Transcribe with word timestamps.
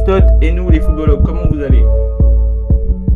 Aristote 0.00 0.30
et 0.40 0.50
nous 0.50 0.70
les 0.70 0.80
footballeurs, 0.80 1.22
comment 1.22 1.46
vous 1.50 1.60
allez? 1.60 1.84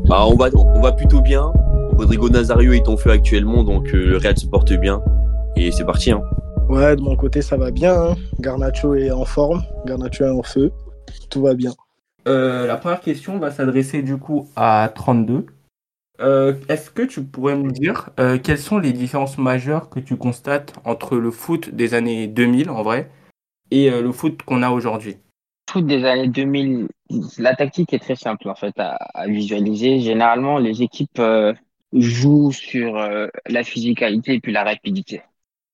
Bah, 0.06 0.26
on, 0.26 0.36
va, 0.36 0.48
on 0.54 0.80
va 0.80 0.92
plutôt 0.92 1.20
bien. 1.20 1.52
Rodrigo 1.96 2.28
Nazario 2.28 2.72
est 2.72 2.88
en 2.88 2.96
feu 2.96 3.10
actuellement, 3.10 3.64
donc 3.64 3.88
euh, 3.94 4.06
le 4.06 4.16
Real 4.18 4.36
se 4.36 4.46
porte 4.46 4.72
bien. 4.74 5.02
Et 5.56 5.70
c'est 5.72 5.84
parti. 5.84 6.10
Hein. 6.10 6.22
Ouais, 6.68 6.94
de 6.96 7.00
mon 7.00 7.16
côté, 7.16 7.40
ça 7.40 7.56
va 7.56 7.70
bien. 7.70 7.94
Hein. 7.94 8.14
Garnacho 8.40 8.94
est 8.94 9.10
en 9.10 9.24
forme, 9.24 9.62
Garnacho 9.86 10.24
est 10.24 10.30
en 10.30 10.42
feu. 10.42 10.72
Tout 11.30 11.42
va 11.42 11.54
bien. 11.54 11.72
Euh, 12.28 12.66
la 12.66 12.76
première 12.76 13.00
question 13.00 13.38
va 13.38 13.50
s'adresser 13.50 14.02
du 14.02 14.18
coup 14.18 14.48
à 14.56 14.90
32. 14.94 15.46
Euh, 16.20 16.54
est-ce 16.68 16.90
que 16.90 17.02
tu 17.02 17.22
pourrais 17.22 17.56
me 17.56 17.70
dire 17.70 18.10
quelles 18.42 18.58
sont 18.58 18.78
les 18.78 18.92
différences 18.92 19.38
majeures 19.38 19.88
que 19.88 20.00
tu 20.00 20.16
constates 20.16 20.74
entre 20.84 21.16
le 21.16 21.30
foot 21.30 21.74
des 21.74 21.94
années 21.94 22.26
2000 22.26 22.68
en 22.68 22.82
vrai 22.82 23.10
et 23.70 23.90
le 23.90 24.12
foot 24.12 24.42
qu'on 24.42 24.62
a 24.62 24.70
aujourd'hui? 24.70 25.16
Des 25.82 26.04
années 26.04 26.28
2000, 26.28 26.88
la 27.38 27.54
tactique 27.54 27.92
est 27.92 27.98
très 27.98 28.16
simple 28.16 28.48
en 28.48 28.54
fait 28.54 28.74
à, 28.78 29.26
visualiser. 29.26 30.00
Généralement, 30.00 30.58
les 30.58 30.82
équipes 30.82 31.20
jouent 31.92 32.52
sur 32.52 32.94
la 33.46 33.64
physicalité 33.64 34.34
et 34.34 34.40
puis 34.40 34.52
la 34.52 34.64
rapidité. 34.64 35.22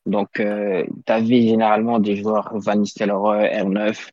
Donc, 0.07 0.41
euh, 0.41 0.85
tu 1.07 1.13
avais 1.13 1.43
généralement 1.43 1.99
des 1.99 2.17
joueurs 2.17 2.51
Van 2.59 2.77
Nistelrooy, 2.77 3.47
R9, 3.47 4.11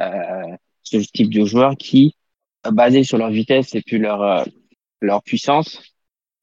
euh, 0.00 0.56
ce 0.82 0.96
type 0.98 1.32
de 1.32 1.44
joueurs 1.44 1.76
qui, 1.76 2.16
basés 2.70 3.04
sur 3.04 3.18
leur 3.18 3.30
vitesse 3.30 3.74
et 3.74 3.82
puis 3.82 3.98
leur, 3.98 4.22
euh, 4.22 4.44
leur 5.00 5.22
puissance, 5.22 5.82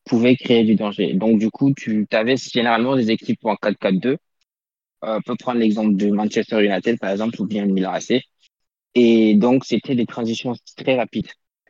pouvaient 0.05 0.35
créer 0.35 0.63
du 0.63 0.75
danger. 0.75 1.13
Donc, 1.13 1.39
du 1.39 1.49
coup, 1.49 1.73
tu 1.73 2.07
avais 2.11 2.37
généralement 2.37 2.95
des 2.95 3.11
équipes 3.11 3.45
en 3.45 3.55
4-4-2. 3.55 4.07
Euh, 4.09 4.17
on 5.01 5.21
peut 5.21 5.35
prendre 5.35 5.59
l'exemple 5.59 5.95
de 5.95 6.09
Manchester 6.09 6.63
United, 6.63 6.99
par 6.99 7.11
exemple, 7.11 7.41
ou 7.41 7.45
bien 7.45 7.65
Milan 7.65 7.93
AC. 7.93 8.21
Et 8.95 9.35
donc, 9.35 9.65
c'était 9.65 9.95
des 9.95 10.05
transitions 10.05 10.53
très 10.77 10.97
rapides. 10.97 11.27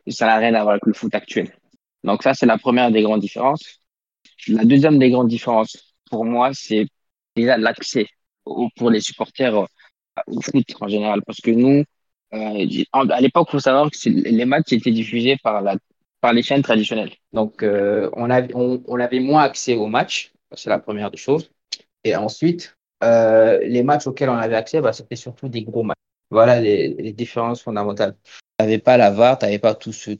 ça 0.08 0.26
n'a 0.26 0.36
rien 0.36 0.54
à 0.54 0.62
voir 0.62 0.72
avec 0.72 0.86
le 0.86 0.92
foot 0.92 1.14
actuel. 1.14 1.56
Donc, 2.04 2.22
ça, 2.22 2.34
c'est 2.34 2.46
la 2.46 2.58
première 2.58 2.90
des 2.90 3.02
grandes 3.02 3.20
différences. 3.20 3.80
La 4.48 4.64
deuxième 4.64 4.98
des 4.98 5.10
grandes 5.10 5.28
différences, 5.28 5.94
pour 6.10 6.24
moi, 6.24 6.50
c'est 6.52 6.86
déjà 7.34 7.56
l'accès 7.56 8.06
pour 8.76 8.90
les 8.90 9.00
supporters 9.00 9.56
euh, 9.56 9.66
au 10.26 10.40
foot 10.42 10.64
en 10.80 10.88
général. 10.88 11.22
Parce 11.26 11.40
que 11.40 11.50
nous, 11.50 11.84
euh, 12.34 12.84
à 12.92 13.20
l'époque, 13.20 13.48
il 13.48 13.52
faut 13.52 13.58
savoir 13.58 13.90
que 13.90 14.08
les 14.08 14.44
matchs 14.44 14.72
étaient 14.72 14.90
diffusés 14.90 15.36
par, 15.42 15.62
la, 15.62 15.76
par 16.20 16.34
les 16.34 16.42
chaînes 16.42 16.62
traditionnelles. 16.62 17.12
Donc, 17.32 17.62
euh, 17.62 18.10
on, 18.14 18.28
avait, 18.28 18.54
on, 18.54 19.00
avait 19.00 19.20
moins 19.20 19.42
accès 19.42 19.76
aux 19.76 19.86
matchs. 19.86 20.32
C'est 20.52 20.70
la 20.70 20.78
première 20.78 21.10
des 21.10 21.16
choses. 21.16 21.50
Et 22.04 22.14
ensuite, 22.16 22.76
les 23.02 23.82
matchs 23.82 24.06
auxquels 24.06 24.28
on 24.28 24.36
avait 24.36 24.56
accès, 24.56 24.80
bah, 24.80 24.92
c'était 24.92 25.16
surtout 25.16 25.48
des 25.48 25.62
gros 25.62 25.82
matchs. 25.82 26.03
Voilà 26.34 26.60
les, 26.60 26.88
les 26.88 27.12
différences 27.12 27.62
fondamentales. 27.62 28.16
Tu 28.24 28.64
n'avais 28.64 28.80
pas 28.80 28.96
la 28.96 29.12
VAR, 29.12 29.38
tu 29.38 29.44
n'avais 29.44 29.60
pas 29.60 29.76
tout 29.76 29.92
ce, 29.92 30.10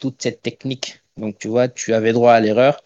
toute 0.00 0.20
cette 0.20 0.42
technique. 0.42 1.00
Donc, 1.16 1.38
tu 1.38 1.46
vois, 1.46 1.68
tu 1.68 1.94
avais 1.94 2.12
droit 2.12 2.32
à 2.32 2.40
l'erreur. 2.40 2.82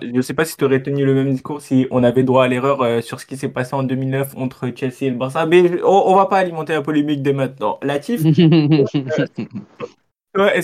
Je 0.00 0.06
ne 0.06 0.22
sais 0.22 0.32
pas 0.32 0.46
si 0.46 0.56
tu 0.56 0.64
aurais 0.64 0.82
tenu 0.82 1.04
le 1.04 1.12
même 1.12 1.30
discours 1.30 1.60
si 1.60 1.86
on 1.90 2.02
avait 2.02 2.22
droit 2.22 2.44
à 2.44 2.48
l'erreur 2.48 2.80
euh, 2.80 3.02
sur 3.02 3.20
ce 3.20 3.26
qui 3.26 3.36
s'est 3.36 3.50
passé 3.50 3.74
en 3.74 3.82
2009 3.82 4.36
entre 4.36 4.72
Chelsea 4.74 5.02
et 5.02 5.10
le 5.10 5.16
Barça. 5.16 5.44
Mais 5.44 5.82
on, 5.82 6.12
ne 6.12 6.16
va 6.16 6.24
pas 6.24 6.38
alimenter 6.38 6.72
la 6.72 6.80
polémique 6.80 7.20
dès 7.20 7.34
maintenant. 7.34 7.78
Latif, 7.82 8.20
est-ce 8.24 8.38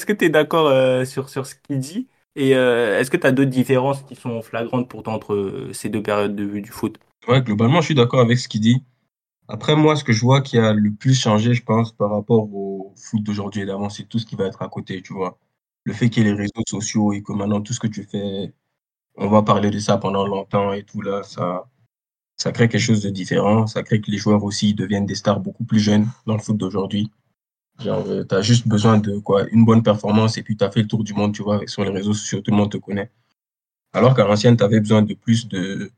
que 0.06 0.14
tu 0.14 0.24
es 0.24 0.30
d'accord 0.30 0.68
euh, 0.68 1.04
sur, 1.04 1.28
sur 1.28 1.44
ce 1.44 1.56
qu'il 1.56 1.78
dit? 1.78 2.06
Et 2.36 2.56
euh, 2.56 2.98
est-ce 2.98 3.10
que 3.10 3.18
tu 3.18 3.26
as 3.26 3.32
d'autres 3.32 3.50
différences 3.50 4.02
qui 4.04 4.14
sont 4.14 4.40
flagrantes 4.40 4.88
pourtant 4.88 5.12
entre 5.12 5.68
ces 5.72 5.90
deux 5.90 6.02
périodes 6.02 6.34
de 6.34 6.44
vue 6.44 6.62
du 6.62 6.70
foot? 6.70 6.98
Ouais, 7.28 7.42
globalement, 7.42 7.82
je 7.82 7.86
suis 7.86 7.94
d'accord 7.94 8.20
avec 8.20 8.38
ce 8.38 8.48
qu'il 8.48 8.62
dit. 8.62 8.82
Après, 9.48 9.76
moi, 9.76 9.96
ce 9.96 10.04
que 10.04 10.12
je 10.12 10.20
vois 10.20 10.40
qui 10.40 10.58
a 10.58 10.72
le 10.72 10.92
plus 10.92 11.14
changé, 11.20 11.54
je 11.54 11.62
pense, 11.62 11.92
par 11.92 12.10
rapport 12.10 12.52
au 12.54 12.94
foot 12.96 13.22
d'aujourd'hui 13.22 13.62
et 13.62 13.66
d'avant, 13.66 13.90
c'est 13.90 14.04
tout 14.04 14.18
ce 14.18 14.26
qui 14.26 14.36
va 14.36 14.46
être 14.46 14.62
à 14.62 14.68
côté, 14.68 15.02
tu 15.02 15.12
vois. 15.12 15.38
Le 15.84 15.92
fait 15.92 16.10
qu'il 16.10 16.24
y 16.24 16.26
ait 16.26 16.30
les 16.30 16.36
réseaux 16.36 16.62
sociaux 16.68 17.12
et 17.12 17.22
que 17.22 17.32
maintenant, 17.32 17.60
tout 17.60 17.72
ce 17.74 17.80
que 17.80 17.86
tu 17.86 18.04
fais 18.04 18.54
on 19.16 19.28
va 19.28 19.42
parler 19.42 19.70
de 19.70 19.78
ça 19.78 19.98
pendant 19.98 20.26
longtemps 20.26 20.72
et 20.72 20.82
tout 20.82 21.00
là, 21.00 21.22
ça, 21.22 21.68
ça 22.36 22.52
crée 22.52 22.68
quelque 22.68 22.80
chose 22.80 23.02
de 23.02 23.10
différent. 23.10 23.66
Ça 23.66 23.82
crée 23.82 24.00
que 24.00 24.10
les 24.10 24.18
joueurs 24.18 24.44
aussi 24.44 24.74
deviennent 24.74 25.06
des 25.06 25.14
stars 25.14 25.40
beaucoup 25.40 25.64
plus 25.64 25.80
jeunes 25.80 26.08
dans 26.26 26.34
le 26.34 26.40
foot 26.40 26.56
d'aujourd'hui. 26.56 27.10
Genre, 27.80 28.04
euh, 28.08 28.24
tu 28.24 28.34
as 28.34 28.42
juste 28.42 28.68
besoin 28.68 28.98
de 28.98 29.18
quoi, 29.18 29.46
une 29.50 29.64
bonne 29.64 29.82
performance 29.82 30.38
et 30.38 30.42
puis 30.42 30.56
tu 30.56 30.64
as 30.64 30.70
fait 30.70 30.82
le 30.82 30.88
tour 30.88 31.04
du 31.04 31.14
monde, 31.14 31.34
tu 31.34 31.42
vois, 31.42 31.60
sur 31.66 31.84
les 31.84 31.90
réseaux 31.90 32.14
sociaux, 32.14 32.40
tout 32.40 32.50
le 32.50 32.56
monde 32.56 32.72
te 32.72 32.76
connaît. 32.76 33.10
Alors 33.92 34.14
qu'à 34.14 34.24
l'ancienne, 34.24 34.56
tu 34.56 34.64
avais 34.64 34.80
besoin 34.80 35.02
de 35.02 35.14
plus 35.14 35.48
de, 35.48 35.90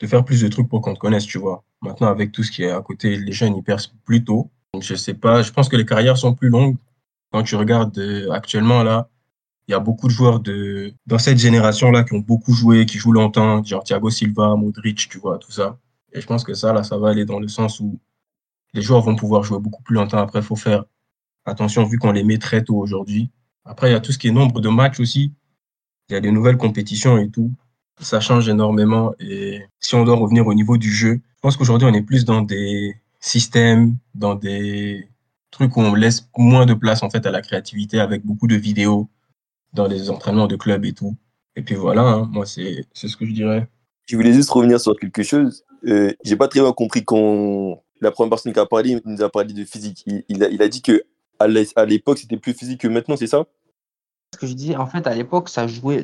de 0.00 0.06
faire 0.06 0.24
plus 0.24 0.42
de 0.42 0.48
trucs 0.48 0.68
pour 0.68 0.80
qu'on 0.80 0.94
te 0.94 0.98
connaisse, 0.98 1.26
tu 1.26 1.38
vois. 1.38 1.64
Maintenant, 1.82 2.08
avec 2.08 2.32
tout 2.32 2.42
ce 2.42 2.50
qui 2.50 2.62
est 2.62 2.70
à 2.70 2.80
côté, 2.80 3.16
les 3.16 3.32
jeunes, 3.32 3.56
ils 3.56 3.62
percent 3.62 3.92
plus 4.04 4.24
tôt. 4.24 4.50
Donc, 4.72 4.82
je 4.82 4.94
sais 4.94 5.14
pas, 5.14 5.42
je 5.42 5.52
pense 5.52 5.68
que 5.68 5.76
les 5.76 5.86
carrières 5.86 6.16
sont 6.16 6.34
plus 6.34 6.48
longues. 6.48 6.76
Quand 7.32 7.42
tu 7.42 7.56
regardes 7.56 7.98
euh, 7.98 8.30
actuellement, 8.30 8.82
là, 8.82 9.08
il 9.66 9.72
y 9.72 9.74
a 9.74 9.80
beaucoup 9.80 10.08
de 10.08 10.12
joueurs 10.12 10.40
de, 10.40 10.94
dans 11.06 11.18
cette 11.18 11.38
génération-là 11.38 12.04
qui 12.04 12.14
ont 12.14 12.20
beaucoup 12.20 12.52
joué, 12.52 12.86
qui 12.86 12.98
jouent 12.98 13.12
longtemps, 13.12 13.62
genre 13.62 13.84
Thiago 13.84 14.08
Silva, 14.10 14.56
Modric, 14.56 15.08
tu 15.08 15.18
vois, 15.18 15.38
tout 15.38 15.52
ça. 15.52 15.78
Et 16.12 16.20
je 16.20 16.26
pense 16.26 16.42
que 16.42 16.54
ça, 16.54 16.72
là, 16.72 16.82
ça 16.82 16.96
va 16.96 17.10
aller 17.10 17.26
dans 17.26 17.38
le 17.38 17.48
sens 17.48 17.80
où 17.80 17.98
les 18.72 18.80
joueurs 18.80 19.02
vont 19.02 19.14
pouvoir 19.14 19.42
jouer 19.42 19.58
beaucoup 19.58 19.82
plus 19.82 19.94
longtemps. 19.94 20.18
Après, 20.18 20.38
il 20.38 20.44
faut 20.44 20.56
faire 20.56 20.84
attention 21.44 21.84
vu 21.84 21.98
qu'on 21.98 22.12
les 22.12 22.24
met 22.24 22.38
très 22.38 22.64
tôt 22.64 22.76
aujourd'hui. 22.76 23.30
Après, 23.64 23.90
il 23.90 23.92
y 23.92 23.96
a 23.96 24.00
tout 24.00 24.12
ce 24.12 24.18
qui 24.18 24.28
est 24.28 24.32
nombre 24.32 24.60
de 24.60 24.68
matchs 24.70 25.00
aussi. 25.00 25.32
Il 26.08 26.14
y 26.14 26.16
a 26.16 26.20
des 26.20 26.30
nouvelles 26.30 26.56
compétitions 26.56 27.18
et 27.18 27.28
tout. 27.28 27.52
Ça 28.00 28.20
change 28.20 28.48
énormément. 28.48 29.12
Et 29.20 29.62
si 29.80 29.94
on 29.94 30.04
doit 30.04 30.16
revenir 30.16 30.46
au 30.46 30.54
niveau 30.54 30.76
du 30.76 30.92
jeu, 30.92 31.14
je 31.14 31.40
pense 31.40 31.56
qu'aujourd'hui, 31.56 31.88
on 31.90 31.94
est 31.94 32.02
plus 32.02 32.24
dans 32.24 32.42
des 32.42 32.94
systèmes, 33.20 33.96
dans 34.14 34.34
des 34.34 35.08
trucs 35.50 35.76
où 35.76 35.80
on 35.80 35.94
laisse 35.94 36.28
moins 36.36 36.66
de 36.66 36.74
place 36.74 37.02
en 37.02 37.10
fait 37.10 37.26
à 37.26 37.30
la 37.30 37.42
créativité 37.42 38.00
avec 38.00 38.24
beaucoup 38.24 38.46
de 38.46 38.54
vidéos, 38.54 39.08
dans 39.72 39.86
les 39.86 40.10
entraînements 40.10 40.46
de 40.46 40.56
club 40.56 40.84
et 40.84 40.92
tout. 40.92 41.16
Et 41.56 41.62
puis 41.62 41.74
voilà, 41.74 42.02
hein, 42.02 42.30
moi, 42.32 42.46
c'est 42.46 42.86
ce 42.94 43.16
que 43.16 43.26
je 43.26 43.32
dirais. 43.32 43.68
Je 44.06 44.16
voulais 44.16 44.32
juste 44.32 44.50
revenir 44.50 44.80
sur 44.80 44.98
quelque 44.98 45.22
chose. 45.22 45.64
Euh, 45.86 46.12
J'ai 46.24 46.36
pas 46.36 46.48
très 46.48 46.60
bien 46.60 46.72
compris 46.72 47.04
quand 47.04 47.82
la 48.00 48.10
première 48.10 48.30
personne 48.30 48.52
qui 48.52 48.58
a 48.58 48.66
parlé 48.66 49.00
nous 49.04 49.22
a 49.22 49.28
parlé 49.28 49.52
de 49.52 49.64
physique. 49.64 50.04
Il, 50.28 50.42
a, 50.44 50.48
il 50.48 50.62
a, 50.62 50.68
dit 50.68 50.82
que 50.82 51.02
à 51.38 51.46
l'époque, 51.84 52.18
c'était 52.18 52.36
plus 52.36 52.54
physique 52.54 52.80
que 52.80 52.88
maintenant, 52.88 53.16
c'est 53.16 53.26
ça? 53.26 53.44
Ce 54.34 54.38
que 54.38 54.46
je 54.46 54.52
dis, 54.52 54.76
en 54.76 54.86
fait, 54.86 55.06
à 55.06 55.14
l'époque, 55.14 55.48
ça 55.48 55.66
jouait, 55.66 56.02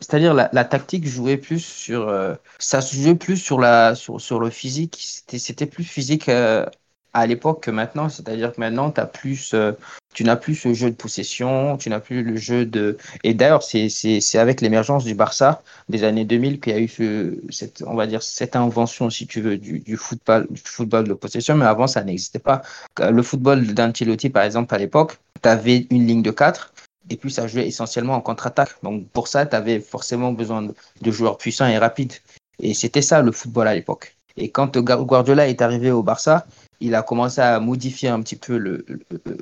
c'est-à-dire 0.00 0.34
la, 0.34 0.64
tactique 0.64 1.06
jouait 1.06 1.38
plus 1.38 1.60
sur, 1.64 2.08
euh, 2.08 2.34
ça 2.58 2.80
jouait 2.80 3.14
plus 3.14 3.36
sur 3.38 3.58
la, 3.58 3.94
sur, 3.94 4.20
sur 4.20 4.40
le 4.40 4.50
physique. 4.50 4.98
C'était 5.28 5.66
plus 5.66 5.84
physique 5.84 6.28
euh, 6.28 6.66
à 7.14 7.26
l'époque 7.26 7.62
que 7.62 7.70
maintenant. 7.70 8.10
C'est-à-dire 8.10 8.52
que 8.52 8.60
maintenant, 8.60 8.92
as 8.94 9.06
plus, 9.06 9.54
euh, 9.54 9.72
tu 10.12 10.22
n'as 10.22 10.36
plus 10.36 10.54
ce 10.54 10.74
jeu 10.74 10.90
de 10.90 10.96
possession, 10.96 11.78
tu 11.78 11.88
n'as 11.88 12.00
plus 12.00 12.22
le 12.22 12.36
jeu 12.36 12.66
de. 12.66 12.98
Et 13.24 13.32
d'ailleurs, 13.32 13.62
c'est 13.62 14.38
avec 14.38 14.60
l'émergence 14.60 15.04
du 15.04 15.14
Barça 15.14 15.62
des 15.88 16.04
années 16.04 16.26
2000 16.26 16.60
qu'il 16.60 16.74
y 16.74 16.76
a 16.76 16.78
eu 16.78 16.88
ce, 16.88 17.38
cette, 17.48 17.82
on 17.86 17.94
va 17.94 18.06
dire, 18.06 18.22
cette 18.22 18.54
invention, 18.54 19.08
si 19.08 19.26
tu 19.26 19.40
veux, 19.40 19.56
du, 19.56 19.78
du, 19.80 19.96
football, 19.96 20.46
du 20.50 20.60
football 20.62 21.08
de 21.08 21.14
possession. 21.14 21.56
Mais 21.56 21.64
avant, 21.64 21.86
ça 21.86 22.04
n'existait 22.04 22.38
pas. 22.38 22.60
Le 23.00 23.22
football 23.22 23.66
d'Ancelotti, 23.72 24.28
par 24.28 24.42
exemple, 24.42 24.74
à 24.74 24.78
l'époque, 24.78 25.18
tu 25.42 25.48
avais 25.48 25.86
une 25.90 26.06
ligne 26.06 26.22
de 26.22 26.30
4 26.30 26.71
et 27.10 27.16
puis 27.16 27.30
ça 27.30 27.46
jouait 27.46 27.66
essentiellement 27.66 28.14
en 28.14 28.20
contre-attaque. 28.20 28.76
Donc 28.82 29.08
pour 29.08 29.28
ça, 29.28 29.46
tu 29.46 29.56
avais 29.56 29.80
forcément 29.80 30.32
besoin 30.32 30.62
de 30.62 31.10
joueurs 31.10 31.38
puissants 31.38 31.66
et 31.66 31.78
rapides. 31.78 32.14
Et 32.60 32.74
c'était 32.74 33.02
ça 33.02 33.22
le 33.22 33.32
football 33.32 33.68
à 33.68 33.74
l'époque. 33.74 34.16
Et 34.36 34.50
quand 34.50 34.78
Guardiola 34.78 35.48
est 35.48 35.60
arrivé 35.60 35.90
au 35.90 36.02
Barça, 36.02 36.46
il 36.80 36.94
a 36.94 37.02
commencé 37.02 37.40
à 37.40 37.60
modifier 37.60 38.08
un 38.08 38.20
petit 38.20 38.36
peu 38.36 38.56
le, 38.56 38.84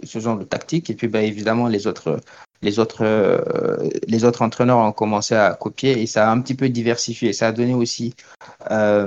ce 0.02 0.18
genre 0.18 0.36
de 0.36 0.44
tactique. 0.44 0.90
Et 0.90 0.94
puis, 0.94 1.08
bah, 1.08 1.22
évidemment, 1.22 1.68
les 1.68 1.86
autres, 1.86 2.20
les, 2.62 2.78
autres, 2.78 3.04
euh, 3.04 3.88
les 4.06 4.24
autres 4.24 4.42
entraîneurs 4.42 4.78
ont 4.78 4.92
commencé 4.92 5.34
à 5.34 5.54
copier 5.54 6.00
et 6.00 6.06
ça 6.06 6.28
a 6.28 6.32
un 6.32 6.40
petit 6.40 6.54
peu 6.54 6.68
diversifié. 6.68 7.32
Ça 7.32 7.48
a 7.48 7.52
donné 7.52 7.74
aussi 7.74 8.14
euh, 8.70 9.06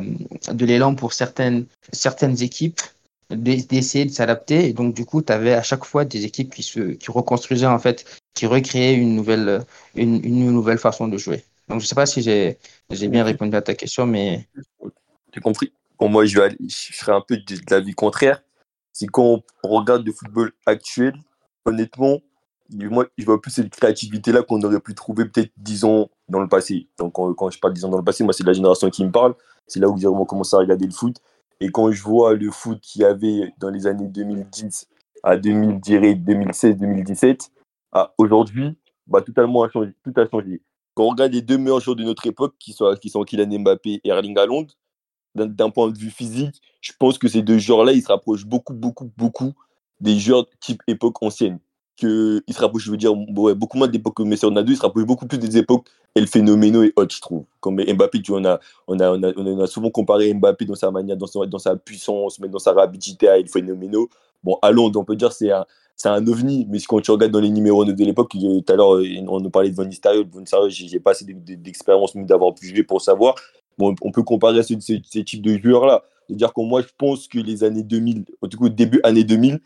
de 0.52 0.66
l'élan 0.66 0.96
pour 0.96 1.14
certaines, 1.14 1.66
certaines 1.92 2.42
équipes 2.42 2.82
d'essayer 3.30 4.06
de 4.06 4.12
s'adapter. 4.12 4.68
Et 4.68 4.74
donc, 4.74 4.94
du 4.94 5.06
coup, 5.06 5.22
tu 5.22 5.34
avais 5.34 5.54
à 5.54 5.64
chaque 5.64 5.86
fois 5.86 6.06
des 6.06 6.26
équipes 6.26 6.54
qui, 6.54 6.64
se, 6.64 6.80
qui 6.80 7.12
reconstruisaient, 7.12 7.66
en 7.66 7.80
fait, 7.80 8.06
qui 8.34 8.46
recréaient 8.46 8.96
une 8.96 9.16
nouvelle, 9.16 9.64
une, 9.96 10.24
une 10.24 10.52
nouvelle 10.52 10.80
façon 10.80 11.08
de 11.08 11.18
jouer. 11.18 11.44
Donc, 11.70 11.80
je 11.80 11.86
ne 11.86 11.88
sais 11.88 11.96
pas 11.96 12.06
si 12.06 12.22
j'ai 12.22 13.08
bien 13.08 13.24
répondu 13.24 13.56
à 13.56 13.62
ta 13.62 13.74
question, 13.74 14.06
mais. 14.06 14.48
J'ai 15.34 15.42
compris 15.42 15.74
moi, 16.08 16.26
je, 16.26 16.40
serais 16.68 17.12
un 17.12 17.22
peu 17.22 17.38
de, 17.38 17.56
l'avis 17.70 17.94
contraire. 17.94 18.42
C'est 18.92 19.08
quand 19.08 19.42
on 19.64 19.70
regarde 19.70 20.06
le 20.06 20.12
football 20.12 20.52
actuel, 20.66 21.14
honnêtement, 21.66 22.20
moi, 22.70 23.06
je 23.18 23.26
vois 23.26 23.42
plus 23.42 23.52
cette 23.52 23.70
créativité-là 23.70 24.44
qu'on 24.44 24.62
aurait 24.62 24.80
pu 24.80 24.96
trouver 24.96 25.26
peut-être 25.26 25.52
10 25.58 25.86
ans 25.86 26.10
dans 26.30 26.40
le 26.40 26.48
passé. 26.48 26.88
Donc, 26.98 27.14
quand, 27.14 27.50
je 27.50 27.60
parle 27.60 27.74
10 27.74 27.86
ans 27.86 27.90
dans 27.90 27.98
le 27.98 28.04
passé, 28.04 28.24
moi, 28.24 28.34
c'est 28.34 28.46
la 28.46 28.54
génération 28.54 28.90
qui 28.90 29.04
me 29.06 29.12
parle. 29.12 29.36
C'est 29.68 29.80
là 29.80 29.90
où 29.90 29.98
j'ai 29.98 30.08
vraiment 30.08 30.26
commencé 30.26 30.56
à 30.56 30.60
regarder 30.60 30.86
le 30.86 30.92
foot. 30.92 31.18
Et 31.60 31.70
quand 31.70 31.92
je 31.92 32.02
vois 32.04 32.34
le 32.34 32.52
foot 32.52 32.80
qu'il 32.82 33.02
y 33.02 33.06
avait 33.06 33.54
dans 33.60 33.70
les 33.70 33.88
années 33.88 34.08
2010 34.08 34.88
à 35.24 35.38
2016, 35.38 36.76
2017, 36.78 37.52
à 37.94 38.14
aujourd'hui, 38.18 38.76
bah, 39.08 39.22
totalement 39.22 39.68
changé, 39.70 39.92
tout 40.04 40.14
a 40.20 40.28
changé. 40.28 40.62
Quand 40.96 41.06
on 41.06 41.10
regarde 41.10 41.32
les 41.32 41.42
deux 41.42 41.58
meilleurs 41.58 41.80
joueurs 41.80 41.96
de 41.96 42.04
notre 42.04 42.26
époque, 42.28 42.56
qui 42.60 42.74
sont, 42.74 42.94
qui 43.02 43.10
sont 43.10 43.24
Kylian 43.24 43.60
Mbappé 43.60 44.02
et 44.04 44.10
Erling 44.10 44.38
Haaland, 44.38 44.68
d'un 45.36 45.70
point 45.70 45.90
de 45.90 45.98
vue 45.98 46.12
physique, 46.12 46.62
je 46.82 46.92
pense 47.00 47.18
que 47.18 47.28
ces 47.28 47.42
deux 47.42 47.58
joueurs-là, 47.58 47.94
ils 47.94 48.04
se 48.04 48.08
rapprochent 48.08 48.46
beaucoup, 48.46 48.74
beaucoup, 48.74 49.12
beaucoup 49.18 49.54
des 50.00 50.20
joueurs 50.20 50.46
type 50.60 50.82
époque 50.88 51.22
ancienne. 51.24 51.60
Que 51.96 52.44
il 52.48 52.54
se 52.54 52.60
rapproche, 52.60 52.84
je 52.84 52.92
veux 52.92 52.98
dire, 52.98 53.16
beaucoup 53.16 53.78
moins 53.78 53.88
de 53.88 53.94
l'époque 53.94 54.20
Messi 54.20 54.46
Ronaldo, 54.46 54.72
il 54.72 54.76
se 54.76 54.82
rapproche 54.82 55.06
beaucoup 55.06 55.28
plus 55.28 55.38
des 55.38 55.58
époques 55.58 55.88
El 56.16 56.28
Phénoméno 56.28 56.82
et 56.84 56.92
Hot, 56.96 57.08
je 57.10 57.22
trouve. 57.22 57.46
Comme 57.60 57.76
Mbappé, 57.76 58.22
tu 58.22 58.32
vois, 58.32 58.42
on 58.42 58.46
a, 58.46 58.60
on 58.88 59.00
a, 59.00 59.12
on 59.12 59.24
a, 59.24 59.32
on 59.36 59.60
a 59.60 59.68
souvent 59.68 59.92
comparé 59.92 60.34
Mbappé 60.34 60.66
dans 60.66 60.76
sa 60.76 60.90
manière, 60.90 61.18
dans, 61.18 61.28
son, 61.28 61.46
dans 61.46 61.60
sa 61.60 61.76
puissance, 61.76 62.40
mais 62.40 62.48
dans 62.48 62.60
sa 62.60 62.74
rapidité 62.74 63.30
à 63.30 63.38
El 63.38 63.48
Phénoméno. 63.48 64.10
Bon, 64.44 64.58
à 64.62 64.72
on 64.74 65.06
peut 65.06 65.16
dire 65.16 65.32
c'est 65.32 65.52
un, 65.52 65.66
c'est 65.96 66.10
un 66.10 66.26
ovni, 66.28 66.68
mais 66.70 66.80
quand 66.82 67.00
tu 67.02 67.12
regardes 67.12 67.32
dans 67.32 67.40
les 67.40 67.50
numéros 67.50 67.86
9 67.86 67.96
de 67.96 68.06
l'époque, 68.06 68.32
tout 68.32 68.66
à 68.68 68.76
l'heure, 68.76 69.00
on 69.28 69.40
nous 69.40 69.50
parlait 69.50 69.70
de 69.70 69.76
Van 69.76 69.86
Nistelrooy. 69.86 70.28
Van 70.32 70.40
Nistelrooy, 70.40 70.70
j'ai 70.70 71.00
pas 71.00 71.12
assez 71.12 71.26
d'expérience 71.26 72.16
d'avoir 72.16 72.54
pu 72.56 72.68
jouer 72.68 72.84
pour 72.84 73.02
savoir. 73.02 73.36
Bon, 73.78 73.96
on 74.02 74.12
peut 74.12 74.24
comparer 74.24 74.60
à 74.60 74.64
ce, 74.64 74.80
ces, 74.80 75.02
ces 75.10 75.24
types 75.24 75.42
de 75.42 75.58
joueurs-là. 75.58 76.04
C'est-à-dire 76.28 76.54
que 76.54 76.62
moi, 76.62 76.82
je 76.82 76.88
pense 76.98 77.28
que 77.28 77.40
les 77.40 77.64
années 77.64 77.84
2000, 77.84 78.26
en 78.42 78.48
tout 78.48 78.60
cas, 78.60 78.70
début 78.70 79.00
années 79.04 79.24
2000, 79.24 79.60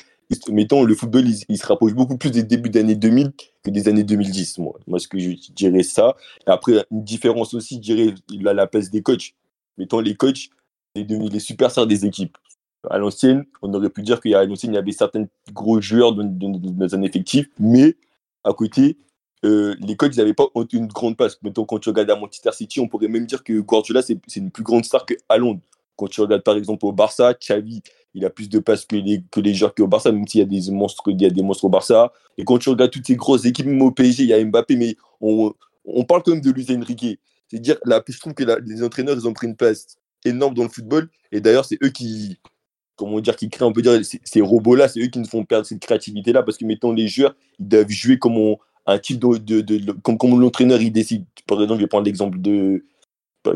mettons, 0.49 0.83
le 0.83 0.95
football, 0.95 1.25
il, 1.27 1.57
se 1.57 1.65
rapproche 1.65 1.93
beaucoup 1.93 2.17
plus 2.17 2.31
des 2.31 2.43
débuts 2.43 2.69
d'années 2.69 2.95
2000 2.95 3.31
que 3.63 3.69
des 3.69 3.87
années 3.87 4.03
2010. 4.03 4.59
Moi, 4.59 4.73
moi 4.87 4.99
ce 4.99 5.07
que 5.07 5.17
je 5.17 5.31
dirais 5.53 5.83
ça. 5.83 6.15
Et 6.45 6.51
après, 6.51 6.85
une 6.91 7.03
différence 7.03 7.53
aussi, 7.53 7.75
je 7.75 7.81
dirais, 7.81 8.13
il 8.31 8.47
a 8.47 8.53
la 8.53 8.67
place 8.67 8.89
des 8.89 9.01
coachs. 9.01 9.33
Mettons, 9.77 9.99
les 9.99 10.15
coachs, 10.15 10.49
les, 10.95 11.03
les 11.05 11.39
superstars 11.39 11.87
des 11.87 12.05
équipes. 12.05 12.37
À 12.89 12.97
l'ancienne, 12.97 13.45
on 13.61 13.73
aurait 13.73 13.89
pu 13.89 14.01
dire 14.01 14.19
qu'à 14.19 14.43
l'ancienne, 14.45 14.73
il 14.73 14.75
y 14.75 14.77
avait 14.77 14.91
certains 14.91 15.25
gros 15.51 15.81
joueurs 15.81 16.13
dans, 16.13 16.95
un 16.95 17.01
effectif, 17.01 17.47
mais 17.59 17.95
à 18.43 18.53
côté, 18.53 18.97
euh, 19.45 19.75
les 19.79 19.95
coachs 19.95 20.15
n'avaient 20.15 20.33
pas 20.33 20.47
une 20.73 20.87
grande 20.87 21.17
place. 21.17 21.37
Mettons, 21.41 21.65
quand 21.65 21.79
tu 21.79 21.89
regardes 21.89 22.09
à 22.09 22.15
Manchester 22.15 22.51
City, 22.53 22.79
on 22.79 22.87
pourrait 22.87 23.07
même 23.07 23.25
dire 23.25 23.43
que 23.43 23.59
Guardiola, 23.59 24.01
c'est 24.01 24.19
une 24.35 24.51
plus 24.51 24.63
grande 24.63 24.85
star 24.85 25.05
qu'à 25.05 25.37
Londres. 25.37 25.61
Quand 25.95 26.07
tu 26.07 26.21
regardes 26.21 26.43
par 26.43 26.55
exemple 26.55 26.85
au 26.85 26.91
Barça, 26.91 27.33
Xavi, 27.33 27.81
il 28.13 28.25
a 28.25 28.29
plus 28.29 28.49
de 28.49 28.59
passes 28.59 28.85
que 28.85 28.95
les, 28.95 29.23
que 29.31 29.39
les 29.39 29.53
joueurs 29.53 29.73
Barça, 29.79 30.11
même 30.11 30.27
s'il 30.27 30.39
y 30.39 30.43
a 30.43 30.45
des 30.45 30.71
monstres, 30.71 31.03
il 31.07 31.21
y 31.21 31.25
a 31.25 31.29
des 31.29 31.41
monstres 31.41 31.65
au 31.65 31.69
Barça. 31.69 32.11
Et 32.37 32.43
quand 32.43 32.57
tu 32.57 32.69
regardes 32.69 32.91
toutes 32.91 33.07
ces 33.07 33.15
grosses 33.15 33.45
équipes, 33.45 33.65
même 33.65 33.81
au 33.81 33.91
PSG, 33.91 34.23
il 34.23 34.29
y 34.29 34.33
a 34.33 34.43
Mbappé, 34.43 34.75
mais 34.75 34.95
on, 35.21 35.53
on 35.85 36.03
parle 36.03 36.23
quand 36.23 36.31
même 36.31 36.41
de 36.41 36.51
Luis 36.51 36.67
Enrique. 36.69 37.19
C'est-à-dire, 37.47 37.77
je 37.85 38.19
trouve 38.19 38.33
que 38.33 38.43
les 38.43 38.83
entraîneurs, 38.83 39.15
ils 39.15 39.27
ont 39.27 39.33
pris 39.33 39.47
une 39.47 39.55
place 39.55 39.97
énorme 40.25 40.53
dans 40.53 40.63
le 40.63 40.69
football. 40.69 41.09
Et 41.31 41.41
d'ailleurs, 41.41 41.65
c'est 41.65 41.77
eux 41.83 41.89
qui, 41.89 42.39
comment 42.97 43.19
dire, 43.21 43.35
qui 43.35 43.49
créent, 43.49 43.63
on 43.63 43.71
peut 43.71 43.81
dire, 43.81 43.99
ces 44.03 44.41
robots-là, 44.41 44.89
c'est 44.89 44.99
eux 44.99 45.07
qui 45.07 45.19
nous 45.19 45.27
font 45.27 45.45
perdre 45.45 45.65
cette 45.65 45.79
créativité-là. 45.79 46.43
Parce 46.43 46.57
que, 46.57 46.65
mettons, 46.65 46.91
les 46.91 47.07
joueurs, 47.07 47.35
ils 47.59 47.67
doivent 47.67 47.89
jouer 47.89 48.19
comme 48.19 48.57
un 48.85 48.99
type 48.99 49.19
de, 49.19 49.37
de, 49.37 49.61
de, 49.61 49.91
comme, 49.91 50.17
comme 50.17 50.39
l'entraîneur, 50.39 50.81
il 50.81 50.91
décide. 50.91 51.25
Par 51.45 51.61
exemple, 51.61 51.79
je 51.79 51.85
vais 51.85 51.89
prendre 51.89 52.05
l'exemple 52.05 52.39
de, 52.41 52.85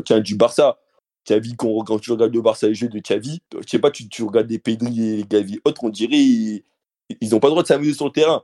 tiens, 0.04 0.20
du 0.20 0.36
Barça. 0.36 0.78
Xavi, 1.26 1.54
quand, 1.56 1.98
tu 2.00 2.10
regardes 2.10 2.34
le 2.34 2.40
Barça 2.40 2.66
et 2.66 2.70
le 2.70 2.74
jeu 2.74 2.88
de 2.88 2.98
Xavi, 2.98 3.42
je 3.52 3.68
sais 3.68 3.78
pas, 3.78 3.90
tu, 3.90 4.22
regardes 4.22 4.48
des 4.48 4.58
Pedri 4.58 5.20
et 5.20 5.24
Gavi 5.28 5.60
autres, 5.64 5.84
on 5.84 5.88
dirait 5.88 6.18
ils 6.18 7.30
n'ont 7.30 7.40
pas 7.40 7.48
le 7.48 7.52
droit 7.52 7.62
de 7.62 7.68
s'amuser 7.68 7.94
sur 7.94 8.06
le 8.06 8.12
terrain. 8.12 8.42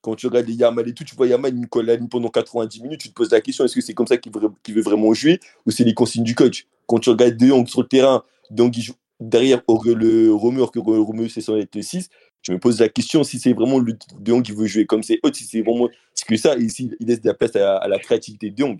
Quand 0.00 0.14
tu 0.14 0.26
regardes 0.26 0.46
les 0.46 0.54
Yamal 0.54 0.88
et 0.88 0.94
tout, 0.94 1.04
tu 1.04 1.14
vois 1.14 1.26
Yamal, 1.26 1.52
la 1.82 1.96
ligne 1.96 2.08
pendant 2.08 2.28
90 2.28 2.82
minutes, 2.82 3.00
tu 3.02 3.08
te 3.08 3.14
poses 3.14 3.30
la 3.30 3.40
question, 3.40 3.64
est-ce 3.64 3.74
que 3.74 3.80
c'est 3.82 3.92
comme 3.92 4.06
ça 4.06 4.16
qu'il 4.16 4.32
veut, 4.32 4.80
vraiment 4.80 5.12
jouer 5.12 5.40
ou 5.66 5.70
c'est 5.70 5.84
les 5.84 5.92
consignes 5.92 6.24
du 6.24 6.34
coach? 6.34 6.66
Quand 6.86 6.98
tu 6.98 7.10
regardes 7.10 7.36
De 7.36 7.46
Jong 7.46 7.66
sur 7.68 7.82
le 7.82 7.88
terrain, 7.88 8.24
donc 8.50 8.76
il 8.76 8.82
joue 8.82 8.94
derrière 9.20 9.62
le 9.84 10.30
Romeo, 10.32 10.66
que 10.66 10.78
Romeo 10.78 11.28
c'est 11.28 11.40
son 11.40 11.56
être 11.56 11.80
6, 11.80 12.08
je 12.42 12.52
me 12.52 12.58
pose 12.58 12.80
la 12.80 12.88
question 12.88 13.22
si 13.22 13.38
c'est 13.38 13.52
vraiment 13.52 13.78
le 13.78 13.96
De 14.18 14.40
qui 14.40 14.52
veut 14.52 14.66
jouer 14.66 14.86
comme 14.86 15.02
c'est 15.02 15.18
autre, 15.22 15.36
si 15.36 15.44
c'est 15.44 15.62
vraiment 15.62 15.88
ce 16.14 16.24
que 16.24 16.36
ça, 16.36 16.56
et 16.56 16.68
s'il 16.68 16.96
laisse 17.00 17.20
de 17.20 17.28
la 17.28 17.34
place 17.34 17.54
à, 17.56 17.86
la 17.86 17.98
créativité 17.98 18.50
de 18.50 18.56
De. 18.56 18.76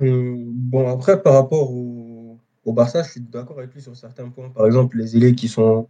Hum, 0.00 0.50
bon, 0.52 0.88
après, 0.88 1.22
par 1.22 1.34
rapport 1.34 1.70
au, 1.72 2.40
au 2.64 2.72
Barça, 2.72 3.02
je 3.04 3.12
suis 3.12 3.20
d'accord 3.20 3.58
avec 3.58 3.72
lui 3.72 3.80
sur 3.80 3.96
certains 3.96 4.28
points. 4.28 4.50
Par 4.50 4.66
exemple, 4.66 4.98
les 4.98 5.16
ailiers 5.16 5.34
qui 5.34 5.46
sont 5.48 5.88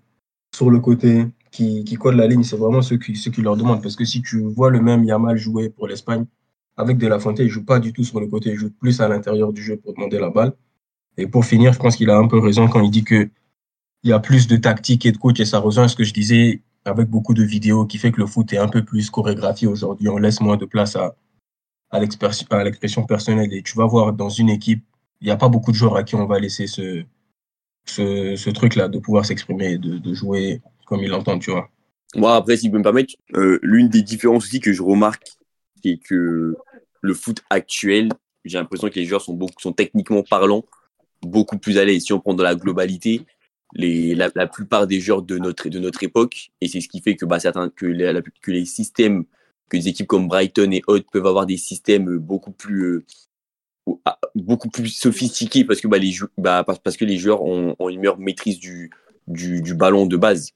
sur 0.54 0.70
le 0.70 0.78
côté, 0.80 1.26
qui, 1.50 1.84
qui 1.84 1.96
collent 1.96 2.16
la 2.16 2.26
ligne, 2.26 2.42
c'est 2.42 2.56
vraiment 2.56 2.82
ceux 2.82 2.98
qui, 2.98 3.16
ceux 3.16 3.30
qui 3.30 3.40
leur 3.40 3.56
demandent. 3.56 3.82
Parce 3.82 3.96
que 3.96 4.04
si 4.04 4.20
tu 4.22 4.40
vois 4.40 4.70
le 4.70 4.80
même 4.80 5.04
Yamal 5.04 5.36
jouer 5.36 5.70
pour 5.70 5.88
l'Espagne, 5.88 6.26
avec 6.76 6.98
De 6.98 7.06
La 7.06 7.18
Fuente, 7.18 7.38
il 7.38 7.48
joue 7.48 7.64
pas 7.64 7.78
du 7.78 7.92
tout 7.92 8.04
sur 8.04 8.20
le 8.20 8.26
côté, 8.26 8.50
il 8.50 8.56
joue 8.56 8.70
plus 8.70 9.00
à 9.00 9.08
l'intérieur 9.08 9.52
du 9.52 9.62
jeu 9.62 9.76
pour 9.76 9.94
demander 9.94 10.18
la 10.18 10.30
balle. 10.30 10.52
Et 11.16 11.26
pour 11.26 11.44
finir, 11.44 11.72
je 11.72 11.78
pense 11.78 11.96
qu'il 11.96 12.10
a 12.10 12.18
un 12.18 12.26
peu 12.26 12.38
raison 12.38 12.68
quand 12.68 12.82
il 12.82 12.90
dit 12.90 13.04
que 13.04 13.28
il 14.04 14.10
y 14.10 14.12
a 14.12 14.20
plus 14.20 14.46
de 14.46 14.56
tactique 14.56 15.06
et 15.06 15.12
de 15.12 15.16
coach, 15.16 15.40
et 15.40 15.44
ça 15.46 15.58
rejoint 15.58 15.88
ce 15.88 15.96
que 15.96 16.04
je 16.04 16.12
disais 16.12 16.62
avec 16.84 17.08
beaucoup 17.08 17.32
de 17.32 17.42
vidéos 17.42 17.86
qui 17.86 17.96
fait 17.96 18.12
que 18.12 18.20
le 18.20 18.26
foot 18.26 18.52
est 18.52 18.58
un 18.58 18.68
peu 18.68 18.84
plus 18.84 19.08
chorégraphié 19.10 19.66
aujourd'hui. 19.66 20.08
On 20.08 20.18
laisse 20.18 20.40
moins 20.40 20.58
de 20.58 20.66
place 20.66 20.94
à, 20.94 21.16
à 21.90 22.00
l'expression 22.00 23.06
personnelle. 23.06 23.52
Et 23.52 23.62
tu 23.62 23.76
vas 23.76 23.86
voir 23.86 24.12
dans 24.12 24.28
une 24.28 24.50
équipe, 24.50 24.84
il 25.22 25.26
n'y 25.26 25.30
a 25.30 25.36
pas 25.36 25.48
beaucoup 25.48 25.72
de 25.72 25.76
joueurs 25.76 25.96
à 25.96 26.02
qui 26.02 26.14
on 26.16 26.26
va 26.26 26.38
laisser 26.38 26.66
ce, 26.66 27.02
ce, 27.86 28.50
truc-là 28.50 28.88
de 28.88 28.98
pouvoir 28.98 29.24
s'exprimer, 29.24 29.78
de, 29.78 29.96
de, 29.96 30.14
jouer 30.14 30.60
comme 30.86 31.00
ils 31.00 31.08
l'entendent, 31.08 31.40
tu 31.40 31.50
vois. 31.50 31.70
Moi, 32.14 32.34
après, 32.36 32.58
si 32.58 32.66
je 32.66 32.72
peux 32.72 32.78
me 32.78 32.82
permettre, 32.82 33.14
euh, 33.34 33.58
l'une 33.62 33.88
des 33.88 34.02
différences 34.02 34.44
aussi 34.44 34.60
que 34.60 34.72
je 34.72 34.82
remarque, 34.82 35.26
c'est 35.82 35.96
que 35.96 36.56
le 37.00 37.14
foot 37.14 37.42
actuel, 37.48 38.10
j'ai 38.44 38.58
l'impression 38.58 38.88
que 38.88 38.94
les 38.94 39.06
joueurs 39.06 39.22
sont, 39.22 39.34
beaucoup, 39.34 39.60
sont 39.60 39.72
techniquement 39.72 40.22
parlant 40.22 40.62
beaucoup 41.22 41.56
plus 41.56 41.78
à 41.78 41.84
l'aise. 41.86 42.04
Si 42.04 42.12
on 42.12 42.20
prend 42.20 42.34
dans 42.34 42.44
la 42.44 42.54
globalité, 42.54 43.24
les, 43.74 44.14
la, 44.14 44.30
la, 44.34 44.46
plupart 44.46 44.86
des 44.86 45.00
joueurs 45.00 45.22
de 45.22 45.38
notre, 45.38 45.68
de 45.68 45.78
notre 45.78 46.02
époque, 46.02 46.50
et 46.60 46.68
c'est 46.68 46.80
ce 46.80 46.88
qui 46.88 47.00
fait 47.00 47.16
que, 47.16 47.24
bah, 47.24 47.40
certains, 47.40 47.68
que, 47.70 47.86
les, 47.86 48.20
que 48.40 48.50
les 48.50 48.64
systèmes, 48.64 49.24
que 49.68 49.76
des 49.76 49.88
équipes 49.88 50.06
comme 50.06 50.28
Brighton 50.28 50.70
et 50.72 50.82
Hoth 50.86 51.06
peuvent 51.12 51.26
avoir 51.26 51.46
des 51.46 51.56
systèmes 51.56 52.18
beaucoup 52.18 52.52
plus 52.52 52.84
euh, 52.84 53.04
ah, 54.04 54.18
beaucoup 54.34 54.70
plus 54.70 54.88
sophistiqué 54.88 55.64
parce 55.64 55.80
que 55.80 55.88
bah, 55.88 55.98
les, 55.98 56.14
bah, 56.38 56.64
parce 56.64 56.96
que 56.96 57.04
les 57.04 57.18
joueurs 57.18 57.42
ont, 57.42 57.76
ont 57.78 57.88
une 57.88 58.00
meilleure 58.00 58.18
maîtrise 58.18 58.58
du, 58.58 58.90
du, 59.28 59.60
du, 59.60 59.74
ballon 59.74 60.06
de 60.06 60.16
base. 60.16 60.52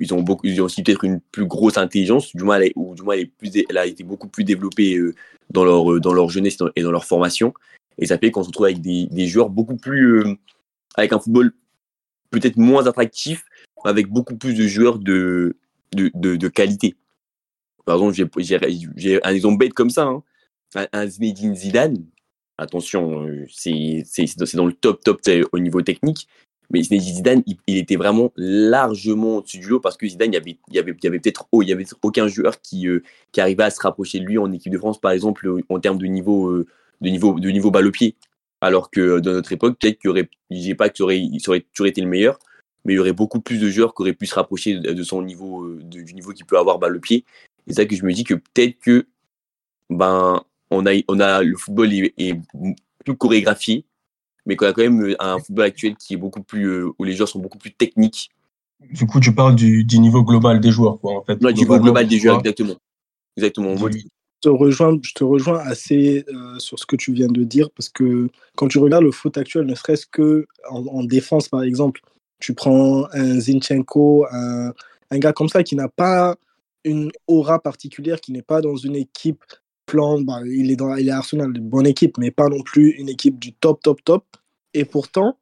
Ils 0.00 0.14
ont, 0.14 0.22
beaucoup, 0.22 0.46
ils 0.46 0.60
ont 0.60 0.64
aussi 0.64 0.82
peut-être 0.82 1.04
une 1.04 1.20
plus 1.20 1.46
grosse 1.46 1.76
intelligence, 1.76 2.34
du 2.34 2.44
moins, 2.44 2.60
ou 2.76 2.94
du 2.94 3.02
moins 3.02 3.14
elle, 3.14 3.22
est 3.22 3.26
plus, 3.26 3.50
elle 3.68 3.78
a 3.78 3.86
été 3.86 4.04
beaucoup 4.04 4.28
plus 4.28 4.44
développée 4.44 4.96
euh, 4.96 5.14
dans, 5.50 5.64
leur, 5.64 5.92
euh, 5.92 6.00
dans 6.00 6.12
leur 6.12 6.30
jeunesse 6.30 6.58
et 6.76 6.82
dans 6.82 6.92
leur 6.92 7.04
formation. 7.04 7.52
Et 7.98 8.06
ça 8.06 8.18
fait 8.18 8.30
qu'on 8.30 8.42
se 8.42 8.48
retrouve 8.48 8.66
avec 8.66 8.80
des, 8.80 9.06
des 9.06 9.26
joueurs 9.26 9.50
beaucoup 9.50 9.76
plus. 9.76 10.20
Euh, 10.20 10.34
avec 10.94 11.12
un 11.12 11.18
football 11.18 11.52
peut-être 12.32 12.56
moins 12.56 12.86
attractif, 12.86 13.44
avec 13.84 14.08
beaucoup 14.08 14.36
plus 14.36 14.54
de 14.54 14.66
joueurs 14.66 14.98
de, 14.98 15.56
de, 15.92 16.10
de, 16.14 16.48
qualité. 16.48 16.96
Par 17.84 17.96
exemple, 17.96 18.40
j'ai 18.96 19.24
un 19.24 19.30
exemple 19.30 19.58
bête 19.58 19.74
comme 19.74 19.90
ça. 19.90 20.04
Hein. 20.04 20.22
Un, 20.92 21.06
Zinedine 21.06 21.54
Zidane, 21.54 22.04
Attention, 22.58 23.26
euh, 23.26 23.44
c'est 23.48 24.04
dans 24.54 24.66
le 24.66 24.72
top, 24.72 25.02
top 25.02 25.20
au 25.52 25.58
niveau 25.58 25.82
technique. 25.82 26.28
Mais 26.70 26.82
Zidane, 26.82 27.42
il, 27.46 27.76
était 27.76 27.96
vraiment 27.96 28.32
largement 28.36 29.38
au-dessus 29.38 29.58
du 29.58 29.68
lot 29.68 29.80
parce 29.80 29.96
que 29.96 30.06
Zidane, 30.06 30.30
il 30.30 30.34
y 30.34 30.38
avait, 30.38 30.58
il 30.68 30.74
y 30.74 30.78
avait, 30.78 30.92
il 30.92 31.04
y 31.04 31.06
avait 31.06 31.18
peut-être 31.18 31.46
oh, 31.52 31.62
aucun 32.02 32.28
joueur 32.28 32.60
qui, 32.62 32.88
euh, 32.88 33.02
qui 33.30 33.40
arrivait 33.42 33.64
à 33.64 33.70
se 33.70 33.80
rapprocher 33.80 34.20
de 34.20 34.24
lui 34.24 34.38
en 34.38 34.50
équipe 34.52 34.72
de 34.72 34.78
France, 34.78 34.98
par 34.98 35.12
exemple, 35.12 35.50
en 35.68 35.80
termes 35.80 35.98
de 35.98 36.06
niveau, 36.06 36.48
euh, 36.48 36.66
de 37.02 37.10
niveau, 37.10 37.38
de 37.38 37.50
niveau 37.50 37.70
balle 37.70 37.88
au 37.88 37.90
pied. 37.90 38.16
Alors 38.62 38.90
que 38.92 39.18
dans 39.18 39.32
notre 39.32 39.52
époque, 39.52 39.76
peut-être 39.78 39.98
qu'il 39.98 40.08
aurait, 40.08 40.30
je 40.48 40.56
dis 40.56 40.74
pas 40.76 40.88
qu'il 40.88 41.02
aurait, 41.02 41.18
il 41.18 41.40
aurait 41.48 41.66
toujours 41.74 41.88
été 41.88 42.00
le 42.00 42.06
meilleur, 42.06 42.38
mais 42.84 42.92
il 42.92 42.96
y 42.96 42.98
aurait 43.00 43.12
beaucoup 43.12 43.40
plus 43.40 43.58
de 43.58 43.68
joueurs 43.68 43.92
qui 43.92 44.02
auraient 44.02 44.12
pu 44.12 44.26
se 44.26 44.36
rapprocher 44.36 44.78
de, 44.78 45.02
son 45.02 45.20
niveau, 45.20 45.74
de, 45.74 46.02
du 46.02 46.14
niveau 46.14 46.32
qu'il 46.32 46.46
peut 46.46 46.56
avoir 46.56 46.78
balle 46.78 46.96
au 46.96 47.00
pied. 47.00 47.24
C'est 47.66 47.74
ça 47.74 47.86
que 47.86 47.96
je 47.96 48.04
me 48.04 48.12
dis 48.12 48.22
que 48.22 48.34
peut-être 48.34 48.78
que, 48.78 49.08
ben, 49.90 50.44
on 50.70 50.86
a, 50.86 50.92
on 51.08 51.18
a 51.18 51.42
le 51.42 51.56
football 51.56 51.92
est, 51.92 52.14
est 52.16 52.38
plus 53.04 53.16
chorégraphié, 53.16 53.84
mais 54.46 54.54
qu'on 54.54 54.66
a 54.66 54.72
quand 54.72 54.82
même 54.82 55.16
un 55.18 55.40
football 55.40 55.64
actuel 55.64 55.96
qui 55.96 56.14
est 56.14 56.16
beaucoup 56.16 56.42
plus 56.42 56.66
euh, 56.66 56.90
où 57.00 57.04
les 57.04 57.14
joueurs 57.14 57.28
sont 57.28 57.40
beaucoup 57.40 57.58
plus 57.58 57.72
techniques. 57.72 58.30
Du 58.92 59.06
coup, 59.06 59.18
tu 59.18 59.34
parles 59.34 59.56
du, 59.56 59.82
du 59.82 59.98
niveau 59.98 60.22
global 60.22 60.60
des 60.60 60.70
joueurs, 60.70 61.00
quoi, 61.00 61.18
en 61.18 61.24
fait. 61.24 61.40
Non, 61.40 61.50
du 61.50 61.62
niveau 61.62 61.80
global 61.80 62.06
des 62.06 62.20
joueurs, 62.20 62.38
exactement. 62.38 62.76
Exactement. 63.36 63.74
Je 64.44 65.14
te 65.14 65.24
rejoins 65.24 65.58
assez 65.58 66.24
euh, 66.28 66.58
sur 66.58 66.78
ce 66.78 66.86
que 66.86 66.96
tu 66.96 67.12
viens 67.12 67.28
de 67.28 67.44
dire 67.44 67.70
parce 67.70 67.88
que 67.88 68.28
quand 68.56 68.68
tu 68.68 68.78
regardes 68.78 69.04
le 69.04 69.12
foot 69.12 69.36
actuel, 69.38 69.66
ne 69.66 69.74
serait-ce 69.74 70.06
que 70.06 70.46
en, 70.68 70.84
en, 70.86 71.04
défense, 71.04 71.48
par 71.48 71.62
exemple, 71.62 72.00
tu 72.40 72.54
prends 72.54 73.06
un 73.12 73.38
Zinchenko, 73.38 74.26
un, 74.30 74.72
un 75.10 75.18
gars 75.18 75.32
comme 75.32 75.48
ça 75.48 75.62
qui 75.62 75.76
n'a 75.76 75.88
pas 75.88 76.36
une 76.84 77.12
aura 77.28 77.60
particulière, 77.60 78.20
qui 78.20 78.32
n'est 78.32 78.42
pas 78.42 78.60
dans 78.60 78.76
une 78.76 78.96
équipe 78.96 79.44
plan, 79.86 80.20
bah, 80.20 80.40
il, 80.44 80.70
est 80.70 80.76
dans, 80.76 80.94
il 80.96 81.08
est 81.08 81.12
Arsenal, 81.12 81.56
une 81.56 81.68
bonne 81.68 81.86
équipe, 81.86 82.18
mais 82.18 82.30
pas 82.30 82.48
non 82.48 82.62
plus 82.62 82.90
une 82.90 83.08
équipe 83.08 83.38
du 83.38 83.52
top, 83.52 83.80
top, 83.82 84.02
top. 84.04 84.24
Et 84.74 84.84
pourtant, 84.84 85.38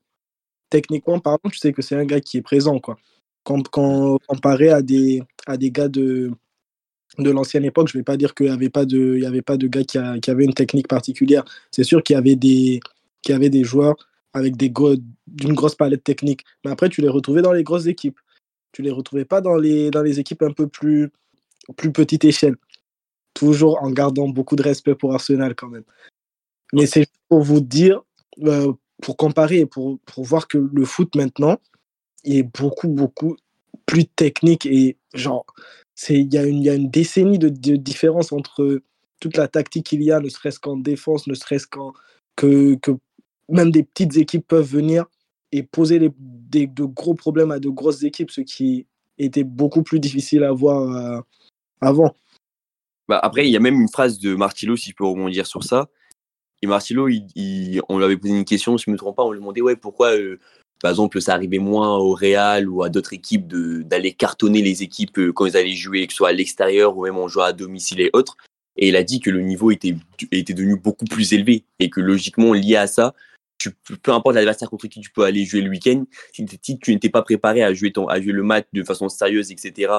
techniquement 0.71 1.21
parlant, 1.21 1.39
tu 1.51 1.59
sais 1.59 1.73
que 1.73 1.83
c'est 1.83 1.97
un 1.97 2.05
gars 2.05 2.21
qui 2.21 2.39
est 2.39 2.43
présent. 2.43 2.79
Quoi. 2.81 2.97
Quand, 3.45 3.67
quand 3.69 4.19
comparé 4.27 4.71
à 4.71 4.83
des, 4.83 5.23
à 5.47 5.57
des 5.57 5.71
gars 5.71 5.89
de, 5.89 6.31
de 7.19 7.31
l'ancienne 7.31 7.65
époque, 7.65 7.89
je 7.89 7.97
ne 7.97 8.01
vais 8.01 8.05
pas 8.05 8.17
dire 8.17 8.35
qu'il 8.35 8.47
n'y 8.47 8.53
avait, 8.53 8.71
pas 8.71 8.85
de, 8.85 9.15
il 9.17 9.23
y 9.23 9.27
avait 9.27 9.43
pas 9.43 9.57
de 9.57 9.67
gars 9.67 9.85
qui, 9.85 9.99
a, 9.99 10.19
qui 10.19 10.31
avaient 10.31 10.45
une 10.45 10.55
technique 10.55 10.89
particulière. 10.89 11.45
C'est 11.71 11.85
sûr 11.85 12.03
qu'il 12.03 12.15
y 12.15 12.19
avait 12.19 12.37
des, 12.37 12.81
qu'il 13.23 13.33
y 13.33 13.37
avait 13.37 13.51
des 13.51 13.65
joueurs 13.65 13.97
avec 14.33 14.57
des 14.57 14.73
d'une 15.27 15.55
grosse 15.55 15.75
palette 15.75 16.05
technique. 16.05 16.45
Mais 16.65 16.71
après, 16.71 16.89
tu 16.89 17.01
les 17.01 17.09
retrouvais 17.09 17.43
dans 17.43 17.53
les 17.53 17.65
grosses 17.65 17.87
équipes. 17.87 18.19
Tu 18.73 18.83
les 18.83 18.93
retrouvais 18.93 19.25
pas 19.25 19.41
dans 19.41 19.57
les, 19.57 19.91
dans 19.91 20.03
les 20.03 20.21
équipes 20.21 20.43
un 20.43 20.53
peu 20.53 20.69
plus, 20.69 21.11
plus 21.77 21.91
petite 21.93 22.25
échelle 22.25 22.57
toujours 23.35 23.83
en 23.83 23.91
gardant 23.91 24.29
beaucoup 24.29 24.57
de 24.57 24.63
respect 24.63 24.95
pour 24.95 25.15
Arsenal 25.15 25.55
quand 25.55 25.69
même. 25.69 25.85
Mais 26.73 26.87
c'est 26.87 27.07
pour 27.29 27.43
vous 27.43 27.61
dire, 27.61 28.03
euh, 28.43 28.73
pour 29.03 29.17
comparer, 29.17 29.67
pour, 29.67 29.99
pour 30.01 30.25
voir 30.25 30.49
que 30.49 30.59
le 30.59 30.85
foot 30.85 31.15
maintenant 31.17 31.59
est 32.25 32.43
beaucoup, 32.43 32.89
beaucoup 32.89 33.37
plus 33.87 34.07
technique 34.07 34.67
et 34.67 34.97
genre, 35.15 35.47
il 36.09 36.33
y, 36.33 36.39
a 36.39 36.45
une, 36.45 36.91
décennie 36.91 37.39
de, 37.39 37.49
différence 37.49 38.33
entre 38.33 38.83
toute 39.21 39.37
la 39.37 39.49
tactique 39.49 39.87
qu'il 39.87 40.03
y 40.03 40.13
a, 40.13 40.21
ne 40.21 40.29
serait-ce 40.29 40.59
qu'en 40.59 40.77
défense, 40.77 41.27
ne 41.27 41.35
serait-ce 41.35 41.67
qu'en 41.67 41.93
que, 42.37 42.79
même 43.49 43.71
des 43.71 43.83
petites 43.83 44.17
équipes 44.17 44.47
peuvent 44.47 44.67
venir 44.67 45.07
et 45.53 45.63
poser 45.63 45.99
des, 45.99 46.67
de 46.67 46.85
gros 46.85 47.15
problèmes 47.15 47.51
à 47.51 47.59
de 47.59 47.69
grosses 47.69 48.03
équipes, 48.03 48.31
ce 48.31 48.41
qui 48.41 48.87
était 49.19 49.45
beaucoup 49.45 49.83
plus 49.83 50.01
difficile 50.01 50.45
à 50.45 50.53
voir 50.53 50.89
euh, 50.89 51.21
avant. 51.81 52.15
Bah 53.09 53.19
après, 53.23 53.47
il 53.47 53.51
y 53.51 53.57
a 53.57 53.61
même 53.61 53.81
une 53.81 53.89
phrase 53.89 54.19
de 54.19 54.35
Martilo, 54.35 54.77
si 54.77 54.91
je 54.91 54.95
peux 54.95 55.05
rebondir 55.05 55.47
sur 55.47 55.65
ça. 55.65 55.89
Et 56.63 56.67
Martilo, 56.67 57.09
il, 57.09 57.81
on 57.89 57.99
lui 57.99 58.05
avait 58.05 58.17
posé 58.17 58.35
une 58.35 58.45
question, 58.45 58.79
si 58.79 58.85
je 58.85 58.91
ne 58.91 58.95
me 58.95 58.99
trompe 58.99 59.17
pas, 59.17 59.25
on 59.25 59.33
lui 59.33 59.41
demandait 59.41 59.63
ouais, 59.63 59.77
pourquoi, 59.77 60.13
euh, 60.13 60.39
par 60.81 60.91
exemple, 60.91 61.21
ça 61.21 61.35
arrivait 61.35 61.59
moins 61.59 61.97
au 61.99 62.15
Real 62.15 62.69
ou 62.69 62.83
à 62.83 62.89
d'autres 62.89 63.13
équipes 63.13 63.47
d'aller 63.47 64.13
cartonner 64.13 64.63
les 64.63 64.83
équipes 64.83 65.19
euh, 65.19 65.33
quand 65.33 65.47
ils 65.47 65.57
allaient 65.57 65.73
jouer, 65.73 66.07
que 66.07 66.13
ce 66.13 66.19
soit 66.19 66.31
à 66.31 66.33
l'extérieur 66.33 66.97
ou 66.97 67.05
même 67.05 67.19
en 67.19 67.29
jouant 67.29 67.45
à 67.45 67.53
domicile 67.53 68.01
et 68.01 68.11
autres. 68.15 68.37
Et 68.77 68.89
il 68.89 68.97
a 68.97 69.03
dit 69.03 69.21
que 69.21 69.31
le 69.31 69.43
niveau 69.43 69.71
était, 69.71 69.95
devenu 70.31 70.77
beaucoup 70.77 71.05
plus 71.05 71.35
élevé 71.35 71.65
et 71.79 71.91
que 71.91 72.01
logiquement, 72.01 72.55
lié 72.55 72.77
à 72.77 72.87
ça, 72.87 73.15
peu 74.03 74.13
importe 74.13 74.37
l'adversaire 74.37 74.71
contre 74.71 74.87
qui 74.87 75.01
tu 75.01 75.11
peux 75.11 75.25
aller 75.25 75.45
jouer 75.45 75.61
le 75.61 75.69
week-end, 75.69 76.05
si, 76.33 76.79
tu 76.79 76.93
n'étais 76.93 77.11
pas 77.11 77.21
préparé 77.21 77.63
à 77.63 77.75
jouer, 77.75 77.93
ton, 77.93 78.07
à 78.07 78.19
le 78.19 78.43
match 78.43 78.67
de 78.73 78.83
façon 78.83 79.11
sérieuse, 79.11 79.51
etc., 79.51 79.93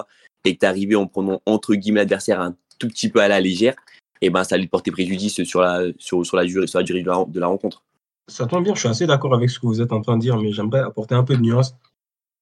et 0.46 0.56
que 0.56 0.60
tu 0.60 0.66
arrivé 0.66 0.96
en 0.96 1.06
prenant 1.06 1.42
entre 1.46 1.76
guillemets 1.76 2.00
l'adversaire 2.00 2.42
un 2.42 2.56
tout 2.80 2.88
petit 2.88 3.10
peu 3.10 3.20
à 3.20 3.28
la 3.28 3.40
légère, 3.40 3.76
et 4.22 4.28
eh 4.28 4.30
ben 4.32 4.44
ça 4.44 4.56
allait 4.56 4.68
porter 4.68 4.92
préjudice 4.92 5.44
sur 5.44 5.62
la, 5.62 5.84
sur 5.98 6.24
la, 6.34 6.46
durée, 6.46 6.68
sur 6.68 6.80
la 6.80 6.84
durée 6.84 7.02
de 7.02 7.40
la, 7.40 7.48
rencontre. 7.48 7.84
Ça 8.32 8.48
tombe 8.48 8.64
bien, 8.64 8.74
je 8.74 8.80
suis 8.80 8.90
assez 8.90 9.06
d'accord 9.06 9.36
avec 9.36 9.50
ce 9.50 9.60
que 9.60 9.66
vous 9.66 9.82
êtes 9.82 9.92
en 9.92 10.02
train 10.02 10.16
de 10.16 10.22
dire, 10.22 10.38
mais 10.38 10.54
j'aimerais 10.54 10.80
apporter 10.80 11.16
un 11.16 11.24
peu 11.24 11.36
de 11.36 11.42
nuance. 11.42 11.76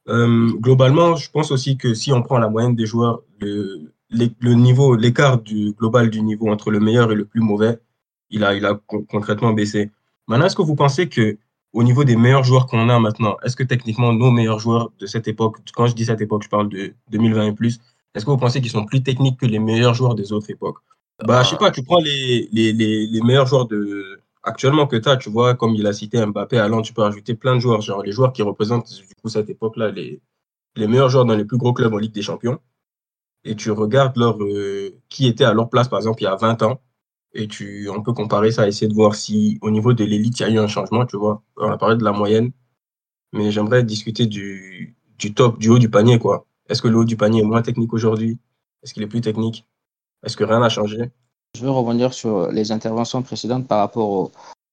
Euh, 0.08 0.52
globalement, 0.54 1.16
je 1.16 1.30
pense 1.32 1.52
aussi 1.52 1.78
que 1.78 1.94
si 1.94 2.14
on 2.14 2.22
prend 2.22 2.38
la 2.38 2.48
moyenne 2.48 2.76
des 2.76 2.86
joueurs, 2.86 3.22
le, 3.40 4.54
niveau, 4.54 4.96
l'écart 4.96 5.42
du 5.42 5.74
global 5.74 6.10
du 6.10 6.22
niveau 6.22 6.50
entre 6.50 6.72
le 6.72 6.80
meilleur 6.80 7.12
et 7.12 7.16
le 7.16 7.26
plus 7.26 7.42
mauvais, 7.42 7.80
il 8.30 8.44
a, 8.44 8.54
il 8.54 8.66
a 8.66 8.80
concrètement 8.88 9.54
baissé. 9.54 9.92
Maintenant, 10.28 10.46
est-ce 10.46 10.56
que 10.56 10.62
vous 10.62 10.76
pensez 10.76 11.10
que 11.10 11.38
au 11.74 11.84
niveau 11.84 12.04
des 12.04 12.16
meilleurs 12.16 12.44
joueurs 12.44 12.68
qu'on 12.68 12.90
a 12.90 13.00
maintenant, 13.00 13.38
est-ce 13.44 13.56
que 13.56 13.64
techniquement 13.64 14.14
nos 14.14 14.32
meilleurs 14.32 14.60
joueurs 14.60 14.92
de 15.00 15.06
cette 15.06 15.28
époque, 15.28 15.58
quand 15.74 15.88
je 15.88 15.96
dis 15.96 16.06
cette 16.06 16.22
époque, 16.22 16.44
je 16.44 16.50
parle 16.50 16.70
de 16.70 16.94
2020 17.12 17.48
et 17.48 17.54
plus, 17.54 17.80
est-ce 18.16 18.26
que 18.26 18.32
vous 18.32 18.38
pensez 18.38 18.62
qu'ils 18.62 18.72
sont 18.72 18.86
plus 18.86 19.04
techniques 19.04 19.40
que 19.40 19.46
les 19.46 19.60
meilleurs 19.60 19.94
joueurs 19.94 20.16
des 20.16 20.32
autres 20.34 20.50
époques? 20.50 20.78
Bah, 21.26 21.44
je 21.44 21.50
sais 21.50 21.58
pas, 21.58 21.70
tu 21.70 21.84
prends 21.84 22.00
les, 22.00 22.48
les, 22.52 22.72
les, 22.74 23.22
meilleurs 23.22 23.46
joueurs 23.46 23.68
de 23.68 24.22
actuellement 24.44 24.88
que 24.88 24.96
tu 24.98 25.10
as, 25.10 25.18
tu 25.18 25.30
vois, 25.30 25.56
comme 25.56 25.76
il 25.76 25.86
a 25.88 25.94
cité 25.94 26.26
Mbappé, 26.26 26.58
Alain, 26.60 26.82
tu 26.82 26.94
peux 26.94 27.02
rajouter 27.02 27.36
plein 27.36 27.56
de 27.56 27.60
joueurs, 27.60 27.82
genre 27.82 28.04
les 28.04 28.12
joueurs 28.12 28.34
qui 28.34 28.42
représentent 28.42 28.92
du 28.94 29.16
coup 29.16 29.30
cette 29.30 29.50
époque-là, 29.50 29.92
les, 29.92 30.22
les 30.76 30.88
meilleurs 30.88 31.10
joueurs 31.10 31.26
dans 31.26 31.36
les 31.36 31.46
plus 31.46 31.58
gros 31.58 31.74
clubs 31.74 31.94
en 31.94 31.98
Ligue 31.98 32.14
des 32.14 32.22
Champions, 32.24 32.60
et 33.44 33.56
tu 33.56 33.72
regardes 33.72 34.18
leur, 34.18 34.42
euh, 34.44 34.92
qui 35.10 35.28
était 35.28 35.46
à 35.46 35.54
leur 35.54 35.70
place, 35.70 35.88
par 35.90 36.00
exemple, 36.00 36.22
il 36.22 36.26
y 36.26 36.28
a 36.28 36.36
20 36.36 36.62
ans, 36.64 36.82
et 37.34 37.48
tu, 37.48 37.90
on 37.90 38.02
peut 38.04 38.14
comparer 38.14 38.52
ça, 38.52 38.68
essayer 38.68 38.88
de 38.90 38.94
voir 38.96 39.16
si 39.16 39.60
au 39.62 39.72
niveau 39.72 39.94
de 39.94 40.04
l'élite, 40.04 40.40
il 40.40 40.44
y 40.44 40.46
a 40.48 40.50
eu 40.52 40.60
un 40.60 40.68
changement, 40.68 41.06
tu 41.06 41.18
vois. 41.18 41.44
On 41.58 41.70
a 41.72 41.78
parlé 41.78 41.96
de 41.98 42.04
la 42.04 42.12
moyenne, 42.12 42.52
mais 43.34 43.52
j'aimerais 43.52 43.84
discuter 43.84 44.28
du, 44.28 44.98
du 45.18 45.34
top, 45.34 45.60
du 45.60 45.70
haut 45.70 45.80
du 45.80 45.90
panier, 45.90 46.20
quoi. 46.20 46.48
Est-ce 46.70 46.82
que 46.82 46.88
le 46.88 46.98
haut 46.98 47.06
du 47.06 47.18
panier 47.18 47.42
est 47.42 47.46
moins 47.46 47.62
technique 47.62 47.94
aujourd'hui? 47.94 48.40
Est-ce 48.84 48.94
qu'il 48.94 49.04
est 49.04 49.08
plus 49.08 49.22
technique? 49.22 49.68
Est-ce 50.24 50.38
que 50.38 50.44
rien 50.46 50.60
n'a 50.62 50.70
changé? 50.70 51.12
Je 51.56 51.64
veux 51.64 51.72
rebondir 51.72 52.14
sur 52.14 52.52
les 52.52 52.72
interventions 52.72 53.22
précédentes 53.22 53.68
par 53.68 53.80
rapport 53.80 54.32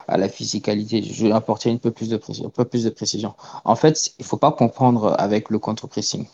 à 0.09 0.16
la 0.16 0.28
physicalité. 0.28 1.02
Je 1.02 1.26
vais 1.26 1.33
apporter 1.33 1.71
un 1.71 1.78
peu 1.78 1.90
plus 1.90 2.09
de, 2.09 2.16
précision. 2.90 3.35
En 3.64 3.76
fait, 3.76 4.12
il 4.18 4.23
ne 4.23 4.26
faut 4.26 4.37
pas 4.37 4.52
comprendre 4.52 5.14
avec 5.18 5.50
le 5.50 5.59
contre-pressing 5.59 6.26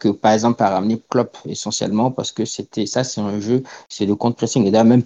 que 0.00 0.08
par 0.08 0.32
exemple 0.32 0.58
par 0.58 0.72
ramener 0.72 1.00
Klopp 1.08 1.38
essentiellement 1.46 2.10
parce 2.10 2.32
que 2.32 2.44
c'était 2.44 2.84
ça 2.84 3.04
c'est 3.04 3.20
un 3.20 3.38
jeu 3.38 3.62
c'est 3.88 4.06
le 4.06 4.16
contre 4.16 4.36
pressing 4.36 4.66
et 4.66 4.72
d'ailleurs 4.72 4.86
même 4.86 5.04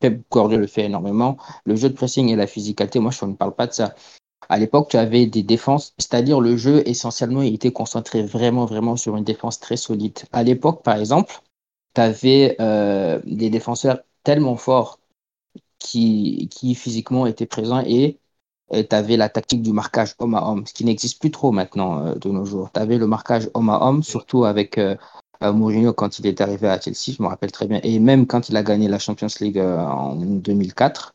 Pep 0.00 0.22
Guardiola 0.30 0.62
le 0.62 0.66
fait 0.66 0.86
énormément. 0.86 1.36
Le 1.64 1.76
jeu 1.76 1.90
de 1.90 1.94
pressing 1.94 2.28
et 2.30 2.36
la 2.36 2.46
physicalité, 2.46 2.98
moi, 2.98 3.12
je 3.12 3.24
ne 3.24 3.34
parle 3.34 3.54
pas 3.54 3.66
de 3.66 3.72
ça. 3.72 3.94
À 4.48 4.58
l'époque, 4.58 4.88
tu 4.90 4.96
avais 4.96 5.26
des 5.26 5.42
défenses, 5.42 5.94
c'est-à-dire 5.98 6.40
le 6.40 6.56
jeu, 6.56 6.82
essentiellement, 6.88 7.42
il 7.42 7.54
était 7.54 7.70
concentré 7.70 8.22
vraiment, 8.22 8.64
vraiment 8.64 8.96
sur 8.96 9.16
une 9.16 9.24
défense 9.24 9.60
très 9.60 9.76
solide. 9.76 10.18
À 10.32 10.42
l'époque, 10.42 10.82
par 10.82 10.96
exemple, 10.96 11.40
tu 11.94 12.00
avais 12.00 12.56
euh, 12.60 13.20
des 13.24 13.50
défenseurs 13.50 14.00
tellement 14.24 14.56
forts 14.56 14.98
qui, 15.78 16.48
qui 16.50 16.74
physiquement 16.74 17.26
étaient 17.26 17.46
présents 17.46 17.82
et 17.86 18.18
tu 18.70 18.94
avais 18.94 19.16
la 19.16 19.28
tactique 19.28 19.62
du 19.62 19.72
marquage 19.72 20.14
homme 20.18 20.34
à 20.34 20.46
homme, 20.46 20.66
ce 20.66 20.72
qui 20.72 20.84
n'existe 20.84 21.20
plus 21.20 21.30
trop 21.30 21.50
maintenant 21.50 22.06
euh, 22.06 22.14
de 22.14 22.28
nos 22.28 22.44
jours. 22.44 22.70
Tu 22.72 22.80
avais 22.80 22.98
le 22.98 23.06
marquage 23.06 23.50
homme 23.54 23.70
à 23.70 23.84
homme, 23.84 24.02
surtout 24.02 24.44
avec 24.44 24.78
euh, 24.78 24.96
Mourinho 25.42 25.92
quand 25.92 26.18
il 26.18 26.26
est 26.26 26.40
arrivé 26.40 26.68
à 26.68 26.80
Chelsea, 26.80 27.16
je 27.16 27.22
me 27.22 27.28
rappelle 27.28 27.50
très 27.50 27.66
bien, 27.66 27.80
et 27.82 27.98
même 27.98 28.26
quand 28.26 28.48
il 28.48 28.56
a 28.56 28.62
gagné 28.62 28.88
la 28.88 28.98
Champions 28.98 29.26
League 29.40 29.58
en 29.58 30.14
2004. 30.16 31.14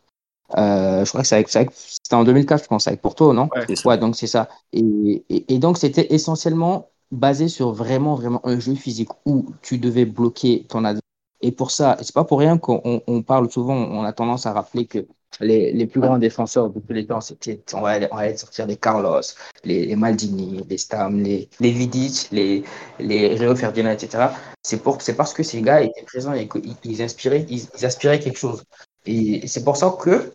Euh, 0.58 1.04
je 1.04 1.10
crois 1.10 1.24
que 1.24 1.28
c'était 1.28 2.16
en 2.16 2.24
2004, 2.24 2.64
je 2.64 2.68
pense, 2.68 2.88
avec 2.88 3.02
Porto, 3.02 3.34
non? 3.34 3.50
Ouais, 3.86 3.98
donc 3.98 4.16
c'est 4.16 4.28
ça. 4.28 4.48
Et, 4.74 5.24
et, 5.30 5.60
donc 5.60 5.78
c'était 5.78 6.14
essentiellement 6.14 6.90
basé 7.16 7.48
sur 7.48 7.72
vraiment, 7.72 8.16
vraiment 8.16 8.42
un 8.46 8.60
jeu 8.60 8.76
physique 8.76 9.10
où 9.26 9.54
tu 9.62 9.78
devais 9.78 10.06
bloquer 10.06 10.66
ton 10.70 10.80
adversaire. 10.80 11.02
Et 11.42 11.52
pour 11.52 11.72
ça, 11.72 11.98
c'est 12.02 12.14
pas 12.14 12.24
pour 12.24 12.40
rien 12.40 12.58
qu'on 12.58 13.02
on 13.06 13.22
parle 13.22 13.52
souvent, 13.52 13.76
on 13.76 14.04
a 14.04 14.14
tendance 14.14 14.46
à 14.46 14.54
rappeler 14.54 14.86
que 14.86 15.06
les, 15.42 15.72
les, 15.74 15.86
plus 15.86 16.02
grands 16.02 16.18
défenseurs 16.18 16.70
de 16.70 16.80
tous 16.80 16.94
les 16.94 17.06
temps, 17.06 17.22
c'était, 17.22 17.62
on 17.74 17.82
va, 17.82 18.00
on 18.12 18.16
va 18.16 18.36
sortir 18.38 18.68
les 18.68 18.78
Carlos, 18.78 19.22
les, 19.64 19.86
les, 19.86 19.96
Maldini, 19.96 20.64
les 20.70 20.78
Stam, 20.78 21.22
les, 21.22 21.50
les 21.60 21.72
Vidic, 21.72 22.30
les, 22.32 22.64
les 23.00 23.36
Rio 23.36 23.56
Ferdinand, 23.56 23.92
etc. 23.92 24.30
C'est, 24.64 24.82
pour, 24.82 25.02
c'est 25.02 25.16
parce 25.16 25.34
que 25.34 25.44
ces 25.44 25.62
gars 25.62 25.82
étaient 25.82 26.04
présents 26.04 26.34
et 26.34 26.48
qu'ils 26.48 26.76
ils 26.84 27.02
inspiraient, 27.02 27.46
ils, 27.50 27.86
aspiraient 27.86 28.20
quelque 28.20 28.40
chose. 28.40 28.64
Et 29.06 29.46
c'est 29.48 29.64
pour 29.64 29.78
ça 29.78 29.96
que 30.00 30.34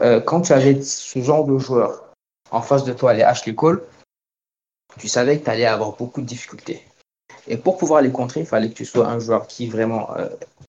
euh, 0.00 0.20
quand 0.20 0.42
tu 0.42 0.52
avais 0.52 0.82
ce 0.82 1.20
genre 1.20 1.46
de 1.46 1.58
joueurs 1.58 2.12
en 2.50 2.60
face 2.60 2.84
de 2.84 2.92
toi, 2.92 3.14
les 3.14 3.22
Ashley 3.22 3.54
Cole, 3.54 3.82
tu 4.98 5.08
savais 5.08 5.38
que 5.38 5.44
tu 5.44 5.50
allais 5.50 5.66
avoir 5.66 5.96
beaucoup 5.96 6.20
de 6.20 6.26
difficultés. 6.26 6.82
Et 7.48 7.56
pour 7.56 7.76
pouvoir 7.76 8.02
les 8.02 8.12
contrer, 8.12 8.40
il 8.40 8.46
fallait 8.46 8.68
que 8.68 8.74
tu 8.74 8.84
sois 8.84 9.08
un 9.08 9.18
joueur 9.18 9.46
qui 9.46 9.66
vraiment 9.66 10.14
euh, 10.16 10.28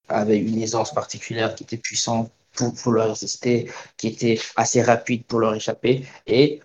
avait 0.09 0.37
une 0.39 0.61
aisance 0.61 0.93
particulière, 0.93 1.55
qui 1.55 1.63
était 1.63 1.77
puissant, 1.77 2.29
pour, 2.55 2.91
leur 2.91 3.09
résister, 3.09 3.69
qui 3.97 4.07
était 4.07 4.39
assez 4.55 4.81
rapide 4.81 5.25
pour 5.25 5.39
leur 5.39 5.55
échapper. 5.55 6.05
Et 6.27 6.61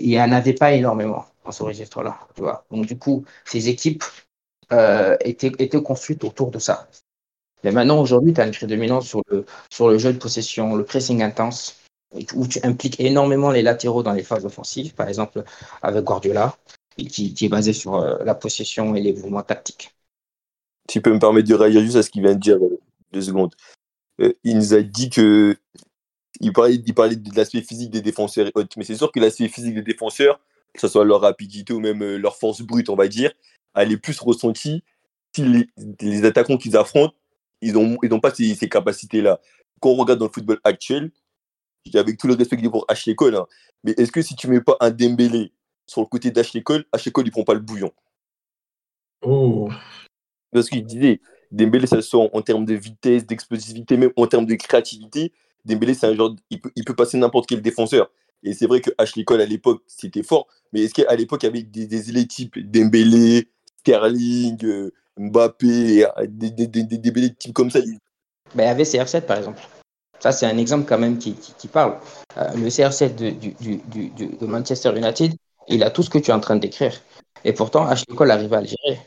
il 0.00 0.08
n'y 0.08 0.20
en 0.20 0.32
avait 0.32 0.54
pas 0.54 0.72
énormément 0.72 1.26
dans 1.44 1.52
ce 1.52 1.62
registre-là. 1.62 2.18
Donc, 2.70 2.86
du 2.86 2.98
coup, 2.98 3.24
ces 3.44 3.68
équipes 3.68 4.04
euh, 4.72 5.16
étaient, 5.20 5.52
étaient 5.58 5.82
construites 5.82 6.24
autour 6.24 6.50
de 6.50 6.58
ça. 6.58 6.88
Mais 7.62 7.70
maintenant, 7.70 8.00
aujourd'hui, 8.00 8.32
tu 8.32 8.40
as 8.40 8.46
une 8.46 8.52
prédominance 8.52 9.06
sur 9.06 9.22
le, 9.28 9.44
sur 9.70 9.88
le 9.88 9.98
jeu 9.98 10.12
de 10.12 10.18
possession, 10.18 10.74
le 10.74 10.84
pressing 10.84 11.22
intense, 11.22 11.76
où 12.34 12.46
tu 12.46 12.58
impliques 12.62 13.00
énormément 13.00 13.50
les 13.50 13.62
latéraux 13.62 14.02
dans 14.02 14.12
les 14.12 14.22
phases 14.22 14.44
offensives, 14.44 14.94
par 14.94 15.08
exemple 15.08 15.44
avec 15.80 16.04
Guardiola, 16.04 16.56
qui, 16.96 17.34
est 17.40 17.48
basé 17.48 17.72
sur 17.72 17.94
euh, 17.94 18.22
la 18.24 18.34
possession 18.34 18.94
et 18.94 19.00
les 19.00 19.12
mouvements 19.12 19.42
tactiques. 19.42 19.94
Tu 20.88 21.00
peux 21.00 21.12
me 21.12 21.18
permettre 21.18 21.48
de 21.48 21.54
réagir 21.54 21.80
juste 21.80 21.96
à 21.96 22.02
ce 22.02 22.10
qu'il 22.10 22.22
vient 22.22 22.34
de 22.34 22.40
dire, 22.40 22.56
euh, 22.56 22.80
deux 23.12 23.22
secondes. 23.22 23.54
Euh, 24.20 24.32
il 24.44 24.56
nous 24.56 24.74
a 24.74 24.82
dit 24.82 25.10
que 25.10 25.56
il 26.40 26.52
parlait, 26.52 26.74
il 26.74 26.94
parlait 26.94 27.16
de 27.16 27.36
l'aspect 27.36 27.62
physique 27.62 27.90
des 27.90 28.00
défenseurs. 28.00 28.50
Mais 28.76 28.84
c'est 28.84 28.96
sûr 28.96 29.12
que 29.12 29.20
l'aspect 29.20 29.48
physique 29.48 29.74
des 29.74 29.82
défenseurs, 29.82 30.40
que 30.72 30.80
ce 30.80 30.88
soit 30.88 31.04
leur 31.04 31.20
rapidité 31.20 31.72
ou 31.72 31.80
même 31.80 32.02
euh, 32.02 32.16
leur 32.16 32.36
force 32.36 32.62
brute, 32.62 32.88
on 32.88 32.96
va 32.96 33.08
dire, 33.08 33.32
elle 33.74 33.92
est 33.92 33.96
plus 33.96 34.18
ressentie 34.20 34.82
si 35.34 35.68
les, 36.00 36.24
attaquants 36.24 36.58
qu'ils 36.58 36.76
affrontent, 36.76 37.14
ils 37.62 37.72
n'ont 37.72 37.96
ils 38.02 38.12
ont 38.12 38.20
pas 38.20 38.34
ces, 38.34 38.56
capacités-là. 38.68 39.40
Quand 39.80 39.90
on 39.90 39.94
regarde 39.94 40.18
dans 40.18 40.26
le 40.26 40.32
football 40.32 40.60
actuel, 40.64 41.10
avec 41.94 42.18
tout 42.18 42.26
le 42.26 42.34
respect 42.34 42.58
que 42.58 42.68
pour 42.68 42.84
Ashley 42.88 43.14
Cole, 43.14 43.36
hein, 43.36 43.46
mais 43.82 43.92
est-ce 43.92 44.12
que 44.12 44.20
si 44.20 44.36
tu 44.36 44.46
mets 44.48 44.60
pas 44.60 44.76
un 44.80 44.90
Dembélé 44.90 45.52
sur 45.86 46.00
le 46.00 46.06
côté 46.06 46.30
d'Ashley 46.30 46.62
Cole, 46.62 46.84
Ashley 46.92 47.12
Cole, 47.12 47.26
il 47.26 47.30
prend 47.30 47.44
pas 47.44 47.54
le 47.54 47.60
bouillon 47.60 47.92
Oh 49.22 49.68
Parce 50.52 50.68
qu'il 50.68 50.84
disait, 50.84 51.20
Dembélé, 51.50 51.86
ça 51.86 52.00
soit 52.02 52.28
en 52.32 52.42
termes 52.42 52.64
de 52.64 52.74
vitesse, 52.74 53.26
d'explosivité, 53.26 53.96
même 53.96 54.12
en 54.16 54.26
termes 54.26 54.46
de 54.46 54.54
créativité. 54.54 55.32
Dembélé, 55.64 55.94
c'est 55.94 56.06
un 56.06 56.14
genre, 56.14 56.34
il 56.50 56.60
peut, 56.60 56.72
il 56.76 56.84
peut 56.84 56.94
passer 56.96 57.18
n'importe 57.18 57.48
quel 57.48 57.62
défenseur. 57.62 58.10
Et 58.42 58.54
c'est 58.54 58.66
vrai 58.66 58.80
que 58.80 58.90
Ashley 58.98 59.24
Cole 59.24 59.40
à 59.40 59.46
l'époque, 59.46 59.82
c'était 59.86 60.22
fort. 60.22 60.48
Mais 60.72 60.82
est-ce 60.82 60.94
qu'à 60.94 61.14
l'époque, 61.14 61.42
il 61.42 61.46
y 61.46 61.48
avait 61.48 61.62
des, 61.62 61.86
des 61.86 62.26
types 62.26 62.58
Dembélé, 62.58 63.48
Sterling, 63.78 64.58
euh, 64.64 64.92
Mbappé, 65.18 66.06
des, 66.28 66.50
des, 66.50 66.66
des, 66.66 66.84
des 66.84 67.34
types 67.34 67.52
comme 67.52 67.70
ça? 67.70 67.80
Ben, 68.54 68.64
Il 68.64 68.66
y 68.66 68.68
avait 68.68 68.82
CR7 68.82 69.22
par 69.22 69.38
exemple. 69.38 69.60
Ça, 70.18 70.32
c'est 70.32 70.46
un 70.46 70.56
exemple 70.56 70.86
quand 70.88 70.98
même 70.98 71.18
qui, 71.18 71.34
qui, 71.34 71.68
parle. 71.68 71.98
Euh, 72.36 72.52
le 72.54 72.68
CR7 72.68 73.16
de, 73.16 73.30
du, 73.30 73.54
du, 73.54 74.08
du, 74.08 74.36
de 74.36 74.46
Manchester 74.46 74.96
United, 74.96 75.34
il 75.68 75.82
a 75.82 75.90
tout 75.90 76.02
ce 76.02 76.10
que 76.10 76.18
tu 76.18 76.30
es 76.30 76.34
en 76.34 76.40
train 76.40 76.56
d'écrire. 76.56 76.92
Et 77.44 77.52
pourtant, 77.52 77.88
Cole 78.16 78.30
arrive 78.30 78.54
à 78.54 78.60
le 78.60 78.66
gérer. 78.66 79.00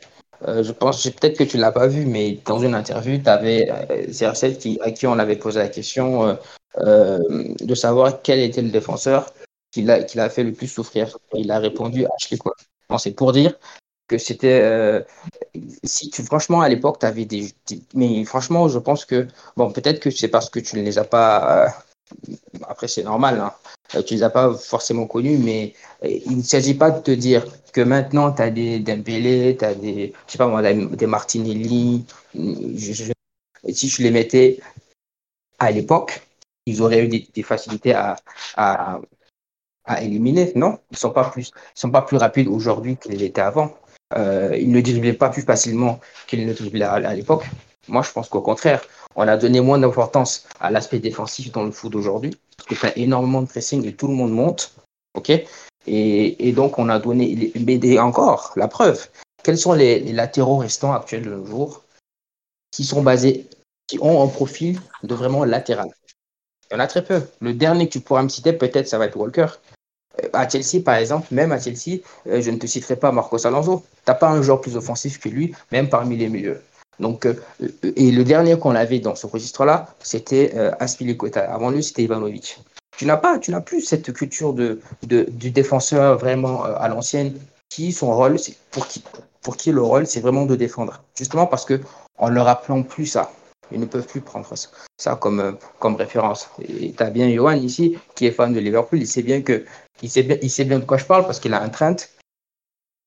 Euh, 0.47 0.63
je 0.63 0.71
pense, 0.71 1.03
peut-être 1.09 1.37
que 1.37 1.43
tu 1.43 1.57
ne 1.57 1.61
l'as 1.61 1.71
pas 1.71 1.87
vu, 1.87 2.05
mais 2.05 2.39
dans 2.45 2.59
une 2.59 2.75
interview, 2.75 3.17
tu 3.21 3.29
avais 3.29 3.69
euh, 3.71 4.11
CR7 4.11 4.57
qui, 4.57 4.77
à 4.81 4.91
qui 4.91 5.07
on 5.07 5.17
avait 5.17 5.37
posé 5.37 5.59
la 5.59 5.69
question 5.69 6.37
euh, 6.79 7.19
de 7.61 7.75
savoir 7.75 8.21
quel 8.21 8.39
était 8.39 8.61
le 8.61 8.69
défenseur 8.69 9.33
qui 9.71 9.81
l'a, 9.81 10.03
qui 10.03 10.17
l'a 10.17 10.29
fait 10.29 10.43
le 10.43 10.53
plus 10.53 10.67
souffrir. 10.67 11.17
il 11.33 11.51
a 11.51 11.59
répondu 11.59 12.05
Ashley 12.15 12.37
Cole. 12.37 12.53
c'est 12.99 13.11
pour 13.15 13.31
dire 13.31 13.57
que 14.07 14.17
c'était. 14.17 14.61
euh, 14.61 15.01
si 15.83 16.09
tu, 16.09 16.23
franchement, 16.23 16.61
à 16.61 16.69
l'époque, 16.69 16.99
tu 16.99 17.05
avais 17.05 17.25
des- 17.25 17.53
Mais 17.93 18.23
franchement, 18.25 18.67
je 18.67 18.79
pense 18.79 19.05
que. 19.05 19.27
Bon, 19.57 19.71
peut-être 19.71 19.99
que 19.99 20.11
c'est 20.11 20.27
parce 20.27 20.49
que 20.49 20.59
tu 20.59 20.75
ne 20.77 20.81
les 20.83 20.97
as 20.97 21.05
pas. 21.05 21.73
Euh, 22.29 22.33
après, 22.67 22.87
c'est 22.87 23.03
normal, 23.03 23.39
hein. 23.39 23.53
Euh, 23.95 24.01
tu 24.01 24.15
ne 24.15 24.19
les 24.19 24.23
as 24.23 24.29
pas 24.29 24.53
forcément 24.55 25.05
connus, 25.07 25.37
mais 25.37 25.73
euh, 26.03 26.19
il 26.25 26.37
ne 26.37 26.41
s'agit 26.41 26.73
pas 26.73 26.91
de 26.91 27.01
te 27.01 27.11
dire 27.11 27.45
que 27.71 27.81
maintenant, 27.81 28.31
tu 28.31 28.41
as 28.41 28.49
des 28.49 28.79
Dembélé, 28.79 29.55
tu 29.57 29.65
as 29.65 29.75
des. 29.75 30.13
Je 30.27 30.31
sais 30.31 30.37
pas 30.37 30.73
des 30.73 31.07
Martinelli. 31.07 32.05
et 32.35 33.73
si 33.73 33.89
je 33.89 34.01
les 34.01 34.11
mettais 34.11 34.59
à 35.59 35.71
l'époque, 35.71 36.21
ils 36.65 36.81
auraient 36.81 37.05
eu 37.05 37.07
des, 37.07 37.43
facilités 37.43 37.93
à, 37.93 38.17
à, 38.57 38.99
à 39.85 40.01
éliminer. 40.01 40.51
Non, 40.55 40.79
ils 40.91 40.97
sont 40.97 41.11
pas 41.11 41.29
plus, 41.29 41.51
sont 41.75 41.91
pas 41.91 42.01
plus 42.01 42.17
rapides 42.17 42.47
aujourd'hui 42.47 42.97
qu'ils 42.97 43.17
l'étaient 43.17 43.41
avant. 43.41 43.75
Euh, 44.15 44.55
ils 44.57 44.71
ne 44.71 44.81
driblaient 44.81 45.13
pas 45.13 45.29
plus 45.29 45.41
facilement 45.41 45.99
qu'ils 46.27 46.45
ne 46.45 46.53
driblaient 46.53 46.85
à 46.85 47.13
l'époque. 47.13 47.45
Moi, 47.87 48.01
je 48.01 48.11
pense 48.11 48.29
qu'au 48.29 48.41
contraire, 48.41 48.81
on 49.15 49.27
a 49.27 49.37
donné 49.37 49.61
moins 49.61 49.77
d'importance 49.79 50.45
à 50.59 50.71
l'aspect 50.71 50.99
défensif 50.99 51.51
dans 51.51 51.63
le 51.63 51.71
foot 51.71 51.91
d'aujourd'hui, 51.91 52.37
parce 52.57 52.67
que 52.69 52.75
tu 52.75 52.85
as 52.85 52.97
énormément 52.97 53.41
de 53.41 53.47
pressing 53.47 53.85
et 53.85 53.93
tout 53.93 54.07
le 54.07 54.13
monde 54.13 54.31
monte. 54.31 54.73
ok? 55.13 55.31
Et, 55.87 56.51
donc, 56.51 56.79
on 56.79 56.89
a 56.89 56.99
donné. 56.99 57.35
des- 57.55 57.99
encore, 57.99 58.53
la 58.55 58.67
preuve. 58.67 59.07
Quels 59.43 59.57
sont 59.57 59.73
les, 59.73 59.99
les 59.99 60.13
latéraux 60.13 60.57
restants 60.57 60.93
actuels 60.93 61.23
de 61.23 61.29
nos 61.29 61.45
jours 61.45 61.83
qui 62.71 62.83
sont 62.83 63.03
basés, 63.03 63.47
qui 63.87 63.99
ont 64.01 64.23
un 64.23 64.27
profil 64.27 64.79
de 65.03 65.13
vraiment 65.13 65.45
latéral? 65.45 65.89
Il 66.69 66.73
y 66.73 66.77
en 66.77 66.79
a 66.79 66.87
très 66.87 67.03
peu. 67.03 67.21
Le 67.41 67.53
dernier 67.53 67.87
que 67.87 67.93
tu 67.93 67.99
pourras 67.99 68.23
me 68.23 68.29
citer, 68.29 68.51
peut-être, 68.51 68.87
ça 68.87 68.97
va 68.97 69.05
être 69.05 69.17
Walker. 69.17 69.47
Euh, 70.23 70.29
À 70.33 70.49
Chelsea, 70.49 70.83
par 70.83 70.95
exemple, 70.95 71.27
même 71.31 71.51
à 71.51 71.59
Chelsea, 71.59 71.99
euh, 72.27 72.41
je 72.41 72.49
ne 72.49 72.57
te 72.57 72.65
citerai 72.65 72.95
pas 72.95 73.11
Marcos 73.11 73.45
Alonso. 73.45 73.83
Tu 73.97 74.01
n'as 74.07 74.15
pas 74.15 74.29
un 74.29 74.41
joueur 74.41 74.61
plus 74.61 74.75
offensif 74.75 75.19
que 75.19 75.29
lui, 75.29 75.53
même 75.71 75.89
parmi 75.89 76.17
les 76.17 76.27
milieux. 76.27 76.61
Donc, 76.99 77.25
euh, 77.25 77.35
et 77.83 78.11
le 78.11 78.23
dernier 78.23 78.57
qu'on 78.57 78.75
avait 78.75 78.99
dans 78.99 79.15
ce 79.15 79.27
registre-là, 79.27 79.87
c'était 80.01 80.53
euh. 80.55 80.71
Avant 81.47 81.69
lui, 81.69 81.83
c'était 81.83 82.03
Ivanovic. 82.03 82.59
Tu 82.97 83.05
n'as 83.05 83.17
pas, 83.17 83.39
tu 83.39 83.51
n'as 83.51 83.61
plus 83.61 83.81
cette 83.81 84.13
culture 84.13 84.53
de, 84.53 84.79
du 85.03 85.51
défenseur 85.51 86.17
vraiment 86.17 86.65
euh, 86.65 86.75
à 86.77 86.87
l'ancienne, 86.87 87.37
qui 87.69 87.91
son 87.91 88.15
rôle, 88.15 88.39
c'est 88.39 88.55
pour 88.71 88.87
qui, 88.87 89.03
pour 89.41 89.57
qui 89.57 89.71
le 89.71 89.81
rôle, 89.81 90.07
c'est 90.07 90.21
vraiment 90.21 90.45
de 90.45 90.55
défendre. 90.55 91.03
Justement 91.17 91.45
parce 91.45 91.65
que 91.65 91.81
en 92.17 92.29
leur 92.29 92.47
appelant 92.47 92.83
plus 92.83 93.05
ça, 93.05 93.31
ils 93.71 93.79
ne 93.79 93.85
peuvent 93.85 94.05
plus 94.05 94.21
prendre 94.21 94.47
ça, 94.97 95.15
comme, 95.15 95.39
euh, 95.39 95.51
comme 95.79 95.95
référence. 95.95 96.49
Et 96.59 96.93
tu 96.93 97.03
as 97.03 97.09
bien 97.09 97.29
Johan 97.29 97.53
ici, 97.53 97.97
qui 98.15 98.27
est 98.27 98.31
fan 98.31 98.53
de 98.53 98.59
Liverpool, 98.59 98.99
il 98.99 99.07
sait 99.07 99.23
bien 99.23 99.41
que 99.41 99.65
il 100.01 100.09
sait 100.09 100.65
bien 100.65 100.79
de 100.79 100.85
quoi 100.85 100.97
je 100.97 101.05
parle 101.05 101.25
parce 101.25 101.39
qu'il 101.39 101.53
a 101.53 101.61
un 101.61 101.69
Trent 101.69 101.95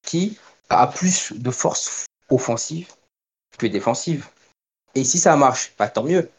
qui 0.02 0.38
a 0.71 0.87
plus 0.87 1.33
de 1.35 1.50
force 1.50 2.07
offensive 2.30 2.88
que 3.59 3.67
défensive. 3.67 4.27
Et 4.95 5.05
si 5.05 5.19
ça 5.19 5.37
marche, 5.37 5.73
bah, 5.79 5.88
tant 5.88 6.05
mieux. 6.05 6.31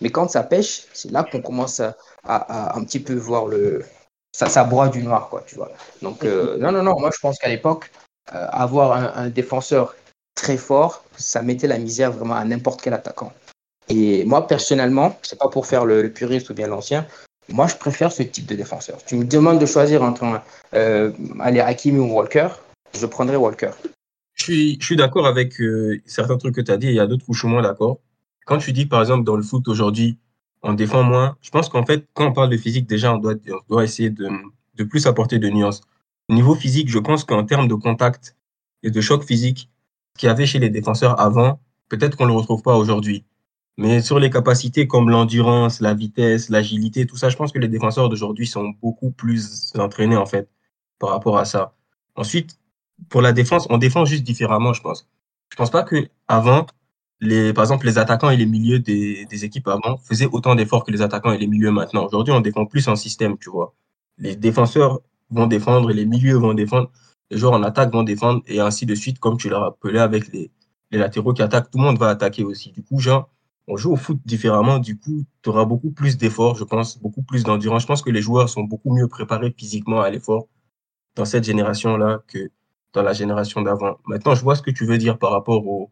Mais 0.00 0.10
quand 0.10 0.30
ça 0.30 0.42
pêche, 0.42 0.86
c'est 0.92 1.10
là 1.10 1.24
qu'on 1.24 1.42
commence 1.42 1.80
à, 1.80 1.96
un 2.76 2.84
petit 2.84 3.00
peu 3.00 3.14
voir 3.14 3.46
le. 3.46 3.84
Ça, 4.32 4.48
ça 4.48 4.64
broie 4.64 4.88
du 4.88 5.02
noir, 5.02 5.28
quoi, 5.28 5.42
tu 5.46 5.56
vois. 5.56 5.72
Donc, 6.02 6.24
euh, 6.24 6.56
non, 6.58 6.70
non, 6.70 6.82
non, 6.82 6.98
moi 7.00 7.10
je 7.12 7.18
pense 7.20 7.38
qu'à 7.38 7.48
l'époque, 7.48 7.90
euh, 8.32 8.46
avoir 8.52 9.18
un, 9.18 9.28
défenseur 9.28 9.96
très 10.36 10.56
fort, 10.56 11.02
ça 11.16 11.42
mettait 11.42 11.66
la 11.66 11.78
misère 11.78 12.12
vraiment 12.12 12.36
à 12.36 12.44
n'importe 12.44 12.80
quel 12.80 12.94
attaquant. 12.94 13.32
Et 13.88 14.24
moi, 14.24 14.46
personnellement, 14.46 15.18
c'est 15.22 15.38
pas 15.38 15.48
pour 15.48 15.66
faire 15.66 15.84
le, 15.84 16.02
le 16.02 16.12
puriste 16.12 16.48
ou 16.50 16.54
bien 16.54 16.68
l'ancien, 16.68 17.06
moi 17.52 17.66
je 17.66 17.76
préfère 17.76 18.12
ce 18.12 18.22
type 18.22 18.46
de 18.46 18.54
défenseur. 18.54 18.98
Tu 19.04 19.16
me 19.16 19.24
demandes 19.24 19.58
de 19.58 19.66
choisir 19.66 20.02
entre 20.02 20.24
un, 20.24 20.42
euh, 20.74 21.12
aller 21.40 21.60
Hakimi 21.60 21.98
ou 21.98 22.12
Walker, 22.12 22.48
je 22.94 23.06
prendrais 23.06 23.36
Walker. 23.36 23.70
Je 24.40 24.76
suis, 24.80 24.96
d'accord 24.96 25.26
avec 25.26 25.60
euh, 25.60 26.00
certains 26.06 26.38
trucs 26.38 26.54
que 26.54 26.62
tu 26.62 26.70
as 26.70 26.78
dit, 26.78 26.86
il 26.86 26.94
y 26.94 27.00
a 27.00 27.06
d'autres 27.06 27.26
où 27.28 27.34
je 27.34 27.40
suis 27.40 27.48
moins 27.48 27.60
d'accord. 27.60 28.00
Quand 28.46 28.56
tu 28.56 28.72
dis, 28.72 28.86
par 28.86 29.00
exemple, 29.02 29.24
dans 29.24 29.36
le 29.36 29.42
foot 29.42 29.68
aujourd'hui, 29.68 30.18
on 30.62 30.72
défend 30.72 31.02
moins, 31.02 31.36
je 31.42 31.50
pense 31.50 31.68
qu'en 31.68 31.84
fait, 31.84 32.06
quand 32.14 32.28
on 32.28 32.32
parle 32.32 32.48
de 32.48 32.56
physique, 32.56 32.86
déjà, 32.86 33.14
on 33.14 33.18
doit, 33.18 33.84
essayer 33.84 34.08
de, 34.08 34.30
de 34.76 34.84
plus 34.84 35.06
apporter 35.06 35.38
de 35.38 35.48
nuances. 35.50 35.82
Au 36.30 36.34
niveau 36.34 36.54
physique, 36.54 36.88
je 36.88 36.98
pense 36.98 37.24
qu'en 37.24 37.44
termes 37.44 37.68
de 37.68 37.74
contact 37.74 38.34
et 38.82 38.90
de 38.90 39.00
choc 39.02 39.24
physique, 39.24 39.68
qu'il 40.16 40.28
y 40.28 40.30
avait 40.30 40.46
chez 40.46 40.58
les 40.58 40.70
défenseurs 40.70 41.20
avant, 41.20 41.60
peut-être 41.90 42.16
qu'on 42.16 42.24
ne 42.24 42.30
le 42.30 42.38
retrouve 42.38 42.62
pas 42.62 42.76
aujourd'hui. 42.76 43.26
Mais 43.76 44.00
sur 44.00 44.18
les 44.18 44.30
capacités 44.30 44.86
comme 44.86 45.10
l'endurance, 45.10 45.80
la 45.80 45.92
vitesse, 45.92 46.48
l'agilité, 46.48 47.06
tout 47.06 47.16
ça, 47.16 47.28
je 47.28 47.36
pense 47.36 47.52
que 47.52 47.58
les 47.58 47.68
défenseurs 47.68 48.08
d'aujourd'hui 48.08 48.46
sont 48.46 48.72
beaucoup 48.80 49.10
plus 49.10 49.72
entraînés, 49.78 50.16
en 50.16 50.26
fait, 50.26 50.48
par 50.98 51.10
rapport 51.10 51.36
à 51.36 51.44
ça. 51.44 51.74
Ensuite, 52.16 52.59
pour 53.08 53.22
la 53.22 53.32
défense, 53.32 53.66
on 53.70 53.78
défend 53.78 54.04
juste 54.04 54.24
différemment, 54.24 54.72
je 54.72 54.82
pense. 54.82 55.08
Je 55.50 55.56
pense 55.56 55.70
pas 55.70 55.82
que 55.82 56.08
avant, 56.28 56.66
les, 57.20 57.52
par 57.52 57.64
exemple, 57.64 57.86
les 57.86 57.98
attaquants 57.98 58.30
et 58.30 58.36
les 58.36 58.46
milieux 58.46 58.78
des, 58.78 59.26
des 59.26 59.44
équipes 59.44 59.68
avant 59.68 59.96
faisaient 59.98 60.28
autant 60.30 60.54
d'efforts 60.54 60.84
que 60.84 60.90
les 60.90 61.02
attaquants 61.02 61.32
et 61.32 61.38
les 61.38 61.46
milieux 61.46 61.70
maintenant. 61.70 62.06
Aujourd'hui, 62.06 62.32
on 62.32 62.40
défend 62.40 62.66
plus 62.66 62.88
en 62.88 62.96
système, 62.96 63.36
tu 63.38 63.50
vois. 63.50 63.74
Les 64.18 64.36
défenseurs 64.36 65.00
vont 65.30 65.46
défendre, 65.46 65.92
les 65.92 66.06
milieux 66.06 66.36
vont 66.36 66.54
défendre, 66.54 66.90
les 67.30 67.38
joueurs 67.38 67.52
en 67.52 67.62
attaque 67.62 67.92
vont 67.92 68.02
défendre, 68.02 68.42
et 68.46 68.60
ainsi 68.60 68.86
de 68.86 68.94
suite, 68.94 69.18
comme 69.18 69.36
tu 69.36 69.48
l'as 69.48 69.58
rappelé 69.58 69.98
avec 69.98 70.32
les, 70.32 70.50
les 70.90 70.98
latéraux 70.98 71.32
qui 71.32 71.42
attaquent, 71.42 71.70
tout 71.70 71.78
le 71.78 71.84
monde 71.84 71.98
va 71.98 72.08
attaquer 72.08 72.44
aussi. 72.44 72.72
Du 72.72 72.82
coup, 72.82 72.98
genre, 72.98 73.28
on 73.68 73.76
joue 73.76 73.92
au 73.92 73.96
foot 73.96 74.18
différemment, 74.24 74.78
du 74.78 74.98
coup, 74.98 75.24
tu 75.42 75.50
auras 75.50 75.64
beaucoup 75.64 75.90
plus 75.90 76.16
d'efforts, 76.16 76.56
je 76.56 76.64
pense, 76.64 76.98
beaucoup 76.98 77.22
plus 77.22 77.44
d'endurance. 77.44 77.82
Je 77.82 77.86
pense 77.86 78.02
que 78.02 78.10
les 78.10 78.22
joueurs 78.22 78.48
sont 78.48 78.64
beaucoup 78.64 78.92
mieux 78.94 79.06
préparés 79.06 79.54
physiquement 79.56 80.00
à 80.00 80.10
l'effort 80.10 80.48
dans 81.14 81.24
cette 81.24 81.44
génération-là 81.44 82.22
que 82.26 82.50
dans 82.92 83.02
la 83.02 83.12
génération 83.12 83.62
d'avant. 83.62 83.98
Maintenant, 84.06 84.34
je 84.34 84.42
vois 84.42 84.56
ce 84.56 84.62
que 84.62 84.70
tu 84.70 84.84
veux 84.84 84.98
dire 84.98 85.18
par 85.18 85.30
rapport 85.30 85.66
au, 85.66 85.90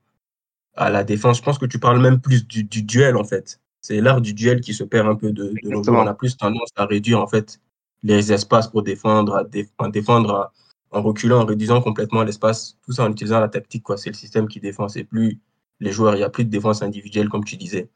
à 0.74 0.90
la 0.90 1.04
défense. 1.04 1.38
Je 1.38 1.42
pense 1.42 1.58
que 1.58 1.66
tu 1.66 1.78
parles 1.78 2.00
même 2.00 2.20
plus 2.20 2.46
du, 2.46 2.64
du 2.64 2.82
duel, 2.82 3.16
en 3.16 3.24
fait. 3.24 3.60
C'est 3.80 4.00
l'art 4.00 4.20
du 4.20 4.34
duel 4.34 4.60
qui 4.60 4.74
se 4.74 4.84
perd 4.84 5.06
un 5.06 5.14
peu 5.14 5.32
de, 5.32 5.52
de 5.62 5.68
nos 5.68 5.82
jours. 5.82 5.94
On 5.94 6.06
a 6.06 6.14
plus 6.14 6.36
tendance 6.36 6.70
à 6.76 6.86
réduire, 6.86 7.20
en 7.20 7.26
fait, 7.26 7.60
les 8.02 8.32
espaces 8.32 8.68
pour 8.68 8.82
défendre, 8.82 9.36
à, 9.36 9.44
dé- 9.44 9.68
à 9.78 9.88
défendre 9.88 10.34
à- 10.34 10.52
en 10.90 11.02
reculant, 11.02 11.40
en 11.42 11.44
réduisant 11.44 11.80
complètement 11.82 12.22
l'espace. 12.22 12.76
Tout 12.84 12.92
ça 12.92 13.04
en 13.04 13.12
utilisant 13.12 13.40
la 13.40 13.48
tactique, 13.48 13.82
quoi. 13.82 13.96
C'est 13.96 14.10
le 14.10 14.16
système 14.16 14.48
qui 14.48 14.58
défend. 14.58 14.88
C'est 14.88 15.04
plus 15.04 15.40
les 15.80 15.92
joueurs. 15.92 16.14
Il 16.14 16.18
n'y 16.18 16.24
a 16.24 16.30
plus 16.30 16.44
de 16.44 16.50
défense 16.50 16.82
individuelle, 16.82 17.28
comme 17.28 17.44
tu 17.44 17.56
disais. 17.56 17.88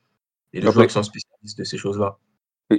Et 0.52 0.60
les 0.60 0.66
Après- 0.66 0.72
joueurs 0.74 0.86
qui 0.86 0.92
sont 0.92 1.02
spécialistes 1.02 1.58
de 1.58 1.64
ces 1.64 1.78
choses-là. 1.78 2.18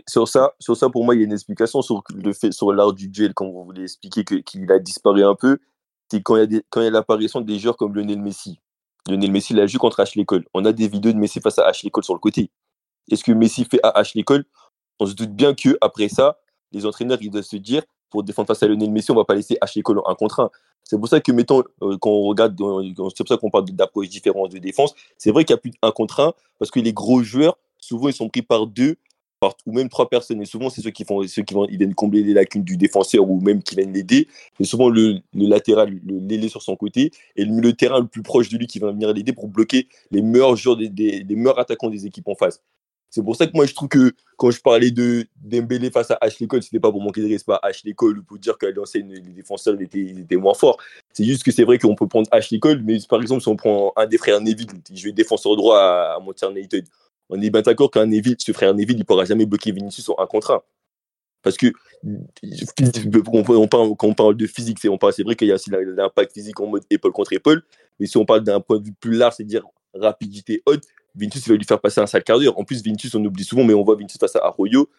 Sur 0.07 0.27
ça, 0.27 0.53
sur 0.59 0.75
ça, 0.77 0.89
pour 0.89 1.03
moi, 1.05 1.13
il 1.13 1.19
y 1.19 1.21
a 1.21 1.25
une 1.25 1.33
explication 1.33 1.81
sur 1.81 2.03
le 2.15 2.33
fait, 2.33 2.51
sur 2.51 2.71
l'art 2.73 2.93
du 2.93 3.09
duel, 3.09 3.33
comme 3.33 3.51
vous 3.51 3.63
voulez 3.63 3.83
expliquer 3.83 4.23
que- 4.23 4.35
qu'il 4.35 4.71
a 4.71 4.79
disparu 4.79 5.23
un 5.23 5.35
peu. 5.35 5.59
C'est 6.13 6.21
quand 6.21 6.35
il 6.37 6.53
y 6.53 6.61
a 6.77 6.79
a 6.79 6.89
l'apparition 6.91 7.41
des 7.41 7.57
joueurs 7.57 7.75
comme 7.75 7.95
Lionel 7.95 8.21
Messi. 8.21 8.59
Lionel 9.07 9.31
Messi 9.31 9.55
l'a 9.55 9.65
joué 9.65 9.79
contre 9.79 9.99
Ashley 9.99 10.25
Cole. 10.25 10.45
On 10.53 10.63
a 10.63 10.71
des 10.71 10.87
vidéos 10.87 11.11
de 11.11 11.17
Messi 11.17 11.41
face 11.41 11.57
à 11.57 11.65
Ashley 11.65 11.89
Cole 11.89 12.03
sur 12.03 12.13
le 12.13 12.19
côté. 12.19 12.51
Est-ce 13.09 13.23
que 13.23 13.31
Messi 13.31 13.65
fait 13.65 13.79
à 13.81 13.89
Ashley 13.97 14.21
Cole 14.21 14.45
On 14.99 15.07
se 15.07 15.13
doute 15.13 15.31
bien 15.31 15.55
que 15.55 15.75
après 15.81 16.09
ça, 16.09 16.37
les 16.71 16.85
entraîneurs 16.85 17.17
ils 17.19 17.31
doivent 17.31 17.43
se 17.43 17.55
dire 17.55 17.81
pour 18.11 18.21
défendre 18.21 18.47
face 18.47 18.61
à 18.61 18.67
Lionel 18.67 18.91
Messi, 18.91 19.09
on 19.09 19.15
va 19.15 19.25
pas 19.25 19.33
laisser 19.33 19.57
Ashley 19.59 19.81
Cole 19.81 20.01
en 20.05 20.11
un 20.11 20.13
contre 20.13 20.41
un. 20.41 20.51
C'est 20.83 20.99
pour 20.99 21.07
ça 21.07 21.19
que 21.19 21.31
mettons 21.31 21.63
euh, 21.81 21.97
quand 21.99 22.11
on 22.11 22.27
regarde, 22.27 22.55
c'est 22.59 23.17
pour 23.17 23.27
ça 23.27 23.37
qu'on 23.37 23.49
parle 23.49 23.65
d'approche 23.71 24.09
différente 24.09 24.51
de 24.51 24.59
défense. 24.59 24.93
C'est 25.17 25.31
vrai 25.31 25.45
qu'il 25.45 25.55
y 25.55 25.57
a 25.57 25.61
plus 25.61 25.71
d'un 25.81 25.89
contre 25.89 26.19
un 26.19 26.33
parce 26.59 26.69
que 26.69 26.79
les 26.79 26.93
gros 26.93 27.23
joueurs 27.23 27.57
souvent 27.79 28.07
ils 28.07 28.13
sont 28.13 28.29
pris 28.29 28.43
par 28.43 28.67
deux 28.67 28.97
par- 29.43 29.57
ou 29.65 29.73
même 29.73 29.89
trois 29.89 30.09
personnes. 30.09 30.41
Et 30.41 30.45
souvent, 30.45 30.69
c'est 30.69 30.81
ceux 30.81 30.91
qui 30.91 31.03
font, 31.03 31.21
ceux 31.27 31.43
qui 31.43 31.53
vont, 31.53 31.65
ils 31.65 31.77
viennent 31.77 31.93
combler 31.93 32.23
les 32.23 32.33
lacunes 32.33 32.63
du 32.63 32.77
défenseur 32.77 33.29
ou 33.29 33.41
même 33.41 33.61
qui 33.61 33.75
viennent 33.75 33.91
l'aider. 33.91 34.27
C'est 34.57 34.63
souvent 34.63 34.89
le, 34.89 35.19
le 35.33 35.47
latéral, 35.47 35.99
l'ailé 36.05 36.47
sur 36.47 36.61
son 36.61 36.77
côté 36.77 37.11
et 37.35 37.43
le 37.43 37.73
terrain 37.73 37.99
le 37.99 38.07
plus 38.07 38.23
proche 38.23 38.47
de 38.49 38.57
lui 38.57 38.67
qui 38.67 38.79
va 38.79 38.91
venir 38.91 39.11
l'aider 39.11 39.33
pour 39.33 39.49
bloquer 39.49 39.87
les 40.11 40.21
meilleurs 40.21 40.55
joueurs 40.55 40.77
des, 40.77 41.25
meilleurs 41.29 41.59
attaquants 41.59 41.89
des 41.89 42.05
équipes 42.05 42.29
en 42.29 42.35
face. 42.35 42.61
C'est 43.09 43.21
pour 43.21 43.35
ça 43.35 43.45
que 43.45 43.51
moi, 43.53 43.67
je 43.67 43.75
trouve 43.75 43.89
que 43.89 44.13
quand 44.37 44.49
je 44.49 44.59
parlais 44.59 44.89
de 44.89 45.27
Dembélé 45.35 45.91
face 45.91 46.09
à 46.09 46.17
Ashley 46.19 46.47
Cole, 46.47 46.63
c'était 46.63 46.79
pas 46.79 46.89
pour 46.89 47.01
manquer 47.01 47.21
de 47.21 47.27
respect 47.27 47.53
à 47.53 47.59
Ashley 47.63 47.93
Cole 47.93 48.19
ou 48.19 48.23
pour 48.23 48.39
dire 48.39 48.57
qu'à 48.57 48.71
l'ancienne, 48.71 49.11
les 49.11 49.19
défenseurs 49.19 49.75
ils 49.75 49.83
étaient, 49.83 50.21
étaient 50.21 50.35
moins 50.35 50.55
forts. 50.55 50.77
C'est 51.11 51.23
juste 51.23 51.43
que 51.43 51.51
c'est 51.51 51.63
vrai 51.63 51.77
qu'on 51.77 51.93
peut 51.93 52.07
prendre 52.07 52.27
Ashley 52.31 52.59
Cole, 52.59 52.81
mais 52.83 52.97
par 53.07 53.21
exemple, 53.21 53.41
si 53.41 53.49
on 53.49 53.55
prend 53.55 53.93
un 53.97 54.07
des 54.07 54.17
frères 54.17 54.41
Neville, 54.41 54.71
il 54.89 54.97
jouait 54.97 55.11
défenseur 55.11 55.55
droit 55.55 55.77
à, 55.77 56.15
à 56.15 56.19
Manchester 56.21 56.49
United, 56.49 56.87
on 57.33 57.41
est 57.41 57.49
bien 57.49 57.61
d'accord 57.61 57.89
qu'un 57.89 58.05
Neville, 58.05 58.35
ce 58.37 58.51
frère 58.51 58.73
Neville, 58.73 58.97
il 58.97 59.05
pourra 59.05 59.25
jamais 59.25 59.45
bloquer 59.45 59.71
Vinicius 59.71 60.09
en 60.09 60.15
un 60.19 60.27
contre 60.27 60.51
un. 60.51 60.61
Parce 61.41 61.57
que 61.57 61.73
quand 63.97 64.07
on 64.07 64.13
parle 64.13 64.37
de 64.37 64.47
physique, 64.47 64.79
c'est 64.79 65.23
vrai 65.23 65.35
qu'il 65.35 65.47
y 65.47 65.51
a 65.51 65.55
aussi 65.55 65.69
l'impact 65.69 66.33
physique 66.33 66.59
en 66.59 66.67
mode 66.67 66.83
épaule 66.89 67.11
contre 67.11 67.33
épaule, 67.33 67.63
mais 67.99 68.05
si 68.05 68.17
on 68.17 68.25
parle 68.25 68.43
d'un 68.43 68.61
point 68.61 68.79
de 68.79 68.85
vue 68.85 68.93
plus 68.93 69.13
large, 69.13 69.35
c'est-à-dire 69.35 69.63
rapidité 69.93 70.61
haute, 70.65 70.83
Vinicius 71.15 71.47
va 71.47 71.55
lui 71.55 71.65
faire 71.65 71.81
passer 71.81 72.01
un 72.01 72.07
sale 72.07 72.23
quart 72.23 72.39
d'heure. 72.39 72.57
En 72.57 72.63
plus, 72.63 72.81
Vinicius, 72.81 73.13
on 73.15 73.23
oublie 73.25 73.43
souvent, 73.43 73.63
mais 73.63 73.73
on 73.73 73.83
voit 73.83 73.95
Vinicius 73.95 74.19
face 74.19 74.35
à 74.35 74.45
Arroyo. 74.45 74.89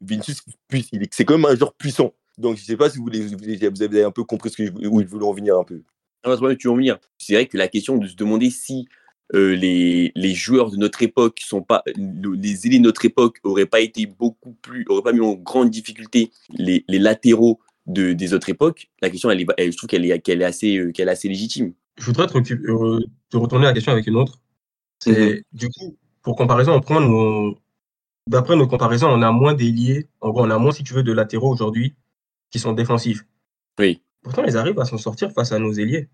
Vinicius, 0.00 0.42
c'est 1.10 1.24
quand 1.24 1.38
même 1.38 1.50
un 1.50 1.56
joueur 1.56 1.72
puissant. 1.72 2.12
Donc, 2.38 2.58
je 2.58 2.64
sais 2.64 2.76
pas 2.76 2.90
si 2.90 2.98
vous, 2.98 3.08
avez 3.08 4.04
un 4.04 4.10
peu 4.10 4.24
compris 4.24 4.52
je, 4.56 4.70
où 4.88 5.00
il 5.00 5.06
voulait 5.06 5.24
en 5.24 5.32
venir 5.32 5.56
un 5.56 5.64
peu. 5.64 5.82
Ah, 6.22 6.36
tu 6.58 6.68
veux 6.68 6.72
en 6.72 6.76
venir. 6.76 6.98
C'est 7.18 7.34
vrai 7.34 7.46
que 7.46 7.56
la 7.56 7.68
question 7.68 7.96
de 7.96 8.06
se 8.06 8.14
demander 8.14 8.50
si 8.50 8.88
euh, 9.34 9.54
les, 9.56 10.12
les 10.14 10.34
joueurs 10.34 10.70
de 10.70 10.76
notre 10.76 11.02
époque 11.02 11.40
sont 11.40 11.62
pas 11.62 11.82
le- 11.96 12.34
les 12.34 12.66
ailiers 12.66 12.78
de 12.78 12.84
notre 12.84 13.04
époque 13.04 13.38
auraient 13.42 13.66
pas 13.66 13.80
été 13.80 14.06
beaucoup 14.06 14.52
plus 14.52 14.84
auraient 14.88 15.02
pas 15.02 15.12
mis 15.12 15.20
en 15.20 15.34
grande 15.34 15.70
difficulté 15.70 16.30
les, 16.50 16.84
les 16.88 16.98
latéraux 16.98 17.58
de, 17.86 18.12
des 18.12 18.34
autres 18.34 18.48
époques, 18.48 18.88
la 19.00 19.10
question, 19.10 19.30
elle 19.30 19.40
est, 19.40 19.46
elle- 19.58 19.72
je 19.72 19.76
trouve 19.76 19.88
qu'elle 19.88 20.04
est, 20.04 20.44
assez, 20.44 20.76
euh, 20.76 20.92
qu'elle 20.92 21.08
est 21.08 21.12
assez 21.12 21.28
légitime. 21.28 21.72
Je 21.98 22.04
voudrais 22.06 22.26
te, 22.26 22.36
euh, 22.54 23.00
te 23.30 23.36
retourner 23.36 23.64
la 23.64 23.72
question 23.72 23.92
avec 23.92 24.06
une 24.06 24.16
autre. 24.16 24.40
C'est 25.02 25.44
du 25.52 25.68
coup, 25.68 25.96
pour 26.22 26.36
comparaison, 26.36 26.72
on 26.72 26.80
prend 26.80 27.00
nos, 27.00 27.56
d'après 28.28 28.56
nos 28.56 28.66
comparaisons, 28.66 29.08
on 29.08 29.22
a 29.22 29.30
moins 29.30 29.54
d'ailiers. 29.54 30.08
En 30.20 30.30
gros, 30.30 30.42
on 30.44 30.50
a 30.50 30.58
moins, 30.58 30.72
si 30.72 30.82
tu 30.82 30.94
veux, 30.94 31.02
de 31.02 31.12
latéraux 31.12 31.52
aujourd'hui 31.52 31.94
qui 32.50 32.58
sont 32.58 32.72
défensifs. 32.72 33.24
Oui. 33.78 34.02
Pourtant, 34.22 34.44
ils 34.44 34.56
arrivent 34.56 34.80
à 34.80 34.84
s'en 34.84 34.98
sortir 34.98 35.30
face 35.32 35.52
à 35.52 35.58
nos 35.58 35.72
ailiers. 35.72 36.08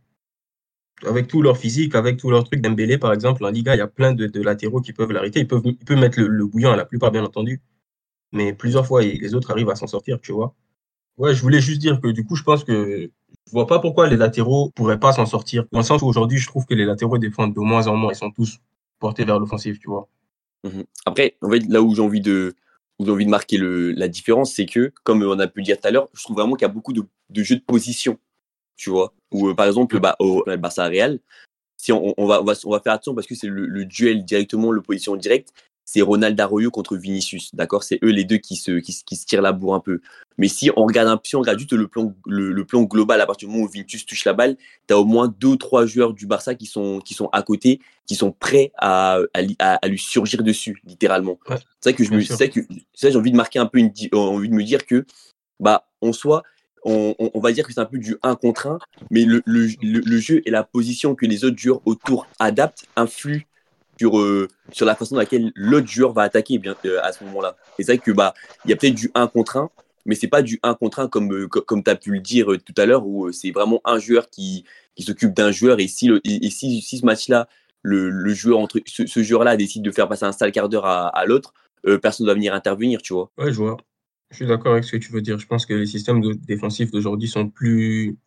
Avec 1.05 1.27
tout 1.27 1.43
leur 1.43 1.57
physique, 1.57 1.95
avec 1.95 2.17
tout 2.17 2.31
leur 2.31 2.45
truc 2.45 2.61
d'Embélé, 2.61 2.97
par 2.97 3.13
exemple, 3.13 3.45
en 3.45 3.51
Liga, 3.51 3.75
il 3.75 3.79
y 3.79 3.83
a 3.83 3.89
plein 3.89 4.13
de, 4.13 4.41
latéraux 4.41 4.81
qui 4.81 4.93
peuvent 4.93 5.11
l'arrêter. 5.11 5.41
Ils 5.41 5.49
peuvent, 5.49 5.63
mettre 5.91 6.21
le, 6.21 6.47
bouillon 6.47 6.71
à 6.71 6.77
la 6.77 6.85
plupart, 6.85 7.11
bien 7.11 7.25
entendu. 7.25 7.61
Mais 8.33 8.53
plusieurs 8.53 8.87
fois, 8.87 9.03
les 9.03 9.35
autres 9.35 9.51
arrivent 9.51 9.71
à 9.71 9.75
s'en 9.75 9.87
sortir, 9.87 10.21
tu 10.21 10.33
vois. 10.33 10.55
Ouais, 11.19 11.35
je 11.35 11.43
voulais 11.43 11.61
juste 11.61 11.81
dire 11.81 12.01
que 12.01 12.09
du 12.09 12.25
coup, 12.25 12.37
je 12.37 12.43
pense 12.43 12.65
que 12.65 13.11
je 13.47 13.53
vois 13.53 13.67
pas 13.67 13.79
pourquoi 13.79 14.09
les 14.09 14.17
latéraux 14.17 14.71
pourraient 14.75 15.01
pas 15.01 15.13
s'en 15.13 15.27
sortir. 15.27 15.65
Dans 15.73 15.81
le 15.81 15.85
sens 15.85 16.03
où 16.03 16.07
aujourd'hui, 16.07 16.39
je 16.39 16.47
trouve 16.47 16.65
que 16.67 16.75
les 16.75 16.85
latéraux 16.85 17.19
défendent 17.19 17.55
de 17.55 17.61
moins 17.61 17.87
en 17.87 17.97
moins. 17.97 18.13
Ils 18.13 18.17
sont 18.17 18.31
tous 18.31 18.59
portés 18.99 19.25
vers 19.25 19.39
l'offensive, 19.39 19.79
tu 19.79 19.89
vois. 19.89 20.09
Mhm. 20.65 20.85
Après, 21.05 21.37
là 21.43 21.83
où 21.83 21.95
j'ai 21.95 22.03
envie 22.03 22.21
de, 22.21 22.55
marquer 23.27 23.59
la 23.59 24.09
différence, 24.09 24.55
c'est 24.55 24.67
que, 24.67 24.93
comme 25.03 25.23
on 25.23 25.39
a 25.39 25.49
pu 25.49 25.61
le 25.61 25.65
dire 25.65 25.81
tout 25.81 25.89
à 25.89 25.91
l'heure, 25.91 26.09
je 26.15 26.23
trouve 26.23 26.37
vraiment 26.37 26.55
qu'il 26.55 26.67
y 26.67 26.71
a 26.71 26.73
beaucoup 26.73 26.93
de 26.93 27.05
jeux 27.43 27.57
de 27.57 27.63
position, 27.63 28.19
tu 28.77 28.91
vois. 28.91 29.13
Ou 29.33 29.49
euh, 29.49 29.55
par 29.55 29.67
exemple, 29.67 29.99
bah, 30.01 30.17
au 30.19 30.45
Barça 30.59 30.87
Real, 30.87 31.19
si 31.77 31.93
on, 31.93 32.15
on 32.17 32.27
va, 32.27 32.41
on 32.41 32.45
va, 32.45 32.55
on 32.65 32.71
va 32.71 32.81
faire 32.81 32.93
attention 32.93 33.15
parce 33.15 33.27
que 33.27 33.35
c'est 33.35 33.49
le, 33.49 33.67
le 33.67 33.85
duel 33.85 34.25
directement, 34.25 34.71
le 34.71 34.83
position 34.83 35.17
directe, 35.17 35.53
c'est 35.85 36.01
Ronald 36.01 36.41
Arroyo 36.41 36.71
contre 36.71 36.97
Vinicius, 36.97 37.53
d'accord? 37.55 37.83
C'est 37.83 37.99
eux 38.05 38.11
les 38.11 38.23
deux 38.25 38.37
qui 38.37 38.55
se, 38.55 38.79
qui, 38.79 38.93
se- 38.93 39.03
qui 39.05 39.17
se 39.17 39.27
tirent 39.27 39.43
la 39.43 39.51
bourre 39.53 39.75
un 39.75 39.81
peu. 39.81 40.01
Mais 40.39 40.47
si 40.47 40.71
on 40.77 40.87
regarde 40.87 41.09
un, 41.09 41.21
si 41.25 41.35
on 41.35 41.41
regarde 41.41 41.59
juste 41.59 41.73
le 41.73 41.89
plan, 41.89 42.15
le, 42.25 42.53
le 42.53 42.65
plan 42.65 42.83
global, 42.83 43.21
à 43.21 43.27
partir 43.27 43.49
du 43.49 43.53
moment 43.55 43.67
où 43.67 43.69
Vinicius 43.69 44.07
touche 44.07 44.25
la 44.25 44.33
balle, 44.33 44.57
tu 44.87 44.95
as 44.95 44.99
au 44.99 45.05
moins 45.05 45.27
deux 45.41 45.49
ou 45.49 45.57
trois 45.57 45.85
joueurs 45.85 46.15
du 46.15 46.27
Barça 46.27 46.55
qui 46.55 46.67
sont, 46.67 47.01
qui 47.01 47.15
sont 47.15 47.29
à 47.33 47.43
côté, 47.43 47.81
qui 48.07 48.15
sont 48.15 48.31
prêts 48.31 48.71
à, 48.79 49.19
à, 49.35 49.43
li- 49.43 49.57
à- 49.59 49.75
à 49.85 49.89
lui 49.89 49.99
surgir 49.99 50.45
dessus, 50.45 50.81
littéralement. 50.85 51.39
Ouais, 51.49 51.57
c'est 52.29 52.37
ça 52.37 52.49
que 52.49 52.61
j'ai 53.11 53.17
envie 53.17 53.33
de 53.33 53.37
marquer 53.37 53.59
un 53.59 53.67
peu 53.67 53.79
une, 53.79 53.93
euh, 54.15 54.17
envie 54.19 54.49
de 54.49 54.55
me 54.55 54.63
dire 54.63 54.87
que, 54.87 55.05
bah, 55.59 55.89
en 56.01 56.13
soi, 56.13 56.45
on, 56.85 57.41
va 57.41 57.53
dire 57.53 57.67
que 57.67 57.73
c'est 57.73 57.81
un 57.81 57.87
peu 57.87 57.99
du 57.99 58.17
1 58.23 58.35
contre 58.35 58.67
1, 58.67 58.79
mais 59.11 59.25
le, 59.25 59.43
jeu 60.19 60.43
et 60.45 60.51
la 60.51 60.65
position 60.65 61.15
que 61.15 61.27
les 61.27 61.45
autres 61.45 61.59
joueurs 61.59 61.81
autour 61.85 62.27
adaptent 62.39 62.85
influent 62.97 63.43
sur, 63.99 64.19
euh, 64.19 64.49
sur 64.73 64.87
la 64.87 64.95
façon 64.95 65.15
dans 65.15 65.21
laquelle 65.21 65.53
l'autre 65.55 65.87
joueur 65.87 66.13
va 66.13 66.23
attaquer 66.23 66.61
euh, 66.67 67.01
à 67.03 67.13
ce 67.13 67.23
moment-là. 67.25 67.57
Et 67.79 67.85
c'est 67.85 67.93
vrai 67.93 67.99
que 67.99 68.11
bah 68.11 68.35
y 68.65 68.73
a 68.73 68.77
peut-être 68.77 68.95
du 68.95 69.11
1 69.15 69.29
contre 69.29 69.57
1, 69.57 69.71
mais 70.07 70.15
c'est 70.15 70.29
pas 70.29 70.43
du 70.43 70.59
1 70.63 70.75
contre 70.75 71.01
1 71.01 71.09
comme, 71.09 71.33
euh, 71.33 71.47
co- 71.47 71.61
comme 71.63 71.83
tu 71.85 71.91
as 71.91 71.97
pu 71.97 72.11
le 72.11 72.21
dire 72.21 72.47
tout 72.65 72.75
à 72.77 72.87
l'heure, 72.87 73.07
où 73.07 73.31
c'est 73.33 73.53
vraiment 73.53 73.81
un 73.85 73.99
joueur 73.99 74.29
qui, 74.29 74.65
qui 74.97 75.03
s'occupe 75.03 75.35
d'un 75.35 75.53
joueur. 75.53 75.79
Et 75.79 75.89
si, 75.89 76.11
et, 76.25 76.47
et 76.47 76.51
si, 76.51 76.81
si 76.81 76.99
ce 76.99 77.07
match-là, 77.07 77.49
le, 77.83 78.35
joueur 78.35 78.59
entre 78.59 78.81
ce, 78.87 79.23
joueur-là 79.23 79.57
décide 79.57 79.83
de 79.83 79.91
faire 79.91 80.09
passer 80.09 80.25
un 80.25 80.33
sale 80.33 80.53
quart 80.53 80.69
d'heure 80.69 80.87
à, 80.87 81.25
l'autre, 81.27 81.53
personne 82.01 82.27
ne 82.27 82.31
va 82.31 82.35
venir 82.35 82.55
intervenir, 82.55 83.03
tu 83.03 83.13
vois. 83.13 83.31
Ouais, 83.39 83.53
je 83.53 83.59
vois. 83.59 83.77
Je 84.33 84.37
suis 84.37 84.47
d'accord 84.47 84.73
avec 84.73 84.85
ce 84.85 84.93
que 84.93 84.97
tu 84.97 85.13
veux 85.13 85.21
dire. 85.21 85.39
Je 85.39 85.47
pense 85.47 85.67
que 85.67 85.75
les 85.75 85.87
systèmes 85.87 86.23
défensifs 86.37 86.91
d'aujourd'hui 86.91 87.29
sont 87.29 87.49
plus. 87.49 88.19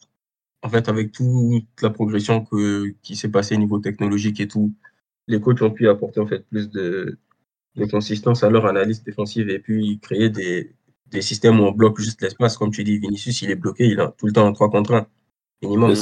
En 0.61 0.69
fait, 0.69 0.87
avec 0.87 1.11
toute 1.11 1.65
la 1.81 1.89
progression 1.89 2.43
que, 2.43 2.93
qui 3.03 3.15
s'est 3.15 3.29
passée 3.29 3.55
au 3.55 3.59
niveau 3.59 3.79
technologique 3.79 4.39
et 4.39 4.47
tout, 4.47 4.73
les 5.27 5.39
coachs 5.39 5.61
ont 5.61 5.71
pu 5.71 5.87
apporter 5.89 6.19
en 6.19 6.25
fait 6.25 6.47
plus 6.47 6.69
de, 6.69 7.19
de 7.75 7.85
consistance 7.85 8.43
à 8.43 8.49
leur 8.49 8.65
analyse 8.65 9.03
défensive 9.03 9.49
et 9.49 9.59
puis 9.59 9.99
créer 10.01 10.29
des, 10.29 10.71
des 11.07 11.21
systèmes 11.21 11.59
où 11.59 11.63
on 11.63 11.71
bloque 11.71 11.99
juste 11.99 12.21
l'espace. 12.21 12.57
Comme 12.57 12.71
tu 12.71 12.83
dis, 12.83 12.97
Vinicius, 12.97 13.41
il 13.41 13.51
est 13.51 13.55
bloqué, 13.55 13.85
il 13.85 13.99
a 13.99 14.13
tout 14.17 14.25
le 14.27 14.33
temps 14.33 14.47
un 14.47 14.53
3 14.53 14.69
contre 14.69 14.93
1 14.93 15.07
minimum. 15.61 15.93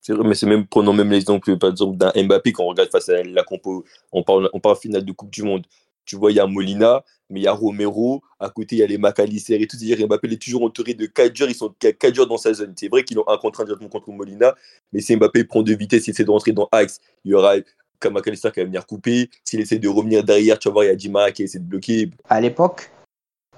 C'est 0.00 0.14
vrai, 0.14 0.26
mais 0.26 0.34
c'est 0.34 0.46
même, 0.46 0.66
prenons 0.66 0.94
même 0.94 1.10
l'exemple, 1.10 1.58
par 1.58 1.70
exemple, 1.70 1.98
d'un 1.98 2.12
Mbappé, 2.16 2.52
quand 2.52 2.64
on 2.64 2.68
regarde 2.68 2.90
face 2.90 3.10
à 3.10 3.22
la 3.22 3.42
compo, 3.42 3.84
on 4.12 4.22
parle, 4.22 4.48
on 4.54 4.60
parle 4.60 4.76
finale 4.76 5.04
de 5.04 5.12
Coupe 5.12 5.30
du 5.30 5.42
Monde. 5.42 5.66
Tu 6.04 6.16
vois, 6.16 6.32
il 6.32 6.36
y 6.36 6.40
a 6.40 6.46
Molina, 6.46 7.04
mais 7.28 7.40
il 7.40 7.42
y 7.44 7.46
a 7.46 7.52
Romero, 7.52 8.22
à 8.38 8.50
côté, 8.50 8.76
il 8.76 8.78
y 8.80 8.82
a 8.82 8.86
les 8.86 8.98
McAllister 8.98 9.60
et 9.60 9.66
tout. 9.66 9.76
C'est-à-dire, 9.76 10.06
Mbappé, 10.06 10.28
il 10.28 10.34
est 10.34 10.42
toujours 10.42 10.64
entouré 10.64 10.94
de 10.94 11.06
4 11.06 11.34
joueurs, 11.34 11.50
ils 11.50 11.54
sont 11.54 11.74
4 11.78 12.14
joueurs 12.14 12.26
dans 12.26 12.38
sa 12.38 12.52
zone. 12.52 12.74
C'est 12.76 12.88
vrai 12.88 13.04
qu'ils 13.04 13.18
ont 13.18 13.28
un 13.28 13.38
contre 13.38 13.64
directement 13.64 13.90
contre 13.90 14.10
Molina, 14.10 14.54
mais 14.92 15.00
si 15.00 15.16
Mbappé 15.16 15.44
prend 15.44 15.62
de 15.62 15.74
vitesse 15.74 16.08
et 16.08 16.10
essaie 16.10 16.24
de 16.24 16.30
rentrer 16.30 16.52
dans 16.52 16.68
Axe, 16.72 17.00
il 17.24 17.30
y 17.30 17.34
aura 17.34 17.54
comme 18.00 18.14
McAllister 18.14 18.50
qui 18.50 18.60
va 18.60 18.66
venir 18.66 18.86
couper. 18.86 19.30
S'il 19.44 19.60
essaie 19.60 19.78
de 19.78 19.88
revenir 19.88 20.24
derrière, 20.24 20.58
tu 20.58 20.68
vas 20.68 20.72
voir, 20.72 20.84
il 20.84 20.88
y 20.88 20.90
a 20.90 20.96
Dima 20.96 21.30
qui 21.32 21.44
essaie 21.44 21.58
de 21.58 21.64
bloquer. 21.64 22.10
À 22.28 22.40
l'époque, 22.40 22.90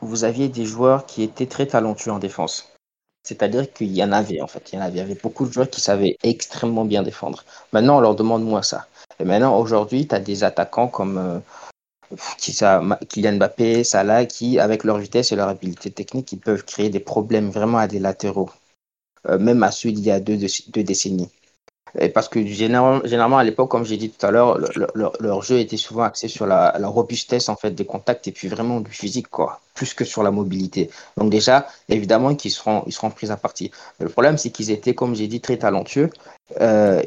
vous 0.01 0.25
aviez 0.25 0.49
des 0.49 0.67
joueurs 0.67 1.07
qui 1.07 1.23
étaient 1.23 1.47
très 1.47 1.67
talentueux 1.67 2.11
en 2.11 2.19
défense. 2.19 2.73
C'est-à-dire 3.23 3.73
qu'il 3.73 3.93
y 3.93 4.03
en 4.03 4.11
avait, 4.11 4.41
en 4.41 4.49
fait. 4.49 4.73
Il 4.73 4.77
y 4.77 4.79
en 4.79 4.83
avait, 4.83 4.95
il 4.95 4.99
y 4.99 5.01
avait 5.01 5.15
beaucoup 5.15 5.47
de 5.47 5.53
joueurs 5.53 5.71
qui 5.71 5.81
savaient 5.81 6.17
extrêmement 6.25 6.85
bien 6.85 7.05
défendre. 7.05 7.45
Maintenant, 7.73 7.99
on 7.99 8.01
leur 8.01 8.17
demande 8.17 8.45
moins 8.45 8.63
ça. 8.63 8.89
Et 9.21 9.25
maintenant, 9.25 9.59
aujourd'hui, 9.59 10.09
tu 10.09 10.15
as 10.15 10.21
des 10.21 10.43
attaquants 10.43 10.89
comme 10.89 11.19
euh, 11.19 11.39
qui, 12.39 12.53
ça, 12.53 12.83
Kylian 13.09 13.35
Mbappé, 13.37 13.85
Salah, 13.85 14.27
qui, 14.27 14.59
avec 14.59 14.85
leur 14.85 14.99
vitesse 14.99 15.33
et 15.33 15.37
leur 15.37 15.49
habileté 15.49 15.91
technique, 15.91 16.33
ils 16.33 16.39
peuvent 16.39 16.65
créer 16.65 16.91
des 16.91 17.01
problèmes 17.01 17.51
vraiment 17.51 17.79
à 17.79 17.87
des 17.89 17.99
latéraux, 17.99 18.51
euh, 19.29 19.39
même 19.39 19.63
à 19.63 19.71
ceux 19.71 19.93
d'il 19.93 20.05
y 20.05 20.11
a 20.11 20.21
deux, 20.21 20.39
deux 20.69 20.83
décennies. 20.85 21.31
Et 21.99 22.09
parce 22.09 22.29
que 22.29 22.45
généralement, 22.47 23.37
à 23.37 23.45
l'époque, 23.45 23.71
comme 23.71 23.85
j'ai 23.85 23.99
dit 23.99 24.11
tout 24.11 24.25
à 24.25 24.31
l'heure, 24.31 24.57
le- 24.59 24.69
le- 24.95 25.11
leur, 25.21 25.43
jeu 25.43 25.59
était 25.59 25.77
souvent 25.77 26.05
axé 26.05 26.27
sur 26.27 26.47
la, 26.47 26.73
robustesse 26.85 27.49
en 27.51 27.57
fait 27.57 27.71
des 27.73 27.85
contacts 27.85 28.27
et 28.29 28.33
puis 28.33 28.49
vraiment 28.49 28.81
du 28.81 28.91
physique 28.91 29.29
quoi, 29.29 29.61
plus 29.75 29.93
que 29.93 30.05
sur 30.05 30.23
la 30.23 30.31
mobilité. 30.31 30.91
Donc 31.19 31.31
déjà, 31.31 31.67
évidemment 31.91 32.35
qu'ils 32.35 32.51
seront 32.51 32.83
ils 32.87 32.93
seront 32.93 33.11
pris 33.11 33.31
à 33.31 33.37
partie. 33.37 33.71
Le 34.01 34.09
problème 34.09 34.39
c'est 34.39 34.51
qu'ils 34.51 34.71
étaient, 34.71 34.95
comme 34.95 35.15
j'ai 35.15 35.29
dit, 35.29 35.41
très 35.43 35.59
talentueux. 35.59 36.09
Euh, 36.61 37.03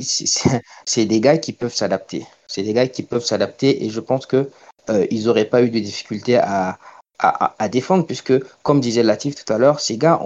c'est- 0.00 1.06
des 1.06 1.20
gars 1.20 1.38
qui 1.38 1.52
peuvent 1.52 1.74
s'adapter. 1.74 2.26
C'est 2.46 2.62
des 2.62 2.72
gars 2.72 2.86
qui 2.88 3.02
peuvent 3.02 3.24
s'adapter 3.24 3.84
et 3.84 3.90
je 3.90 4.00
pense 4.00 4.26
que 4.26 4.50
euh, 4.90 5.06
ils 5.10 5.24
n'auraient 5.24 5.44
pas 5.44 5.62
eu 5.62 5.70
de 5.70 5.78
difficulté 5.78 6.36
à, 6.36 6.78
à, 7.18 7.68
défendre 7.68 8.06
puisque, 8.06 8.32
comme 8.62 8.80
disait 8.80 9.02
Latif 9.02 9.34
tout 9.34 9.52
à 9.52 9.58
l'heure, 9.58 9.80
ces 9.80 9.98
gars, 9.98 10.20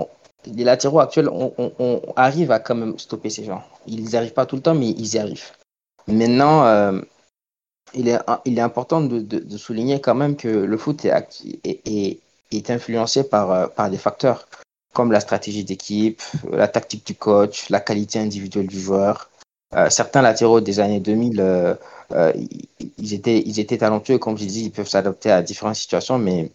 les 0.47 0.65
latéraux 0.65 1.01
actuels, 1.01 1.29
on, 1.29 2.01
arrive 2.17 2.51
à 2.51 2.59
quand 2.59 2.75
même 2.75 2.99
stopper 2.99 3.31
ces 3.31 3.45
gens. 3.45 3.65
Ils 3.87 4.05
n'y 4.05 4.17
arrivent 4.17 4.35
pas 4.35 4.47
tout 4.47 4.57
le 4.57 4.63
temps, 4.63 4.75
mais 4.75 4.91
ils 4.91 5.15
y 5.15 5.19
arrivent. 5.19 5.51
Maintenant, 6.07 6.65
euh, 6.67 7.01
il, 7.95 8.09
est, 8.09 8.61
important 8.61 9.01
de, 9.01 9.57
souligner 9.57 10.01
quand 10.01 10.15
même 10.15 10.37
que 10.37 10.49
le 10.49 10.77
foot 10.77 11.05
est, 11.05 12.71
influencé 12.71 13.21
euh, 13.33 13.67
par 13.69 13.91
des 13.91 13.99
facteurs 13.99 14.47
comme 14.93 15.11
la 15.11 15.21
stratégie 15.21 15.65
d'équipe, 15.65 16.21
la 16.51 16.69
tactique 16.69 17.07
du 17.07 17.15
coach, 17.15 17.71
la 17.71 17.81
qualité 17.81 18.19
individuelle 18.19 18.67
du 18.67 18.79
joueur. 18.79 19.31
Euh, 19.75 19.89
certains 19.89 20.21
latéraux 20.23 20.61
des 20.61 20.81
années 20.81 21.01
2000, 21.01 21.41
euh, 21.41 21.75
euh, 22.13 22.33
ils, 22.99 23.15
étaient, 23.15 23.41
ils 23.41 23.59
étaient 23.59 23.79
talentueux, 23.79 24.19
comme 24.19 24.37
je 24.37 24.45
dis, 24.45 24.65
ils 24.65 24.71
peuvent 24.71 24.89
s'adapter 24.89 25.31
à 25.31 25.43
différentes 25.43 25.77
situations, 25.77 26.19
mais 26.19 26.53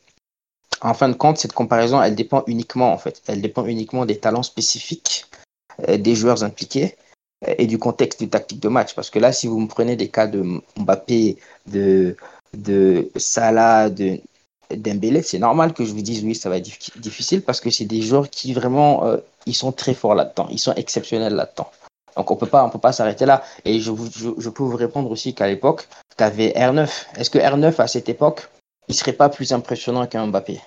en 0.82 0.94
fin 0.94 1.10
de 1.10 1.16
compte, 1.16 1.38
cette 1.38 1.54
comparaison, 1.54 2.02
elle 2.02 2.14
dépend 2.16 2.44
uniquement, 2.46 2.94
en 2.94 2.98
fait, 2.98 3.22
elle 3.28 3.42
dépend 3.42 3.66
uniquement 3.66 4.06
des 4.06 4.18
talents 4.18 4.44
spécifiques 4.44 5.26
des 5.88 6.16
joueurs 6.16 6.44
impliqués 6.44 6.96
et 7.46 7.68
du 7.68 7.78
contexte 7.78 8.20
du 8.20 8.30
tactique 8.30 8.60
de 8.60 8.68
match. 8.68 8.96
Parce 8.96 9.12
que 9.12 9.20
là, 9.20 9.32
si 9.32 9.48
vous 9.48 9.60
me 9.60 9.68
prenez 9.68 9.96
des 9.96 10.10
cas 10.10 10.26
de 10.26 10.44
Mbappé, 10.76 11.38
de, 11.68 12.16
de 12.56 13.12
Salah, 13.16 13.90
de 13.92 14.20
Dembélé, 14.76 15.22
c'est 15.22 15.38
normal 15.38 15.74
que 15.74 15.86
je 15.86 15.92
vous 15.94 16.02
dise 16.02 16.24
oui, 16.24 16.34
ça 16.34 16.50
va 16.50 16.58
être 16.58 16.66
diffi- 16.66 17.00
difficile 17.00 17.44
parce 17.44 17.62
que 17.62 17.70
c'est 17.70 17.86
des 17.86 18.02
joueurs 18.02 18.30
qui 18.30 18.54
vraiment, 18.54 19.04
ils 19.46 19.56
sont 19.56 19.72
très 19.72 19.94
forts 19.94 20.16
là-dedans, 20.16 20.48
ils 20.50 20.60
sont 20.60 20.74
exceptionnels 20.74 21.34
là-dedans. 21.34 21.70
Donc 22.18 22.32
on 22.32 22.36
peut 22.36 22.48
pas, 22.48 22.66
on 22.66 22.70
peut 22.70 22.80
pas 22.80 22.92
s'arrêter 22.92 23.26
là. 23.26 23.44
Et 23.64 23.80
je, 23.80 23.92
peux 23.92 24.64
vous 24.64 24.76
répondre 24.76 25.10
aussi 25.12 25.34
qu'à 25.34 25.48
l'époque, 25.48 25.88
tu 26.18 26.24
avais 26.24 26.50
R9. 26.50 27.06
Est-ce 27.18 27.30
que 27.30 27.38
R9 27.38 27.80
à 27.80 27.88
cette 27.88 28.10
époque, 28.10 28.50
il 28.88 28.96
serait 28.96 29.14
pas 29.14 29.30
plus 29.30 29.54
impressionnant 29.54 30.06
qu'un 30.08 30.28
Mbappé? 30.28 30.60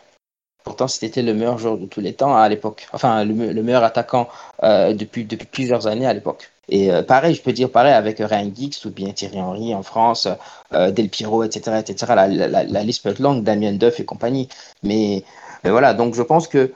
Pourtant, 0.62 0.88
c'était 0.88 1.22
le 1.22 1.34
meilleur 1.34 1.58
joueur 1.58 1.78
de 1.78 1.86
tous 1.86 2.00
les 2.00 2.12
temps 2.12 2.36
à 2.36 2.48
l'époque. 2.48 2.86
Enfin, 2.92 3.24
le, 3.24 3.34
me- 3.34 3.52
le 3.52 3.62
meilleur 3.62 3.82
attaquant 3.82 4.28
euh, 4.62 4.92
depuis, 4.92 5.24
plusieurs 5.24 5.86
années 5.86 6.06
à 6.06 6.12
l'époque. 6.12 6.50
Et 6.68 6.92
euh, 6.92 7.02
pareil, 7.02 7.34
je 7.34 7.42
peux 7.42 7.52
dire 7.52 7.70
pareil 7.70 7.94
avec 7.94 8.18
Ryan 8.18 8.50
Giggs 8.54 8.76
ou 8.84 8.90
bien 8.90 9.10
Thierry 9.12 9.40
Henry 9.40 9.74
en 9.74 9.82
France, 9.82 10.28
euh, 10.72 10.90
Del 10.90 11.08
Piero, 11.08 11.42
etc. 11.42 11.78
etc. 11.80 12.12
La, 12.14 12.82
liste 12.84 13.02
peut 13.02 13.08
être 13.08 13.18
longue, 13.18 13.42
Damien 13.42 13.72
Duff 13.72 13.98
et 13.98 14.04
compagnie. 14.04 14.48
Mais, 14.82 15.24
voilà, 15.64 15.94
donc 15.94 16.14
je 16.14 16.22
pense 16.22 16.46
que 16.46 16.72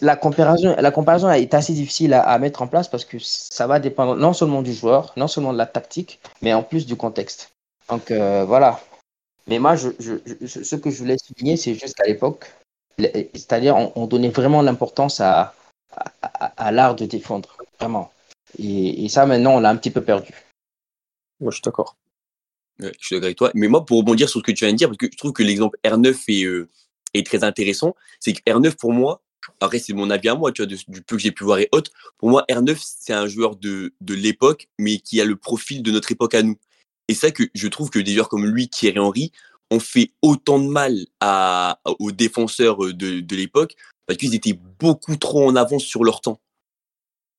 la, 0.00 0.16
comparaison, 0.16 0.74
la 0.78 0.90
comparaison 0.90 1.30
est 1.30 1.54
assez 1.54 1.72
difficile 1.72 2.14
à, 2.14 2.22
à 2.22 2.38
mettre 2.38 2.62
en 2.62 2.66
place 2.66 2.88
parce 2.88 3.04
que 3.04 3.18
ça 3.18 3.66
va 3.66 3.80
dépendre 3.80 4.16
non 4.16 4.32
seulement 4.32 4.62
du 4.62 4.72
joueur, 4.72 5.12
non 5.16 5.28
seulement 5.28 5.52
de 5.52 5.58
la 5.58 5.66
tactique, 5.66 6.20
mais 6.42 6.52
en 6.52 6.62
plus 6.62 6.86
du 6.86 6.96
contexte. 6.96 7.52
Donc 7.88 8.10
euh, 8.10 8.44
voilà. 8.44 8.80
Mais 9.46 9.58
moi, 9.58 9.76
je, 9.76 9.90
je, 9.98 10.14
je- 10.40 10.62
ce 10.62 10.76
que 10.76 10.90
je 10.90 10.98
voulais 10.98 11.18
souligner, 11.18 11.56
c'est 11.56 11.74
juste 11.74 11.94
qu'à 11.94 12.04
l'époque, 12.06 12.50
c'est-à-dire 12.98 13.76
on, 13.76 13.92
on 13.96 14.06
donnait 14.06 14.28
vraiment 14.30 14.62
l'importance 14.62 15.20
à, 15.20 15.54
à, 15.96 16.04
à- 16.22 16.66
à 16.68 16.72
l'art 16.72 16.94
de 16.94 17.04
défendre, 17.06 17.56
vraiment. 17.78 18.10
Et, 18.58 19.04
et 19.04 19.08
ça, 19.08 19.26
maintenant, 19.26 19.56
on 19.56 19.60
l'a 19.60 19.70
un 19.70 19.76
petit 19.76 19.90
peu 19.90 20.02
perdu. 20.02 20.32
Moi, 21.40 21.50
je 21.50 21.56
suis 21.56 21.62
d'accord. 21.62 21.96
Ouais, 22.80 22.92
je 22.98 23.06
suis 23.06 23.16
d'accord 23.16 23.26
avec 23.26 23.36
toi. 23.38 23.50
Mais 23.54 23.68
moi, 23.68 23.84
pour 23.84 23.98
rebondir 23.98 24.28
sur 24.28 24.40
ce 24.40 24.44
que 24.44 24.52
tu 24.52 24.64
viens 24.64 24.72
de 24.72 24.78
dire, 24.78 24.88
parce 24.88 24.98
que 24.98 25.08
je 25.10 25.16
trouve 25.16 25.32
que 25.32 25.42
l'exemple 25.42 25.76
R9 25.84 26.24
est, 26.28 26.44
euh, 26.44 26.68
est 27.12 27.26
très 27.26 27.44
intéressant, 27.44 27.94
c'est 28.20 28.32
que 28.32 28.40
R9 28.50 28.76
pour 28.76 28.92
moi, 28.92 29.20
après 29.60 29.78
c'est 29.78 29.92
mon 29.92 30.10
avis 30.10 30.28
à 30.28 30.34
moi, 30.34 30.52
tu 30.52 30.62
vois, 30.62 30.66
du 30.66 31.02
peu 31.02 31.16
que 31.16 31.22
j'ai 31.22 31.32
pu 31.32 31.44
voir 31.44 31.58
et 31.58 31.68
autres, 31.72 31.90
pour 32.18 32.30
moi 32.30 32.44
R9 32.50 32.76
c'est 32.80 33.12
un 33.12 33.26
joueur 33.26 33.56
de, 33.56 33.92
de 34.00 34.14
l'époque, 34.14 34.68
mais 34.78 34.98
qui 34.98 35.20
a 35.20 35.24
le 35.24 35.36
profil 35.36 35.82
de 35.82 35.90
notre 35.90 36.12
époque 36.12 36.34
à 36.34 36.42
nous. 36.42 36.56
Et 37.08 37.14
ça 37.14 37.30
que 37.30 37.44
je 37.54 37.68
trouve 37.68 37.90
que 37.90 37.98
des 37.98 38.14
joueurs 38.14 38.28
comme 38.28 38.46
lui, 38.46 38.68
Thierry 38.68 38.98
Henry, 38.98 39.32
ont 39.70 39.80
fait 39.80 40.12
autant 40.22 40.58
de 40.58 40.68
mal 40.68 41.06
à, 41.20 41.80
aux 41.98 42.12
défenseurs 42.12 42.78
de, 42.78 43.20
de 43.20 43.36
l'époque 43.36 43.74
parce 44.06 44.18
qu'ils 44.18 44.34
étaient 44.34 44.58
beaucoup 44.78 45.16
trop 45.16 45.46
en 45.46 45.56
avance 45.56 45.84
sur 45.84 46.04
leur 46.04 46.20
temps. 46.20 46.40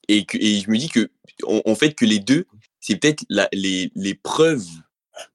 Et, 0.07 0.25
je 0.29 0.69
me 0.69 0.77
dis 0.77 0.89
que 0.89 1.09
en, 1.43 1.75
fait 1.75 1.93
que 1.93 2.05
les 2.05 2.19
deux, 2.19 2.45
c'est 2.79 2.95
peut-être 2.97 3.25
les, 3.53 3.91
les 3.95 4.13
preuves 4.13 4.67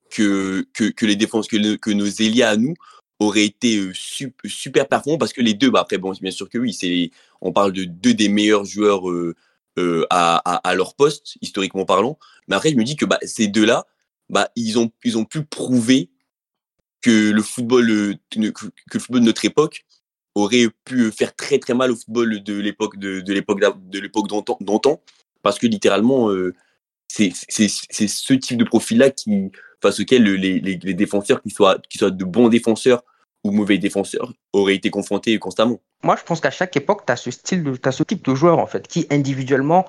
que, 0.09 0.65
que, 0.73 1.05
les 1.05 1.15
défenses, 1.15 1.47
que, 1.47 1.75
que 1.75 1.91
nos 1.91 2.05
Elia 2.05 2.49
à 2.49 2.57
nous 2.57 2.73
auraient 3.21 3.45
été 3.45 3.89
super, 3.93 4.49
super 4.49 4.87
performants 4.87 5.17
parce 5.17 5.33
que 5.33 5.41
les 5.41 5.53
deux, 5.53 5.69
bah 5.69 5.81
après, 5.81 5.97
bon, 5.97 6.11
bien 6.21 6.31
sûr 6.31 6.49
que 6.49 6.57
oui, 6.57 6.73
c'est, 6.73 7.11
on 7.39 7.53
parle 7.53 7.71
de 7.71 7.83
deux 7.83 8.13
des 8.13 8.29
meilleurs 8.29 8.65
joueurs 8.65 9.03
à, 10.09 10.73
leur 10.75 10.95
poste, 10.95 11.37
historiquement 11.41 11.85
parlant. 11.85 12.17
Mais 12.47 12.55
après, 12.55 12.71
je 12.71 12.75
me 12.75 12.83
dis 12.83 12.95
que 12.95 13.05
bah, 13.05 13.19
ces 13.21 13.47
deux-là, 13.47 13.85
bah, 14.29 14.49
ils, 14.55 14.79
ont, 14.79 14.89
pu 15.25 15.43
prouver 15.43 16.09
que 17.01 17.31
le 17.31 17.41
football, 17.41 18.15
que 18.29 18.39
le 18.39 18.99
football 18.99 19.21
de 19.21 19.25
notre 19.25 19.45
époque 19.45 19.85
aurait 20.35 20.67
pu 20.85 21.11
faire 21.11 21.35
très 21.35 21.59
très 21.59 21.73
mal 21.73 21.91
au 21.91 21.95
football 21.95 22.41
de 22.41 22.53
l'époque 22.53 22.97
de, 22.97 23.21
l'époque 23.33 23.59
d'antan 24.61 25.01
parce 25.41 25.59
que 25.59 25.67
littéralement 25.67 26.29
c'est 27.09 27.33
ce 27.33 28.33
type 28.33 28.57
de 28.57 28.63
profil 28.63 28.99
là 28.99 29.09
qui 29.09 29.51
face 29.81 29.99
auquel 29.99 30.23
les, 30.23 30.77
défenseurs 30.93 31.41
qui 31.41 31.49
qui 31.89 31.97
soient 31.97 32.11
de 32.11 32.23
bons 32.23 32.47
défenseurs 32.47 33.03
ou 33.43 33.51
mauvais 33.51 33.77
défenseurs 33.77 34.33
auraient 34.53 34.75
été 34.75 34.89
confrontés 34.89 35.37
constamment. 35.39 35.79
Moi, 36.03 36.15
je 36.17 36.23
pense 36.23 36.41
qu'à 36.41 36.51
chaque 36.51 36.75
époque, 36.77 37.03
tu 37.05 37.13
as 37.13 37.15
ce 37.15 37.31
style, 37.31 37.63
de, 37.63 37.77
as 37.83 37.91
ce 37.91 38.03
type 38.03 38.23
de 38.25 38.35
joueur 38.35 38.59
en 38.59 38.67
fait, 38.67 38.87
qui 38.87 39.07
individuellement, 39.09 39.85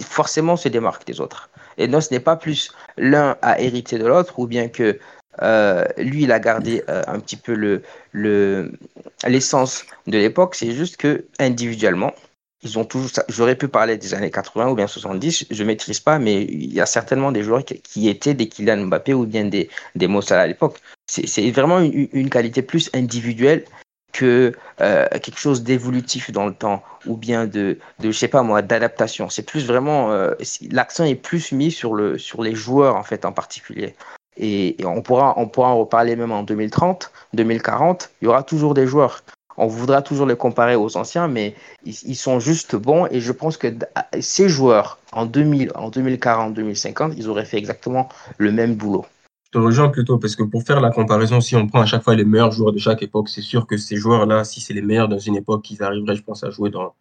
forcément, 0.00 0.56
se 0.56 0.68
démarque 0.68 1.06
des 1.06 1.20
autres. 1.20 1.50
Et 1.78 1.88
non, 1.88 2.00
ce 2.00 2.12
n'est 2.12 2.20
pas 2.20 2.36
plus 2.36 2.72
l'un 2.96 3.36
à 3.42 3.60
hériter 3.60 3.98
de 3.98 4.06
l'autre, 4.06 4.38
ou 4.38 4.46
bien 4.46 4.68
que 4.68 4.98
euh, 5.42 5.84
lui, 5.98 6.22
il 6.22 6.32
a 6.32 6.38
gardé 6.38 6.82
euh, 6.88 7.02
un 7.06 7.20
petit 7.20 7.36
peu 7.36 7.54
le, 7.54 8.72
l'essence 9.26 9.84
de 10.06 10.18
l'époque. 10.18 10.54
C'est 10.54 10.72
juste 10.72 10.96
que 10.96 11.26
individuellement, 11.38 12.14
ils 12.62 12.78
ont 12.78 12.84
toujours. 12.84 13.10
J'aurais 13.28 13.56
pu 13.56 13.68
parler 13.68 13.96
des 13.96 14.14
années 14.14 14.30
80 14.30 14.70
ou 14.70 14.74
bien 14.74 14.86
70, 14.86 15.46
je 15.50 15.64
maîtrise 15.64 16.00
pas, 16.00 16.18
mais 16.18 16.42
il 16.44 16.72
y 16.72 16.80
a 16.80 16.86
certainement 16.86 17.32
des 17.32 17.42
joueurs 17.42 17.64
qui, 17.64 18.08
étaient 18.08 18.34
des 18.34 18.48
Kylian 18.48 18.86
Mbappé 18.86 19.14
ou 19.14 19.26
bien 19.26 19.44
des, 19.44 19.68
des 19.94 20.08
à 20.30 20.46
l'époque. 20.46 20.80
C'est, 21.06 21.50
vraiment 21.50 21.80
une, 21.80 22.08
une, 22.12 22.30
qualité 22.30 22.62
plus 22.62 22.90
individuelle 22.94 23.64
que 24.12 24.52
euh, 24.80 25.06
quelque 25.10 25.38
chose 25.38 25.62
d'évolutif 25.62 26.30
dans 26.30 26.46
le 26.46 26.54
temps 26.54 26.82
ou 27.06 27.16
bien 27.16 27.46
de, 27.46 27.78
de 28.00 28.10
je 28.10 28.18
sais 28.18 28.28
pas 28.28 28.42
moi, 28.42 28.62
d'adaptation. 28.62 29.28
C'est 29.28 29.42
plus 29.42 29.66
vraiment. 29.66 30.10
Euh, 30.12 30.34
l'accent 30.70 31.04
est 31.04 31.14
plus 31.14 31.52
mis 31.52 31.70
sur, 31.70 31.94
le, 31.94 32.16
sur 32.18 32.42
les 32.42 32.54
joueurs 32.54 32.96
en 32.96 33.02
fait 33.02 33.24
en 33.24 33.32
particulier. 33.32 33.94
Et, 34.38 34.76
on, 34.84 35.02
pourra, 35.02 35.34
on 35.38 35.48
pourra 35.48 35.68
en 35.68 35.78
reparler 35.78 36.16
même 36.16 36.32
en 36.32 36.42
2030, 36.42 37.10
2040. 37.34 38.10
Il 38.20 38.26
y 38.26 38.28
aura 38.28 38.42
toujours 38.42 38.74
des 38.74 38.86
joueurs. 38.86 39.22
On 39.56 39.66
voudra 39.66 40.02
toujours 40.02 40.26
les 40.26 40.36
comparer 40.36 40.76
aux 40.76 40.96
anciens, 40.96 41.28
mais 41.28 41.54
ils, 41.84 42.16
sont 42.16 42.40
juste 42.40 42.76
bons. 42.76 43.06
Et 43.10 43.20
je 43.20 43.32
pense 43.32 43.56
que 43.56 43.68
ces 44.20 44.48
joueurs, 44.48 44.98
en 45.12 45.26
2000, 45.26 45.72
en 45.74 45.90
2040, 45.90 46.54
2050, 46.54 47.14
ils 47.16 47.28
auraient 47.28 47.44
fait 47.44 47.58
exactement 47.58 48.08
le 48.38 48.52
même 48.52 48.74
boulot. 48.74 49.04
Je 49.46 49.50
te 49.52 49.58
rejoins 49.58 49.88
plutôt 49.88 50.18
parce 50.18 50.36
que 50.36 50.42
pour 50.42 50.62
faire 50.64 50.80
la 50.80 50.90
comparaison, 50.90 51.40
si 51.40 51.56
on 51.56 51.66
prend 51.66 51.80
à 51.80 51.86
chaque 51.86 52.02
fois 52.02 52.14
les 52.14 52.24
meilleurs 52.24 52.52
joueurs 52.52 52.72
de 52.72 52.78
chaque 52.78 53.02
époque, 53.02 53.28
c'est 53.28 53.42
sûr 53.42 53.66
que 53.66 53.76
ces 53.76 53.96
joueurs-là, 53.96 54.44
si 54.44 54.60
c'est 54.60 54.74
les 54.74 54.82
meilleurs 54.82 55.08
dans 55.08 55.18
une 55.18 55.36
époque, 55.36 55.70
ils 55.70 55.82
arriveraient, 55.82 56.16
je 56.16 56.22
pense, 56.22 56.44
à 56.44 56.50
jouer 56.50 56.70
dans 56.70 56.94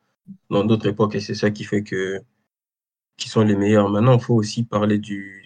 d'autres 0.50 0.88
époques. 0.88 1.16
Et 1.16 1.20
c'est 1.20 1.36
ça 1.36 1.50
qui 1.50 1.64
fait 1.64 1.84
que 1.84 2.22
sont 3.36 3.42
les 3.42 3.56
meilleurs. 3.56 3.90
Maintenant, 3.90 4.18
il 4.18 4.22
faut 4.22 4.36
aussi 4.36 4.64
parler 4.64 4.98
du, 4.98 5.45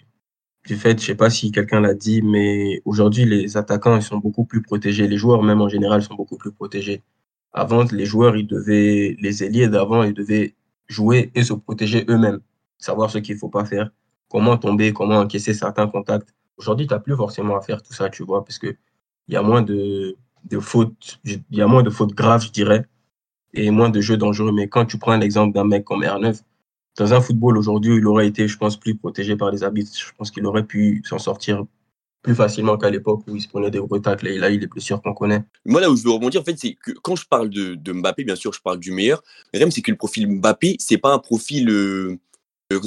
du 0.66 0.76
fait, 0.76 1.00
je 1.00 1.06
sais 1.06 1.14
pas 1.14 1.30
si 1.30 1.50
quelqu'un 1.52 1.80
l'a 1.80 1.94
dit, 1.94 2.22
mais 2.22 2.82
aujourd'hui, 2.84 3.24
les 3.24 3.56
attaquants, 3.56 3.96
ils 3.96 4.02
sont 4.02 4.18
beaucoup 4.18 4.44
plus 4.44 4.62
protégés. 4.62 5.08
Les 5.08 5.16
joueurs, 5.16 5.42
même 5.42 5.60
en 5.60 5.68
général, 5.68 6.02
sont 6.02 6.14
beaucoup 6.14 6.36
plus 6.36 6.52
protégés. 6.52 7.02
Avant, 7.52 7.84
les 7.92 8.04
joueurs, 8.06 8.36
ils 8.36 8.46
devaient, 8.46 9.16
les 9.20 9.44
ailiers 9.44 9.68
d'avant, 9.68 10.02
ils 10.04 10.14
devaient 10.14 10.54
jouer 10.88 11.30
et 11.34 11.42
se 11.44 11.54
protéger 11.54 12.04
eux-mêmes. 12.08 12.40
Savoir 12.78 13.10
ce 13.10 13.18
qu'il 13.18 13.36
faut 13.36 13.48
pas 13.48 13.64
faire, 13.64 13.90
comment 14.28 14.56
tomber, 14.58 14.92
comment 14.92 15.18
encaisser 15.18 15.54
certains 15.54 15.88
contacts. 15.88 16.34
Aujourd'hui, 16.56 16.86
tu 16.86 16.94
n'as 16.94 17.00
plus 17.00 17.16
forcément 17.16 17.56
à 17.56 17.62
faire 17.62 17.82
tout 17.82 17.92
ça, 17.94 18.10
tu 18.10 18.22
vois, 18.24 18.44
parce 18.44 18.58
que 18.58 18.76
il 19.28 19.34
y 19.34 19.36
a 19.36 19.42
moins 19.42 19.62
de, 19.62 20.16
de 20.44 20.58
fautes, 20.58 21.20
il 21.24 21.42
y 21.50 21.62
a 21.62 21.66
moins 21.66 21.82
de 21.82 21.90
fautes 21.90 22.14
graves, 22.14 22.44
je 22.44 22.50
dirais, 22.50 22.86
et 23.54 23.70
moins 23.70 23.90
de 23.90 24.00
jeux 24.00 24.16
dangereux. 24.16 24.52
Mais 24.52 24.68
quand 24.68 24.86
tu 24.86 24.98
prends 24.98 25.16
l'exemple 25.16 25.54
d'un 25.54 25.64
mec 25.64 25.84
comme 25.84 26.02
R9, 26.02 26.42
dans 26.98 27.14
un 27.14 27.20
football 27.20 27.56
aujourd'hui, 27.56 27.96
il 27.96 28.06
aurait 28.06 28.26
été, 28.26 28.48
je 28.48 28.56
pense, 28.56 28.76
plus 28.76 28.94
protégé 28.94 29.36
par 29.36 29.50
les 29.50 29.62
arbitres. 29.62 29.92
Je 29.94 30.12
pense 30.16 30.30
qu'il 30.30 30.44
aurait 30.46 30.66
pu 30.66 31.02
s'en 31.04 31.18
sortir 31.18 31.64
plus 32.22 32.34
facilement 32.34 32.76
qu'à 32.76 32.90
l'époque 32.90 33.22
où 33.26 33.36
il 33.36 33.40
se 33.40 33.48
prenait 33.48 33.70
des 33.70 33.78
retacles 33.78 34.28
et 34.28 34.38
là, 34.38 34.50
il 34.50 34.62
est 34.62 34.66
plus 34.66 34.80
sûr 34.80 35.00
qu'on 35.00 35.14
connaît. 35.14 35.42
Moi, 35.64 35.80
là 35.80 35.90
où 35.90 35.96
je 35.96 36.02
veux 36.02 36.10
rebondir, 36.10 36.42
en 36.42 36.44
fait, 36.44 36.58
c'est 36.58 36.74
que 36.74 36.92
quand 37.02 37.16
je 37.16 37.26
parle 37.26 37.48
de, 37.48 37.92
Mbappé, 37.92 38.24
bien 38.24 38.36
sûr, 38.36 38.52
je 38.52 38.60
parle 38.60 38.78
du 38.78 38.92
meilleur. 38.92 39.22
Mais 39.52 39.58
même, 39.58 39.70
c'est 39.70 39.80
que 39.80 39.90
le 39.90 39.96
profil 39.96 40.26
Mbappé, 40.26 40.76
c'est 40.78 40.98
pas 40.98 41.12
un 41.12 41.18
profil 41.18 41.70
euh, 41.70 42.18
euh 42.72 42.80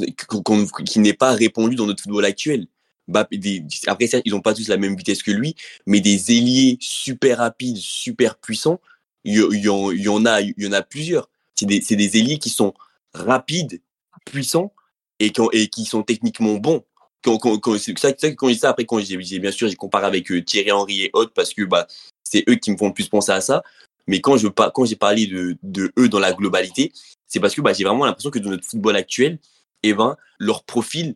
qui 0.85 0.99
n'est 0.99 1.13
pas 1.13 1.31
répandu 1.31 1.75
dans 1.75 1.87
notre 1.87 2.03
football 2.03 2.25
actuel. 2.25 2.67
Après, 3.13 4.07
ça, 4.07 4.19
ils 4.23 4.31
n'ont 4.31 4.41
pas 4.41 4.53
tous 4.53 4.67
la 4.67 4.77
même 4.77 4.95
vitesse 4.95 5.23
que 5.23 5.31
lui, 5.31 5.55
mais 5.85 5.99
des 5.99 6.31
ailiers 6.31 6.77
super 6.79 7.39
rapides, 7.39 7.77
super 7.77 8.37
puissants, 8.37 8.79
il 9.25 9.35
y, 9.35 9.69
en 9.69 10.25
a, 10.25 10.41
y 10.41 10.67
en 10.67 10.71
a 10.71 10.81
plusieurs. 10.81 11.29
C'est 11.55 11.65
des, 11.65 11.79
des 11.79 12.17
ailiers 12.17 12.37
qui 12.37 12.49
sont 12.49 12.73
rapides, 13.13 13.81
puissants 14.25 14.73
et 15.19 15.31
qui, 15.31 15.41
et 15.53 15.85
sont 15.85 16.03
techniquement 16.03 16.55
bons. 16.55 16.83
C'est 17.25 17.97
ça, 17.97 18.09
ça 18.17 18.31
quand 18.31 18.53
ça, 18.53 18.69
après, 18.69 18.85
quand 18.85 18.99
j'ai, 18.99 19.39
bien 19.39 19.51
sûr, 19.51 19.69
j'ai 19.69 19.75
comparé 19.75 20.05
avec 20.05 20.29
euh, 20.31 20.41
Thierry 20.41 20.71
Henry 20.71 21.03
et 21.03 21.09
autres 21.13 21.31
parce 21.33 21.53
que 21.53 21.63
bah, 21.63 21.87
c'est 22.23 22.43
eux 22.49 22.55
qui 22.55 22.71
me 22.71 22.77
font 22.77 22.87
le 22.87 22.93
plus 22.93 23.07
penser 23.07 23.31
à 23.31 23.41
ça. 23.41 23.63
Mais 24.07 24.19
quand, 24.19 24.35
j'ai 24.37 24.95
parlé 24.95 25.27
de, 25.27 25.93
eux 25.97 26.09
dans 26.09 26.19
la 26.19 26.33
globalité, 26.33 26.91
c'est 27.25 27.39
parce 27.39 27.55
que 27.55 27.61
bah, 27.61 27.71
j'ai 27.71 27.85
vraiment 27.85 28.05
l'impression 28.05 28.31
que 28.31 28.39
dans 28.39 28.49
notre 28.49 28.65
football 28.65 28.97
actuel, 28.97 29.39
eh 29.83 29.93
ben, 29.93 30.17
leur 30.39 30.63
profil, 30.63 31.15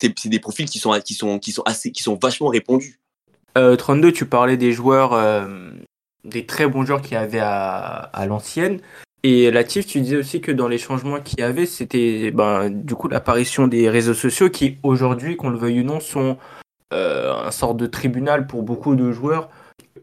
c'est, 0.00 0.26
des 0.26 0.40
profils 0.40 0.68
qui 0.68 0.78
sont, 0.78 0.90
assez, 1.64 1.92
qui 1.92 2.02
sont 2.02 2.18
vachement 2.20 2.48
répandus. 2.48 2.98
Euh, 3.56 3.76
32, 3.76 4.10
tu 4.10 4.26
parlais 4.26 4.56
des 4.56 4.72
joueurs, 4.72 5.12
euh, 5.12 5.70
des 6.24 6.44
très 6.44 6.66
bons 6.66 6.84
joueurs 6.84 7.02
qu'il 7.02 7.12
y 7.12 7.16
avait 7.16 7.38
à 7.38 8.26
l'ancienne. 8.26 8.80
Et 9.26 9.50
Latif, 9.50 9.86
tu 9.86 10.02
disais 10.02 10.18
aussi 10.18 10.42
que 10.42 10.52
dans 10.52 10.68
les 10.68 10.76
changements 10.76 11.18
qu'il 11.18 11.40
y 11.40 11.42
avait, 11.42 11.64
c'était 11.64 12.30
ben, 12.30 12.68
du 12.68 12.94
coup 12.94 13.08
l'apparition 13.08 13.66
des 13.66 13.88
réseaux 13.88 14.12
sociaux 14.12 14.50
qui 14.50 14.76
aujourd'hui, 14.82 15.38
qu'on 15.38 15.48
le 15.48 15.56
veuille 15.56 15.80
ou 15.80 15.84
non, 15.84 15.98
sont 15.98 16.36
euh, 16.92 17.32
un 17.32 17.50
sort 17.50 17.74
de 17.74 17.86
tribunal 17.86 18.46
pour 18.46 18.62
beaucoup 18.62 18.94
de 18.94 19.12
joueurs. 19.12 19.48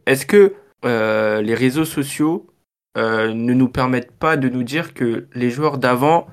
Est-ce 0.08 0.26
que 0.26 0.56
euh, 0.86 1.44
les 1.44 1.54
réseaux 1.54 1.86
sociaux 1.86 2.48
euh, 2.98 3.32
ne 3.32 3.54
nous 3.54 3.70
permettent 3.70 4.12
pas 4.12 4.38
de 4.38 4.50
nous 4.50 4.64
dire 4.64 4.96
que 4.96 5.28
les 5.36 5.52
joueurs 5.52 5.78
d'avant 5.78 6.26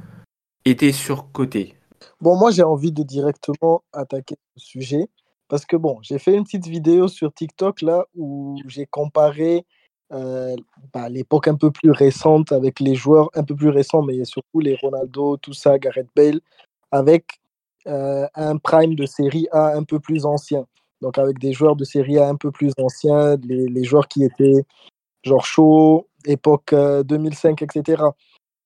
étaient 0.64 0.92
surcotés? 0.92 1.74
Bon, 2.22 2.37
moi 2.38 2.51
j'ai 2.51 2.62
envie 2.62 2.90
de 2.90 3.03
directement 3.03 3.83
attaquer 3.92 4.37
ce 4.57 4.66
sujet 4.66 5.09
parce 5.48 5.66
que 5.66 5.77
bon, 5.77 5.98
j'ai 6.01 6.18
fait 6.18 6.35
une 6.35 6.44
petite 6.44 6.66
vidéo 6.66 7.07
sur 7.09 7.35
TikTok 7.35 7.83
là 7.83 8.07
où 8.14 8.57
j'ai 8.66 8.87
comparé 8.87 9.66
euh, 10.11 10.57
bah, 10.94 11.09
l'époque 11.11 11.49
un 11.49 11.55
peu 11.55 11.71
plus 11.71 11.90
récente 11.90 12.53
avec 12.53 12.81
les 12.81 12.94
joueurs 12.94 13.31
un 13.35 13.44
peu 13.44 13.55
plus 13.55 13.68
récents, 13.68 14.03
mais 14.03 14.25
surtout 14.25 14.61
les 14.61 14.77
Ronaldo, 14.77 15.37
tout 15.37 15.53
ça, 15.53 15.79
Gareth 15.79 16.09
Bale, 16.16 16.40
avec 16.90 17.40
euh, 17.87 18.27
un 18.35 18.57
prime 18.57 18.94
de 18.94 19.05
série 19.07 19.47
A 19.53 19.77
un 19.77 19.85
peu 19.85 20.01
plus 20.01 20.25
ancien. 20.25 20.66
Donc 21.03 21.18
avec 21.18 21.38
des 21.38 21.53
joueurs 21.53 21.77
de 21.77 21.85
série 21.85 22.18
A 22.18 22.29
un 22.29 22.37
peu 22.37 22.51
plus 22.51 22.73
anciens, 22.79 23.37
les, 23.44 23.66
les 23.68 23.85
joueurs 23.85 24.09
qui 24.09 24.25
étaient 24.25 24.64
genre 25.23 25.44
chaud, 25.44 26.09
époque 26.27 26.75
2005, 26.75 27.62
euh, 27.62 27.66
etc. 27.66 28.03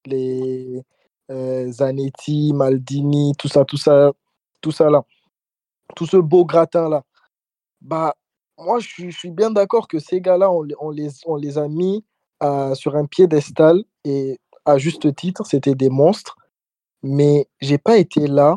Les 0.07 0.83
Zanetti, 1.31 2.52
Maldini, 2.52 3.33
tout 3.38 3.48
ça, 3.48 3.64
tout 3.64 3.76
ça, 3.76 4.12
tout 4.61 4.72
ça 4.72 4.90
là. 4.90 5.02
Tout 5.96 6.07
ce 6.07 6.16
beau 6.16 6.44
gratin 6.44 6.88
là. 6.88 7.02
Bah, 7.81 8.14
moi, 8.58 8.78
je 8.80 9.10
suis, 9.10 9.30
bien 9.30 9.50
d'accord 9.50 9.88
que 9.88 9.98
ces 9.98 10.20
gars-là, 10.20 10.50
on, 10.50 10.90
les, 10.90 11.58
a 11.58 11.68
mis 11.68 12.04
euh, 12.42 12.74
sur 12.74 12.96
un 12.96 13.06
piédestal 13.06 13.82
et 14.04 14.38
à 14.64 14.78
juste 14.78 15.14
titre, 15.14 15.46
c'était 15.46 15.74
des 15.74 15.90
monstres. 15.90 16.36
Mais 17.02 17.48
j'ai 17.60 17.78
pas 17.78 17.96
été 17.96 18.26
là 18.26 18.56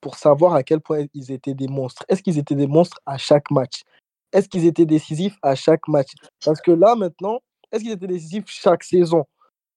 pour 0.00 0.16
savoir 0.16 0.54
à 0.54 0.62
quel 0.62 0.80
point 0.80 1.06
ils 1.14 1.32
étaient 1.32 1.54
des 1.54 1.68
monstres. 1.68 2.04
Est-ce 2.08 2.22
qu'ils 2.22 2.38
étaient 2.38 2.54
des 2.54 2.66
monstres 2.66 3.00
à 3.06 3.18
chaque 3.18 3.50
match? 3.50 3.82
Est-ce 4.32 4.48
qu'ils 4.48 4.66
étaient 4.66 4.86
décisifs 4.86 5.36
à 5.42 5.54
chaque 5.54 5.88
match? 5.88 6.12
Parce 6.44 6.60
que 6.60 6.70
là, 6.70 6.94
maintenant, 6.94 7.40
est-ce 7.72 7.82
qu'ils 7.82 7.92
étaient 7.92 8.06
décisifs 8.06 8.44
chaque 8.46 8.84
saison? 8.84 9.24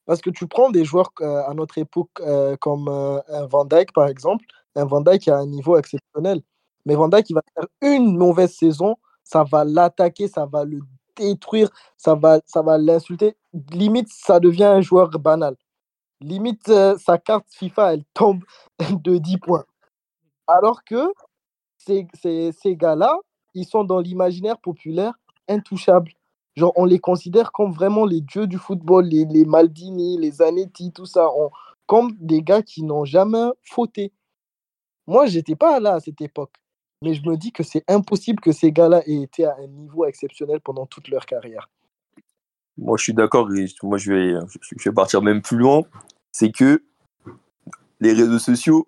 Parce 0.05 0.21
que 0.21 0.29
tu 0.29 0.47
prends 0.47 0.69
des 0.69 0.85
joueurs 0.85 1.11
euh, 1.21 1.43
à 1.47 1.53
notre 1.53 1.77
époque 1.77 2.11
euh, 2.19 2.55
comme 2.57 2.85
Van 3.49 3.65
Dijk, 3.65 3.93
par 3.93 4.07
exemple. 4.07 4.45
Un 4.75 4.85
Van 4.85 5.01
Dijk 5.01 5.27
a 5.29 5.37
un 5.37 5.47
niveau 5.47 5.77
exceptionnel. 5.77 6.41
Mais 6.85 6.95
Van 6.95 7.07
Dijk, 7.07 7.29
il 7.29 7.33
va 7.33 7.41
faire 7.55 7.67
une 7.81 8.17
mauvaise 8.17 8.53
saison 8.53 8.95
ça 9.23 9.43
va 9.43 9.63
l'attaquer, 9.63 10.27
ça 10.27 10.45
va 10.45 10.65
le 10.65 10.79
détruire, 11.15 11.69
ça 11.97 12.15
va, 12.15 12.41
l'insulter. 12.77 13.35
Limite, 13.71 14.09
ça 14.09 14.39
devient 14.39 14.63
un 14.63 14.81
joueur 14.81 15.09
banal. 15.09 15.55
Limite, 16.21 16.69
euh, 16.69 16.97
sa 16.97 17.17
carte 17.17 17.45
FIFA, 17.49 17.93
elle 17.93 18.03
tombe 18.13 18.43
de 19.03 19.17
10 19.17 19.37
points. 19.37 19.65
Alors 20.47 20.83
que 20.83 21.11
ces, 21.77 22.07
gars-là, 22.75 23.17
ils 23.53 23.65
sont 23.65 23.83
dans 23.83 23.99
l'imaginaire 23.99 24.57
populaire 24.59 25.13
intouchables. 25.47 26.11
Genre, 26.55 26.71
on 26.75 26.85
les 26.85 26.99
considère 26.99 27.51
comme 27.51 27.71
vraiment 27.71 28.05
les 28.05 28.21
dieux 28.21 28.47
du 28.47 28.57
football, 28.57 29.05
les, 29.05 29.45
Maldini, 29.45 30.17
les 30.17 30.31
Zanetti, 30.31 30.91
tout 30.91 31.05
ça, 31.05 31.27
comme 31.85 32.15
des 32.19 32.41
gars 32.41 32.61
qui 32.61 32.83
n'ont 32.83 33.05
jamais 33.05 33.49
fauté. 33.63 34.13
Moi, 35.07 35.25
j'étais 35.25 35.55
pas 35.55 35.79
là 35.79 35.95
à 35.95 35.99
cette 35.99 36.21
époque, 36.21 36.53
mais 37.03 37.13
je 37.13 37.21
me 37.27 37.35
dis 37.35 37.51
que 37.51 37.63
c'est 37.63 37.83
impossible 37.87 38.39
que 38.39 38.51
ces 38.51 38.71
gars-là 38.71 39.01
aient 39.05 39.21
été 39.21 39.45
à 39.45 39.55
un 39.61 39.67
niveau 39.67 40.05
exceptionnel 40.05 40.61
pendant 40.61 40.85
toute 40.85 41.09
leur 41.09 41.25
carrière. 41.25 41.69
Moi, 42.77 42.97
je 42.97 43.03
suis 43.03 43.13
d'accord 43.13 43.47
moi, 43.83 43.97
je 43.97 44.11
vais, 44.11 44.33
je 44.77 44.89
vais 44.89 44.93
partir 44.93 45.21
même 45.21 45.41
plus 45.41 45.57
loin. 45.57 45.83
C'est 46.31 46.51
que 46.51 46.81
les 47.99 48.13
réseaux 48.13 48.39
sociaux, 48.39 48.87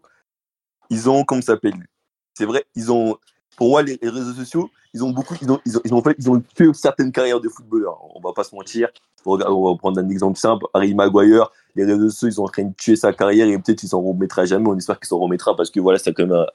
ils 0.89 1.09
ont, 1.09 1.23
comment 1.23 1.41
ça 1.41 1.53
s'appelle? 1.53 1.75
C'est 2.33 2.45
vrai, 2.45 2.65
ils 2.75 2.91
ont, 2.91 3.17
pour 3.57 3.69
moi, 3.69 3.83
les, 3.83 3.99
réseaux 4.01 4.33
sociaux, 4.33 4.69
ils 4.93 5.03
ont 5.03 5.11
beaucoup, 5.11 5.35
ils 5.41 5.51
ont, 5.51 5.59
ils 5.65 5.77
ont, 5.77 5.81
ils 5.83 6.03
fait, 6.03 6.15
ils 6.17 6.29
ont 6.29 6.41
tué 6.55 6.73
certaines 6.73 7.11
carrières 7.11 7.39
de 7.39 7.49
footballeurs. 7.49 7.99
On 8.15 8.21
va 8.21 8.33
pas 8.33 8.43
se 8.43 8.55
mentir. 8.55 8.89
On 9.25 9.37
va 9.37 9.77
prendre 9.77 9.99
un 9.99 10.09
exemple 10.09 10.37
simple. 10.37 10.65
Harry 10.73 10.93
Maguire, 10.93 11.51
les 11.75 11.83
réseaux 11.83 12.09
sociaux, 12.09 12.27
ils 12.29 12.41
ont 12.41 12.45
en 12.45 12.49
train 12.49 12.63
de 12.63 12.73
tuer 12.73 12.95
sa 12.95 13.11
carrière 13.11 13.47
et 13.47 13.57
peut-être 13.57 13.79
qu'ils 13.79 13.89
s'en 13.89 14.01
remettra 14.01 14.45
jamais. 14.45 14.67
On 14.67 14.77
espère 14.77 14.99
qu'il 14.99 15.07
s'en 15.07 15.19
remettra 15.19 15.55
parce 15.55 15.69
que 15.69 15.79
voilà, 15.79 15.99
c'est 15.99 16.13
quand 16.13 16.25
même 16.25 16.45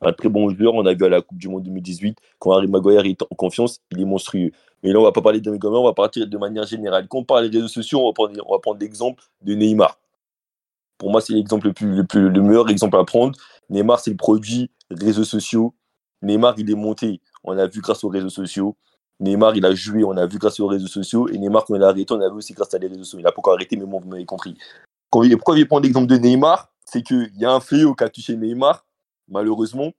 un, 0.00 0.12
très 0.12 0.28
bon 0.28 0.48
joueur. 0.50 0.74
On 0.74 0.86
a 0.86 0.94
vu 0.94 1.04
à 1.04 1.08
la 1.08 1.20
Coupe 1.20 1.38
du 1.38 1.48
Monde 1.48 1.64
2018, 1.64 2.16
quand 2.38 2.52
Harry 2.52 2.68
Maguire 2.68 3.04
est 3.04 3.20
en 3.22 3.34
confiance, 3.34 3.80
il 3.90 4.00
est 4.00 4.04
monstrueux. 4.04 4.52
Mais 4.82 4.92
là, 4.92 5.00
on 5.00 5.02
va 5.02 5.12
pas 5.12 5.22
parler 5.22 5.40
de 5.40 5.50
Maguire, 5.50 5.72
on 5.72 5.84
va 5.84 5.92
partir 5.92 6.26
de 6.26 6.38
manière 6.38 6.66
générale. 6.66 7.06
Quand 7.08 7.18
on 7.18 7.24
parle 7.24 7.50
des 7.50 7.58
réseaux 7.58 7.68
sociaux, 7.68 8.00
on 8.00 8.08
va 8.08 8.58
prendre, 8.58 8.78
l'exemple 8.80 9.22
de 9.42 9.54
Neymar. 9.54 9.98
Pour 10.96 11.10
moi, 11.10 11.20
c'est 11.20 11.32
l'exemple 11.32 11.72
le, 11.80 11.96
le, 11.96 12.04
plus, 12.04 12.30
le 12.30 12.42
meilleur 12.42 12.70
exemple 12.70 12.96
à 12.96 13.04
prendre. 13.04 13.36
Neymar, 13.68 13.98
c'est 13.98 14.10
le 14.10 14.16
produit 14.16 14.70
réseaux 14.90 15.24
sociaux. 15.24 15.74
Neymar, 16.22 16.54
il 16.58 16.70
est 16.70 16.76
monté. 16.76 17.20
On 17.42 17.58
a 17.58 17.66
vu 17.66 17.80
grâce 17.80 18.04
aux 18.04 18.08
réseaux 18.08 18.28
sociaux. 18.28 18.76
Neymar, 19.22 19.56
il 19.56 19.64
a 19.64 19.74
joué, 19.74 20.04
on 20.04 20.16
a 20.16 20.26
vu 20.26 20.38
grâce 20.38 20.60
aux 20.60 20.66
réseaux 20.66 20.86
sociaux. 20.86 21.28
Et 21.28 21.38
Neymar, 21.38 21.64
quand 21.64 21.74
il 21.74 21.82
a 21.82 21.88
arrêté, 21.88 22.12
on 22.12 22.20
a 22.20 22.28
vu 22.28 22.36
aussi 22.36 22.52
grâce 22.52 22.74
à 22.74 22.78
les 22.78 22.88
réseaux 22.88 23.04
sociaux. 23.04 23.20
Il 23.20 23.22
pas 23.22 23.32
encore 23.36 23.54
arrêté, 23.54 23.76
mais 23.76 23.86
bon, 23.86 24.00
vous 24.00 24.08
m'avez 24.08 24.26
compris. 24.26 24.56
Pourquoi 25.10 25.56
je 25.56 25.64
prendre 25.64 25.82
l'exemple 25.82 26.06
de 26.06 26.16
Neymar 26.16 26.72
C'est 26.84 27.02
qu'il 27.02 27.30
y 27.36 27.44
a 27.44 27.52
un 27.52 27.60
fléau 27.60 27.94
qui 27.94 28.04
a 28.04 28.08
touché 28.08 28.36
Neymar, 28.36 28.84
malheureusement, 29.28 29.92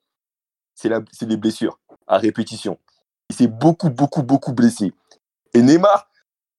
c'est 0.76 0.90
les 1.22 1.38
blessures 1.38 1.80
à 2.08 2.18
répétition. 2.18 2.78
Il 3.30 3.36
s'est 3.36 3.48
beaucoup, 3.48 3.90
beaucoup, 3.90 4.24
beaucoup 4.24 4.54
blessé. 4.54 4.92
Et 5.54 5.62
Neymar, 5.62 6.10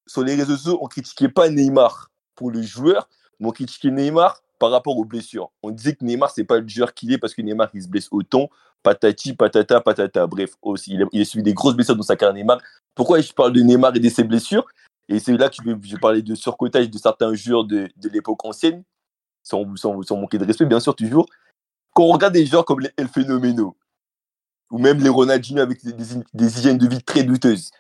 sur 0.06 0.22
les 0.22 0.34
réseaux 0.34 0.56
sociaux, 0.56 0.78
on 0.80 0.86
critiquait 0.86 1.28
pas 1.28 1.48
Neymar 1.48 2.10
pour 2.34 2.50
le 2.50 2.62
joueur, 2.62 3.08
mais 3.40 3.48
on 3.48 3.52
critiquait 3.52 3.90
Neymar 3.90 4.40
par 4.58 4.70
rapport 4.70 4.96
aux 4.96 5.04
blessures. 5.04 5.50
On 5.62 5.70
disait 5.70 5.94
que 5.94 6.04
Neymar, 6.04 6.30
c'est 6.30 6.44
pas 6.44 6.58
le 6.58 6.68
joueur 6.68 6.94
qu'il 6.94 7.12
est 7.12 7.18
parce 7.18 7.34
que 7.34 7.42
Neymar, 7.42 7.70
il 7.74 7.82
se 7.82 7.88
blesse 7.88 8.08
autant. 8.10 8.48
Patati, 8.84 9.32
patata, 9.32 9.80
patata. 9.80 10.26
Bref, 10.26 10.52
aussi, 10.60 10.92
il 10.92 11.20
a, 11.20 11.24
subi 11.24 11.42
des 11.42 11.54
grosses 11.54 11.74
blessures 11.74 11.96
dans 11.96 12.02
sa 12.02 12.16
carrière 12.16 12.34
Neymar. 12.34 12.60
Pourquoi 12.94 13.18
je 13.22 13.32
parle 13.32 13.54
de 13.54 13.60
Neymar 13.62 13.96
et 13.96 13.98
de 13.98 14.08
ses 14.10 14.24
blessures? 14.24 14.66
Et 15.08 15.18
c'est 15.18 15.36
là 15.36 15.48
que 15.48 15.56
je 15.56 15.88
je 15.88 15.96
parler 15.96 16.20
de 16.20 16.34
surcotage 16.34 16.90
de 16.90 16.98
certains 16.98 17.34
joueurs 17.34 17.64
de, 17.64 17.88
l'époque 18.12 18.44
ancienne, 18.44 18.84
sans, 19.42 19.64
sans, 19.76 20.16
manquer 20.16 20.36
de 20.36 20.44
respect, 20.44 20.66
bien 20.66 20.80
sûr, 20.80 20.94
toujours. 20.94 21.26
Quand 21.94 22.04
on 22.04 22.12
regarde 22.12 22.34
des 22.34 22.44
joueurs 22.44 22.66
comme 22.66 22.80
les 22.80 22.90
El 22.98 23.08
ou 24.70 24.78
même 24.78 24.98
les 25.00 25.08
Ronaldinho 25.08 25.62
avec 25.62 25.82
des, 25.82 26.58
hygiènes 26.58 26.78
de 26.78 26.86
vie 26.86 27.02
très 27.02 27.22
douteuses, 27.22 27.70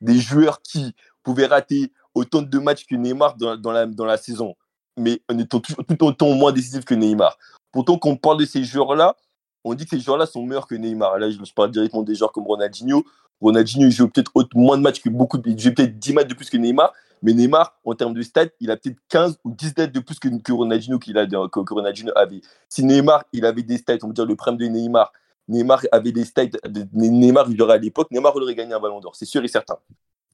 des 0.00 0.18
joueurs 0.18 0.60
qui 0.60 0.92
pouvaient 1.22 1.46
rater 1.46 1.92
autant 2.14 2.42
de 2.42 2.58
matchs 2.58 2.84
que 2.84 2.96
Neymar 2.96 3.36
dans, 3.36 3.56
dans, 3.56 3.70
la, 3.70 3.86
dans 3.86 4.04
la 4.04 4.16
saison, 4.16 4.56
mais 4.96 5.22
en 5.30 5.38
étant 5.38 5.60
tout, 5.60 5.74
tout 5.74 6.04
autant 6.04 6.32
moins 6.34 6.52
décisif 6.52 6.84
que 6.84 6.94
Neymar. 6.94 7.38
Pourtant, 7.70 7.96
quand 7.96 8.10
on 8.10 8.16
parle 8.16 8.38
de 8.38 8.44
ces 8.44 8.64
joueurs-là, 8.64 9.16
on 9.64 9.74
dit 9.74 9.84
que 9.84 9.90
ces 9.90 10.00
joueurs-là 10.00 10.26
sont 10.26 10.44
meilleurs 10.44 10.66
que 10.66 10.74
Neymar. 10.74 11.18
Là, 11.18 11.30
je, 11.30 11.38
parle 11.52 11.70
directement 11.70 12.02
des 12.02 12.14
joueurs 12.14 12.32
comme 12.32 12.46
Ronaldinho. 12.46 13.04
Ronaldinho, 13.40 13.86
il 13.86 13.92
joue 13.92 14.08
peut-être 14.08 14.32
moins 14.54 14.76
de 14.76 14.82
matchs 14.82 15.00
que 15.00 15.08
beaucoup, 15.08 15.38
il 15.44 15.58
joue 15.58 15.72
peut-être 15.72 15.98
10 15.98 16.12
matchs 16.12 16.28
de 16.28 16.34
plus 16.34 16.50
que 16.50 16.56
Neymar, 16.56 16.92
mais 17.22 17.32
Neymar, 17.32 17.78
en 17.84 17.94
termes 17.94 18.14
de 18.14 18.22
stats, 18.22 18.46
il 18.60 18.70
a 18.70 18.76
peut-être 18.76 18.98
15 19.08 19.38
ou 19.44 19.50
10 19.52 19.68
stats 19.68 19.86
de 19.86 20.00
plus 20.00 20.18
que, 20.18 20.52
Ronaldinho 20.52 20.98
qu'il 20.98 21.16
a, 21.18 21.26
que, 21.26 21.60
que 21.60 21.74
Ronaldinho 21.74 22.12
avait. 22.16 22.40
Si 22.68 22.84
Neymar, 22.84 23.24
il 23.32 23.44
avait 23.44 23.62
des 23.62 23.78
stats, 23.78 23.98
on 24.02 24.08
va 24.08 24.12
dire 24.12 24.26
le 24.26 24.34
prime 24.34 24.56
de 24.56 24.66
Neymar, 24.66 25.12
Neymar 25.48 25.82
avait 25.92 26.12
des 26.12 26.24
stats, 26.24 26.46
Neymar, 26.92 27.50
il 27.50 27.60
aurait 27.62 27.74
à 27.74 27.78
l'époque, 27.78 28.10
Neymar 28.10 28.34
aurait 28.36 28.54
gagné 28.54 28.74
un 28.74 28.80
ballon 28.80 29.00
d'or, 29.00 29.14
c'est 29.16 29.24
sûr 29.24 29.42
et 29.44 29.48
certain. 29.48 29.78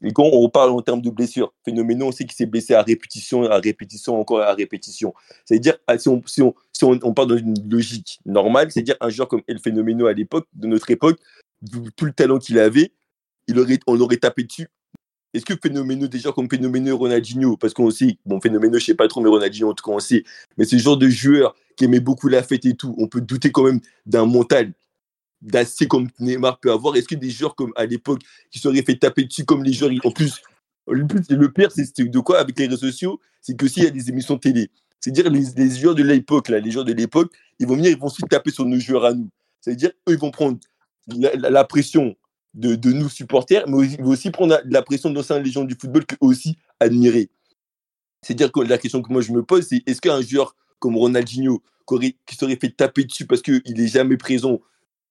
Et 0.03 0.13
quand 0.13 0.29
on 0.33 0.49
parle 0.49 0.71
en 0.71 0.83
termes 0.83 1.01
de 1.01 1.11
blessures, 1.11 1.53
phénoménal, 1.65 2.09
on 2.09 2.13
sait 2.13 2.25
qu'il 2.25 2.35
s'est 2.35 2.47
blessé 2.47 2.75
à 2.75 2.83
répétition, 2.83 3.45
à 3.45 3.59
répétition, 3.59 4.21
encore 4.21 4.41
à 4.41 4.53
répétition. 4.53 5.15
C'est-à-dire, 5.45 5.77
ah, 5.87 5.99
si, 5.99 6.09
on, 6.09 6.23
si, 6.27 6.43
on, 6.43 6.55
si 6.73 6.85
on, 6.85 6.99
on, 7.03 7.15
parle 7.15 7.29
dans 7.29 7.37
une 7.37 7.55
logique 7.71 8.19
normale, 8.27 8.71
c'est-à-dire 8.71 8.97
un 9.01 9.09
joueur 9.09 9.29
comme 9.29 9.43
El 9.47 9.59
Phénoméno 9.59 10.07
à 10.07 10.13
l'époque, 10.13 10.47
de 10.53 10.67
notre 10.67 10.91
époque, 10.91 11.19
tout 11.97 12.05
le 12.05 12.13
talent 12.13 12.39
qu'il 12.39 12.59
avait, 12.59 12.93
il 13.49 13.59
aurait, 13.59 13.79
on 13.87 13.99
aurait 14.01 14.17
tapé 14.17 14.45
dessus. 14.45 14.69
Est-ce 15.33 15.45
que 15.45 15.55
Phénoméno, 15.61 16.07
des 16.07 16.19
joueurs 16.19 16.35
comme 16.35 16.49
Phénoméno, 16.49 16.97
Ronaldinho, 16.97 17.57
parce 17.57 17.75
qu'on 17.75 17.91
sait, 17.91 18.19
bon, 18.25 18.41
Phénoméno, 18.41 18.79
je 18.79 18.85
sais 18.85 18.95
pas 18.95 19.09
trop, 19.09 19.21
mais 19.21 19.29
Ronaldinho, 19.29 19.71
en 19.71 19.75
tout 19.75 19.85
cas, 19.85 19.95
on 19.95 19.99
sait, 19.99 20.23
mais 20.57 20.65
ce 20.65 20.77
genre 20.77 20.97
de 20.97 21.09
joueur 21.09 21.57
qui 21.77 21.85
aimait 21.85 22.01
beaucoup 22.01 22.29
la 22.29 22.43
fête 22.43 22.65
et 22.67 22.75
tout, 22.75 22.95
on 22.99 23.09
peut 23.09 23.21
douter 23.21 23.51
quand 23.51 23.65
même 23.65 23.81
d'un 24.07 24.27
mental 24.27 24.73
d'assez 25.43 25.87
comme 25.87 26.09
Neymar 26.21 26.59
peut 26.61 26.73
avoir. 26.73 26.97
Est-ce 26.97 27.09
que 27.09 27.15
des 27.15 27.31
joueurs 27.31 27.55
comme 27.55 27.73
à 27.77 27.87
l'époque 27.87 28.23
qui 28.51 28.59
seraient 28.59 28.83
fait 28.83 28.97
taper 28.97 29.25
dessus 29.25 29.45
comme 29.45 29.63
les 29.63 29.73
joueurs, 29.73 29.93
en 30.05 30.11
plus, 30.11 30.43
le, 30.89 31.07
plus, 31.07 31.23
le 31.29 31.53
pire, 31.53 31.71
c'est 31.71 31.99
de 32.01 32.19
quoi 32.21 32.39
avec 32.39 32.59
les 32.59 32.67
réseaux 32.67 32.79
sociaux? 32.79 33.21
C'est 33.41 33.57
que 33.57 33.69
s'il 33.69 33.85
y 33.85 33.87
a 33.87 33.91
des 33.91 34.09
émissions 34.09 34.39
télé, 34.39 34.71
c'est-à-dire 35.01 35.31
les, 35.31 35.45
les, 35.57 35.71
joueurs 35.71 35.95
de 35.95 36.03
l'époque, 36.03 36.49
là, 36.49 36.61
les 36.61 36.71
joueurs 36.71 36.85
de 36.85 36.93
l'époque, 36.93 37.33
ils 37.59 37.67
vont 37.67 37.77
venir, 37.77 37.91
ils 37.91 37.99
vont 37.99 38.07
aussi 38.07 38.23
taper 38.23 38.51
sur 38.51 38.65
nos 38.65 38.79
joueurs 38.79 39.05
à 39.05 39.13
nous. 39.13 39.29
C'est-à-dire, 39.61 39.91
eux, 40.09 40.13
ils 40.13 40.19
vont 40.19 40.31
prendre 40.31 40.59
la, 41.09 41.35
la, 41.35 41.65
pression 41.65 42.17
de, 42.55 42.75
de, 42.75 42.93
nous 42.93 43.11
supporters, 43.11 43.69
mais 43.69 43.87
ils 43.87 44.03
vont 44.03 44.11
aussi 44.11 44.31
prendre 44.31 44.55
la, 44.55 44.63
la 44.65 44.83
pression 44.83 45.11
d'anciens 45.11 45.39
légendes 45.39 45.69
du 45.69 45.77
football 45.79 46.07
qu'eux 46.07 46.17
aussi 46.21 46.57
admirer. 46.81 47.29
C'est-à-dire 48.23 48.51
que 48.51 48.61
la 48.61 48.79
question 48.79 49.03
que 49.03 49.13
moi 49.13 49.21
je 49.21 49.33
me 49.33 49.43
pose, 49.43 49.67
c'est 49.69 49.83
est-ce 49.87 50.01
qu'un 50.01 50.23
joueur 50.23 50.57
comme 50.79 50.97
Ronaldinho, 50.97 51.63
qui 52.27 52.37
serait 52.37 52.57
fait 52.57 52.71
taper 52.71 53.05
dessus 53.05 53.27
parce 53.27 53.43
qu'il 53.43 53.63
n'est 53.67 53.87
jamais 53.87 54.17
présent, 54.17 54.61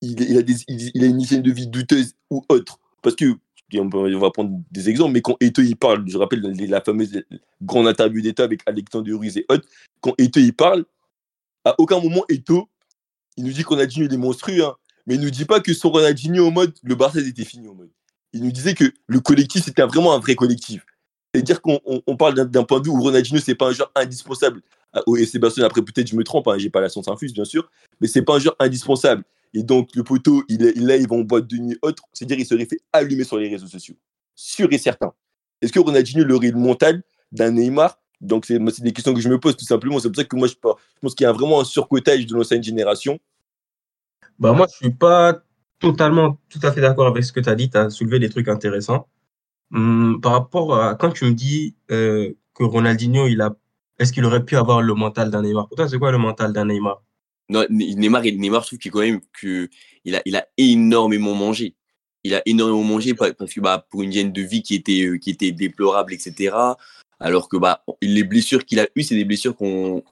il, 0.04 0.38
a 0.38 0.42
des, 0.42 0.56
il, 0.68 1.04
a 1.04 1.08
une 1.08 1.22
hygiène 1.22 1.42
de 1.42 1.52
vie 1.52 1.68
douteuse 1.68 2.14
ou 2.30 2.44
autre. 2.50 2.80
Parce 3.02 3.16
que, 3.16 3.36
on 3.76 4.20
va 4.20 4.32
prendre 4.32 4.62
des 4.72 4.90
exemples, 4.90 5.14
mais 5.14 5.22
quand 5.22 5.36
Eto 5.40 5.62
il 5.62 5.76
parle, 5.76 6.08
je 6.08 6.18
rappelle 6.18 6.42
la 6.42 6.82
fameuse 6.82 7.24
grande 7.62 7.88
interview 7.88 8.22
d'Eto 8.22 8.44
avec 8.44 8.62
Alexandre 8.66 9.12
Ruiz 9.12 9.38
et 9.38 9.46
autres, 9.50 9.68
quand 10.00 10.14
Eto 10.20 10.40
il 10.40 10.54
parle, 10.54 10.86
à 11.66 11.76
aucun 11.80 12.00
moment 12.00 12.24
Eto, 12.30 12.70
il 13.38 13.46
nous 13.46 13.52
dit 13.52 13.64
qu'on 13.64 13.80
a 13.80 13.86
dit 13.86 14.02
il 14.02 14.14
est 14.14 14.18
monstrueux, 14.18 14.64
hein, 14.64 14.76
mais 15.08 15.16
il 15.16 15.22
nous 15.22 15.32
dit 15.32 15.46
pas 15.46 15.60
que 15.60 15.74
son 15.74 15.90
Ronaldinho 15.90 16.48
en 16.48 16.52
mode, 16.52 16.74
le 16.84 16.96
Barça 16.96 17.20
était 17.20 17.46
fini 17.46 17.68
en 17.68 17.74
mode. 17.74 17.90
Il 18.34 18.44
nous 18.44 18.52
disait 18.52 18.74
que 18.74 18.92
le 19.08 19.20
collectif, 19.20 19.64
c'était 19.64 19.84
vraiment 19.84 20.14
un 20.14 20.20
vrai 20.20 20.36
collectif. 20.36 20.86
C'est-à-dire 21.34 21.62
qu'on 21.62 21.80
on, 21.86 22.02
on 22.06 22.16
parle 22.16 22.36
d'un 22.36 22.64
point 22.64 22.80
de 22.80 22.86
vue 22.86 22.92
où 22.92 23.02
Ronaldinho, 23.02 23.42
c'est 23.42 23.56
pas 23.56 23.70
un 23.70 23.72
joueur 23.72 23.92
indispensable 23.96 24.62
au 25.08 25.16
FC 25.18 25.40
Barcelone. 25.40 25.66
Après, 25.66 25.82
peut-être 25.82 26.08
je 26.08 26.16
me 26.16 26.24
trompe, 26.24 26.48
hein, 26.48 26.58
j'ai 26.58 26.70
pas 26.70 26.82
la 26.82 26.90
science 26.90 27.08
infuse, 27.08 27.34
bien 27.34 27.46
sûr, 27.46 27.70
mais 28.00 28.08
c'est 28.08 28.22
pas 28.22 28.36
un 28.36 28.40
joueur 28.40 28.56
indispensable. 28.60 29.24
Et 29.54 29.64
donc, 29.64 29.96
le 29.96 30.04
poteau, 30.04 30.44
il 30.50 30.64
est, 30.64 30.76
là, 30.78 30.98
il 30.98 31.08
va 31.08 31.16
en 31.16 31.22
boîte 31.22 31.48
de 31.48 31.58
nuit 31.58 31.78
autre. 31.82 32.04
C'est-à-dire, 32.12 32.40
il 32.40 32.46
serait 32.46 32.66
fait 32.66 32.80
allumer 32.92 33.24
sur 33.24 33.38
les 33.38 33.50
réseaux 33.50 33.68
sociaux. 33.68 33.96
Sûr 34.36 34.68
et 34.72 34.78
certain. 34.78 35.14
Est-ce 35.62 35.72
que 35.72 35.80
Ronaldinho 35.80 36.28
aurait 36.36 36.52
le 36.52 36.58
mental 36.58 37.04
d'un 37.32 37.52
Neymar? 37.52 38.00
Donc, 38.20 38.46
c'est 38.46 38.58
des 38.82 38.94
questions 38.94 39.14
que 39.14 39.22
je 39.22 39.30
me 39.30 39.40
pose 39.40 39.56
tout 39.56 39.66
simplement. 39.66 40.00
C'est 40.00 40.10
pour 40.10 40.16
ça 40.16 40.24
que 40.24 40.36
moi, 40.36 40.48
je, 40.48 40.56
pense 41.02 41.14
qu'il 41.14 41.26
y 41.26 41.28
a 41.28 41.32
vraiment 41.32 41.62
un 41.62 41.66
surcotage 41.66 42.26
de 42.26 42.36
l'ancienne 42.36 42.64
génération. 42.64 43.20
Bah, 44.40 44.54
moi, 44.54 44.68
je 44.72 44.76
suis 44.76 44.94
pas 44.94 45.44
totalement, 45.80 46.40
tout 46.50 46.60
à 46.64 46.72
fait 46.72 46.82
d'accord 46.82 47.08
avec 47.08 47.24
ce 47.24 47.32
que 47.32 47.40
tu 47.40 47.50
as 47.50 47.56
dit. 47.56 47.70
Tu 47.70 47.78
as 47.78 47.90
soulevé 47.90 48.20
des 48.20 48.30
trucs 48.30 48.48
intéressants. 48.48 49.08
Hum, 49.72 50.20
par 50.22 50.34
rapport 50.34 50.80
à 50.80 50.96
quand 50.96 51.12
tu 51.12 51.26
me 51.26 51.34
dis 51.34 51.76
euh, 51.92 52.34
que 52.54 52.64
Ronaldinho, 52.64 53.28
il 53.28 53.42
a, 53.42 53.56
est-ce 54.00 54.14
qu'il 54.14 54.26
aurait 54.26 54.46
pu 54.46 54.56
avoir 54.56 54.82
le 54.82 54.94
mental 54.94 55.30
d'un 55.30 55.42
Neymar? 55.42 55.68
Pour 55.68 55.78
toi, 55.78 55.88
c'est 55.88 56.00
quoi 56.00 56.12
le 56.12 56.18
mental 56.18 56.54
d'un 56.54 56.66
Neymar? 56.66 57.04
Non, 57.50 57.66
Neymar, 57.70 58.24
Neymar, 58.24 58.64
je 58.64 58.68
trouve 58.68 58.80
qu'il 58.80 58.92
quand 58.92 59.00
même 59.00 59.22
que 59.40 59.70
il 60.06 60.16
a, 60.16 60.22
il 60.26 60.36
a 60.36 60.48
énormément 60.58 61.34
mangé. 61.34 61.76
Il 62.24 62.34
a 62.36 62.42
énormément 62.46 62.84
mangé 62.84 63.14
parce 63.14 63.54
que 63.54 63.60
bah, 63.60 63.86
pour 63.90 64.02
une 64.02 64.12
hygiène 64.12 64.32
de 64.32 64.42
vie 64.42 64.64
qui 64.64 64.76
était, 64.76 65.04
euh, 65.04 65.18
qui 65.18 65.30
était 65.30 65.52
déplorable, 65.52 66.14
etc. 66.14 66.56
Alors 67.20 67.50
que 67.50 67.58
bah, 67.58 67.84
les 68.02 68.24
blessures 68.24 68.66
qu'il 68.66 68.80
a 68.80 68.88
eues, 68.96 69.04
c'est 69.04 69.16
des 69.16 69.26
blessures 69.26 69.56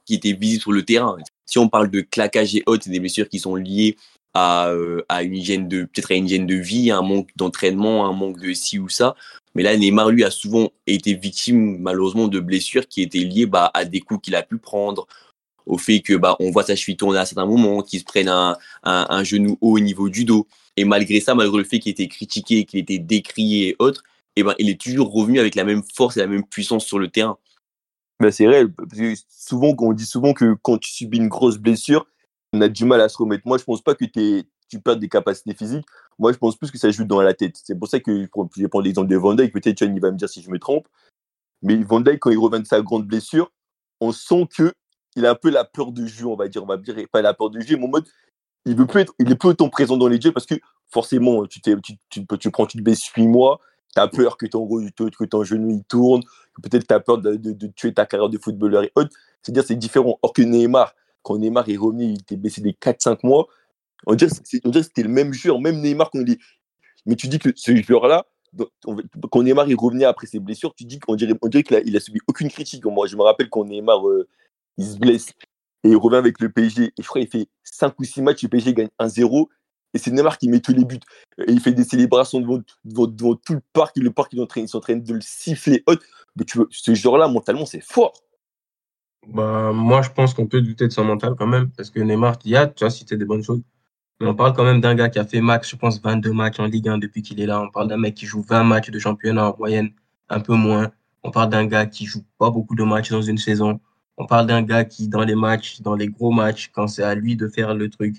qui 0.04 0.14
étaient 0.14 0.32
visibles 0.32 0.62
sur 0.62 0.72
le 0.72 0.82
terrain. 0.84 1.16
Si 1.46 1.58
on 1.58 1.68
parle 1.68 1.90
de 1.90 2.00
claquage 2.02 2.54
et 2.54 2.62
autres, 2.66 2.84
c'est 2.84 2.90
des 2.90 3.00
blessures 3.00 3.28
qui 3.28 3.38
sont 3.38 3.56
liées 3.56 3.96
à, 4.34 4.68
euh, 4.68 5.02
à 5.08 5.22
une 5.22 5.34
hygiène 5.34 5.68
de 5.68 5.84
peut-être 5.84 6.12
à 6.12 6.14
une 6.14 6.26
hygiène 6.26 6.46
de 6.46 6.54
vie, 6.54 6.90
à 6.90 6.98
un 6.98 7.02
manque 7.02 7.30
d'entraînement, 7.36 8.06
un 8.06 8.12
manque 8.12 8.40
de 8.40 8.52
ci 8.52 8.78
ou 8.78 8.88
ça. 8.88 9.14
Mais 9.54 9.62
là, 9.62 9.76
Neymar, 9.76 10.10
lui, 10.10 10.24
a 10.24 10.30
souvent 10.30 10.70
été 10.86 11.14
victime, 11.14 11.78
malheureusement, 11.78 12.28
de 12.28 12.40
blessures 12.40 12.86
qui 12.88 13.02
étaient 13.02 13.18
liées 13.18 13.46
bah, 13.46 13.70
à 13.74 13.84
des 13.84 14.00
coups 14.00 14.22
qu'il 14.22 14.34
a 14.34 14.42
pu 14.42 14.58
prendre, 14.58 15.06
au 15.66 15.78
fait 15.78 16.00
que 16.00 16.14
bah, 16.14 16.36
on 16.40 16.50
voit 16.50 16.64
sa 16.64 16.76
cheville 16.76 16.96
tourner 16.96 17.18
à 17.18 17.26
certains 17.26 17.46
moments, 17.46 17.82
qu'il 17.82 18.00
se 18.00 18.04
prenne 18.04 18.28
un, 18.28 18.56
un, 18.82 19.24
genou 19.24 19.58
haut 19.60 19.76
au 19.76 19.80
niveau 19.80 20.08
du 20.08 20.24
dos. 20.24 20.46
Et 20.76 20.84
malgré 20.84 21.20
ça, 21.20 21.34
malgré 21.34 21.58
le 21.58 21.64
fait 21.64 21.78
qu'il 21.78 21.92
était 21.92 22.08
critiqué, 22.08 22.64
qu'il 22.64 22.80
était 22.80 22.98
décrié 22.98 23.68
et 23.68 23.76
autres, 23.78 24.02
eh 24.36 24.42
ben, 24.42 24.54
il 24.58 24.70
est 24.70 24.80
toujours 24.80 25.12
revenu 25.12 25.38
avec 25.38 25.54
la 25.54 25.64
même 25.64 25.82
force 25.94 26.16
et 26.16 26.20
la 26.20 26.26
même 26.26 26.44
puissance 26.44 26.86
sur 26.86 26.98
le 26.98 27.08
terrain. 27.08 27.38
Ben, 28.20 28.30
c'est 28.30 28.46
réel. 28.46 28.72
Parce 28.72 28.98
que 28.98 29.14
souvent, 29.28 29.74
on 29.78 29.92
dit 29.92 30.06
souvent 30.06 30.32
que 30.32 30.54
quand 30.62 30.78
tu 30.78 30.90
subis 30.90 31.18
une 31.18 31.28
grosse 31.28 31.58
blessure, 31.58 32.06
on 32.52 32.60
a 32.60 32.68
du 32.68 32.84
mal 32.84 33.00
à 33.00 33.08
se 33.08 33.16
remettre. 33.18 33.42
Moi, 33.46 33.58
je 33.58 33.64
pense 33.64 33.82
pas 33.82 33.94
que 33.94 34.04
tu 34.04 34.80
perds 34.80 34.96
des 34.96 35.08
capacités 35.08 35.54
physiques. 35.54 35.86
Moi, 36.18 36.32
je 36.32 36.38
pense 36.38 36.56
plus 36.56 36.70
que 36.70 36.78
ça 36.78 36.90
joue 36.90 37.04
dans 37.04 37.20
la 37.20 37.34
tête. 37.34 37.58
C'est 37.62 37.78
pour 37.78 37.88
ça 37.88 38.00
que 38.00 38.12
je 38.56 38.62
vais 38.62 38.68
prendre 38.68 38.84
l'exemple 38.84 39.08
de 39.08 39.16
Van 39.16 39.34
Dijk. 39.34 39.52
Peut-être 39.52 39.78
John, 39.78 39.94
il 39.94 40.00
va 40.00 40.10
me 40.10 40.16
dire 40.16 40.28
si 40.28 40.42
je 40.42 40.50
me 40.50 40.58
trompe. 40.58 40.86
Mais 41.62 41.76
Van 41.82 42.00
Dijk, 42.00 42.18
quand 42.18 42.30
il 42.30 42.38
revient 42.38 42.60
de 42.60 42.66
sa 42.66 42.80
grande 42.80 43.06
blessure, 43.06 43.50
on 44.00 44.12
sent 44.12 44.48
que 44.56 44.72
il 45.16 45.26
a 45.26 45.30
un 45.30 45.34
peu 45.34 45.50
la 45.50 45.64
peur 45.64 45.92
de 45.92 46.06
jeu, 46.06 46.26
on 46.26 46.36
va 46.36 46.48
dire. 46.48 46.62
On 46.62 46.66
va 46.66 46.76
dire 46.76 46.96
pas 47.10 47.22
la 47.22 47.34
peur 47.34 47.50
de 47.50 47.60
jeu, 47.60 47.76
mais 47.76 47.84
en 47.84 47.88
mode, 47.88 48.06
il 48.64 48.76
veut 48.76 48.86
plus 48.86 49.04
il 49.18 49.30
est 49.30 49.36
plus 49.36 49.50
autant 49.50 49.68
présent 49.68 49.96
dans 49.96 50.08
les 50.08 50.20
jeux 50.20 50.32
parce 50.32 50.46
que 50.46 50.54
forcément, 50.88 51.46
tu, 51.46 51.60
t'es- 51.60 51.76
tu, 51.82 51.94
tu, 52.10 52.26
tu 52.38 52.50
prends, 52.50 52.66
tu 52.66 52.78
te 52.78 52.82
baisses 52.82 53.04
8 53.06 53.26
mois, 53.26 53.60
tu 53.94 54.00
as 54.00 54.08
peur 54.08 54.36
que 54.36 54.46
ton, 54.46 54.66
que 54.68 55.24
ton 55.24 55.44
genou 55.44 55.70
il 55.70 55.84
tourne, 55.84 56.22
peut-être 56.62 56.86
tu 56.86 56.94
as 56.94 57.00
peur 57.00 57.18
de, 57.18 57.36
de- 57.36 57.66
tuer 57.68 57.92
ta 57.94 58.06
carrière 58.06 58.28
de 58.28 58.38
footballeur 58.38 58.84
et 58.84 58.92
autres. 58.94 59.10
C'est-à-dire, 59.42 59.64
c'est 59.64 59.74
différent. 59.76 60.18
Or 60.22 60.32
que 60.32 60.42
Neymar, 60.42 60.94
quand 61.22 61.38
Neymar 61.38 61.68
est 61.68 61.76
revenu, 61.76 62.04
il 62.04 62.20
était 62.20 62.36
blessé 62.36 62.60
des 62.60 62.72
4-5 62.72 63.18
mois. 63.24 63.46
On 64.06 64.14
dirait, 64.14 64.30
que 64.30 64.82
c'était 64.82 65.02
le 65.02 65.08
même 65.08 65.32
joueur, 65.32 65.60
même 65.60 65.80
Neymar 65.80 66.10
quand 66.10 66.20
il. 66.26 66.38
Mais 67.06 67.16
tu 67.16 67.26
dis 67.28 67.38
que 67.38 67.50
ce 67.56 67.74
joueur-là, 67.74 68.26
quand 69.30 69.42
Neymar 69.42 69.68
est 69.70 69.74
revenu 69.74 70.04
après 70.04 70.26
ses 70.26 70.38
blessures, 70.38 70.74
tu 70.74 70.84
dis 70.84 70.98
qu'on 70.98 71.16
dirait, 71.16 71.34
on 71.42 71.48
dirait 71.48 71.62
qu'il 71.62 71.76
a, 71.76 71.80
il 71.80 71.96
a 71.96 72.00
subi 72.00 72.20
aucune 72.28 72.50
critique. 72.50 72.84
Moi, 72.84 73.06
je 73.06 73.16
me 73.16 73.22
rappelle 73.22 73.48
quand 73.48 73.64
Neymar 73.64 74.06
euh, 74.08 74.28
il 74.78 74.86
se 74.86 74.98
blesse 74.98 75.32
et 75.84 75.90
il 75.90 75.96
revient 75.96 76.16
avec 76.16 76.40
le 76.40 76.50
PSG. 76.50 76.92
Et 76.96 77.02
je 77.02 77.26
fait 77.26 77.48
5 77.64 77.94
ou 77.98 78.04
6 78.04 78.22
matchs, 78.22 78.42
le 78.42 78.48
PSG 78.48 78.74
gagne 78.74 78.88
1-0. 78.98 79.48
Et 79.94 79.98
c'est 79.98 80.10
Neymar 80.10 80.38
qui 80.38 80.48
met 80.48 80.60
tous 80.60 80.72
les 80.72 80.84
buts. 80.84 81.00
Et 81.46 81.52
il 81.52 81.60
fait 81.60 81.72
des 81.72 81.84
célébrations 81.84 82.40
devant, 82.40 82.62
devant, 82.84 83.06
devant 83.06 83.34
tout 83.34 83.54
le 83.54 83.62
parc. 83.72 83.96
Le 83.96 84.10
parc, 84.10 84.32
il 84.32 84.46
train 84.46 84.96
de 84.96 85.14
le 85.14 85.20
siffler. 85.20 85.84
Mais 86.36 86.44
tu 86.44 86.58
veux, 86.58 86.68
ce 86.70 86.94
genre-là, 86.94 87.28
mentalement, 87.28 87.66
c'est 87.66 87.82
fort. 87.82 88.14
Bah, 89.28 89.70
moi, 89.72 90.02
je 90.02 90.10
pense 90.10 90.34
qu'on 90.34 90.46
peut 90.46 90.62
douter 90.62 90.88
de 90.88 90.92
son 90.92 91.04
mental 91.04 91.34
quand 91.38 91.46
même, 91.46 91.70
parce 91.70 91.90
que 91.90 92.00
Neymar, 92.00 92.38
il 92.44 92.52
y 92.52 92.56
a, 92.56 92.66
tu 92.66 92.84
as 92.84 92.90
cité 92.90 93.16
des 93.16 93.24
bonnes 93.24 93.42
choses. 93.42 93.62
Mais 94.20 94.28
on 94.28 94.34
parle 94.34 94.54
quand 94.54 94.64
même 94.64 94.80
d'un 94.80 94.94
gars 94.94 95.08
qui 95.08 95.18
a 95.18 95.24
fait 95.24 95.40
max, 95.40 95.70
je 95.70 95.76
pense, 95.76 96.00
22 96.00 96.32
matchs 96.32 96.58
en 96.60 96.66
Ligue 96.66 96.88
1 96.88 96.98
depuis 96.98 97.22
qu'il 97.22 97.40
est 97.40 97.46
là. 97.46 97.60
On 97.60 97.70
parle 97.70 97.88
d'un 97.88 97.98
mec 97.98 98.14
qui 98.14 98.26
joue 98.26 98.42
20 98.42 98.64
matchs 98.64 98.90
de 98.90 98.98
championnat 98.98 99.50
en 99.50 99.56
moyenne, 99.58 99.90
un 100.28 100.40
peu 100.40 100.54
moins. 100.54 100.90
On 101.22 101.30
parle 101.30 101.50
d'un 101.50 101.66
gars 101.66 101.86
qui 101.86 102.06
joue 102.06 102.24
pas 102.38 102.50
beaucoup 102.50 102.74
de 102.74 102.84
matchs 102.84 103.10
dans 103.10 103.22
une 103.22 103.38
saison. 103.38 103.80
On 104.16 104.26
parle 104.26 104.46
d'un 104.46 104.62
gars 104.62 104.84
qui, 104.84 105.08
dans 105.08 105.24
les 105.24 105.34
matchs, 105.34 105.80
dans 105.80 105.94
les 105.94 106.08
gros 106.08 106.32
matchs, 106.32 106.70
quand 106.72 106.86
c'est 106.86 107.02
à 107.02 107.14
lui 107.14 107.36
de 107.36 107.48
faire 107.48 107.74
le 107.74 107.88
truc, 107.90 108.16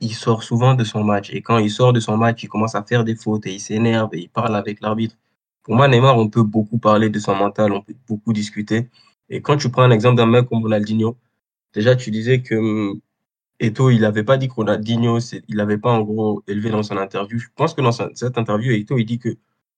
il 0.00 0.14
sort 0.14 0.42
souvent 0.42 0.74
de 0.74 0.84
son 0.84 1.04
match. 1.04 1.30
Et 1.32 1.42
quand 1.42 1.58
il 1.58 1.70
sort 1.70 1.92
de 1.92 2.00
son 2.00 2.16
match, 2.16 2.42
il 2.42 2.48
commence 2.48 2.74
à 2.74 2.82
faire 2.84 3.04
des 3.04 3.16
fautes 3.16 3.46
et 3.46 3.54
il 3.54 3.60
s'énerve 3.60 4.10
et 4.14 4.20
il 4.20 4.28
parle 4.30 4.54
avec 4.56 4.80
l'arbitre. 4.80 5.16
Pour 5.62 5.74
moi, 5.76 5.88
Neymar, 5.88 6.16
on 6.18 6.28
peut 6.28 6.42
beaucoup 6.42 6.78
parler 6.78 7.10
de 7.10 7.18
son 7.18 7.34
mental, 7.34 7.72
on 7.72 7.82
peut 7.82 7.94
beaucoup 8.08 8.32
discuter. 8.32 8.88
Et 9.28 9.42
quand 9.42 9.56
tu 9.56 9.70
prends 9.70 9.82
un 9.82 9.90
exemple 9.90 10.16
d'un 10.16 10.26
mec 10.26 10.46
comme 10.48 10.62
Ronaldinho, 10.62 11.16
déjà, 11.74 11.96
tu 11.96 12.10
disais 12.10 12.42
que 12.42 12.54
hum, 12.54 13.00
Eto, 13.60 13.90
il 13.90 14.00
n'avait 14.02 14.24
pas 14.24 14.36
dit 14.38 14.48
que 14.48 14.54
Ronaldinho, 14.54 15.18
il 15.48 15.56
n'avait 15.56 15.78
pas 15.78 15.90
en 15.90 16.02
gros 16.02 16.42
élevé 16.46 16.70
dans 16.70 16.82
son 16.82 16.96
interview. 16.96 17.38
Je 17.38 17.48
pense 17.56 17.74
que 17.74 17.80
dans 17.82 17.92
cette 17.92 18.38
interview, 18.38 18.72
Eto, 18.72 18.98
il 18.98 19.04
dit 19.04 19.18
que 19.18 19.36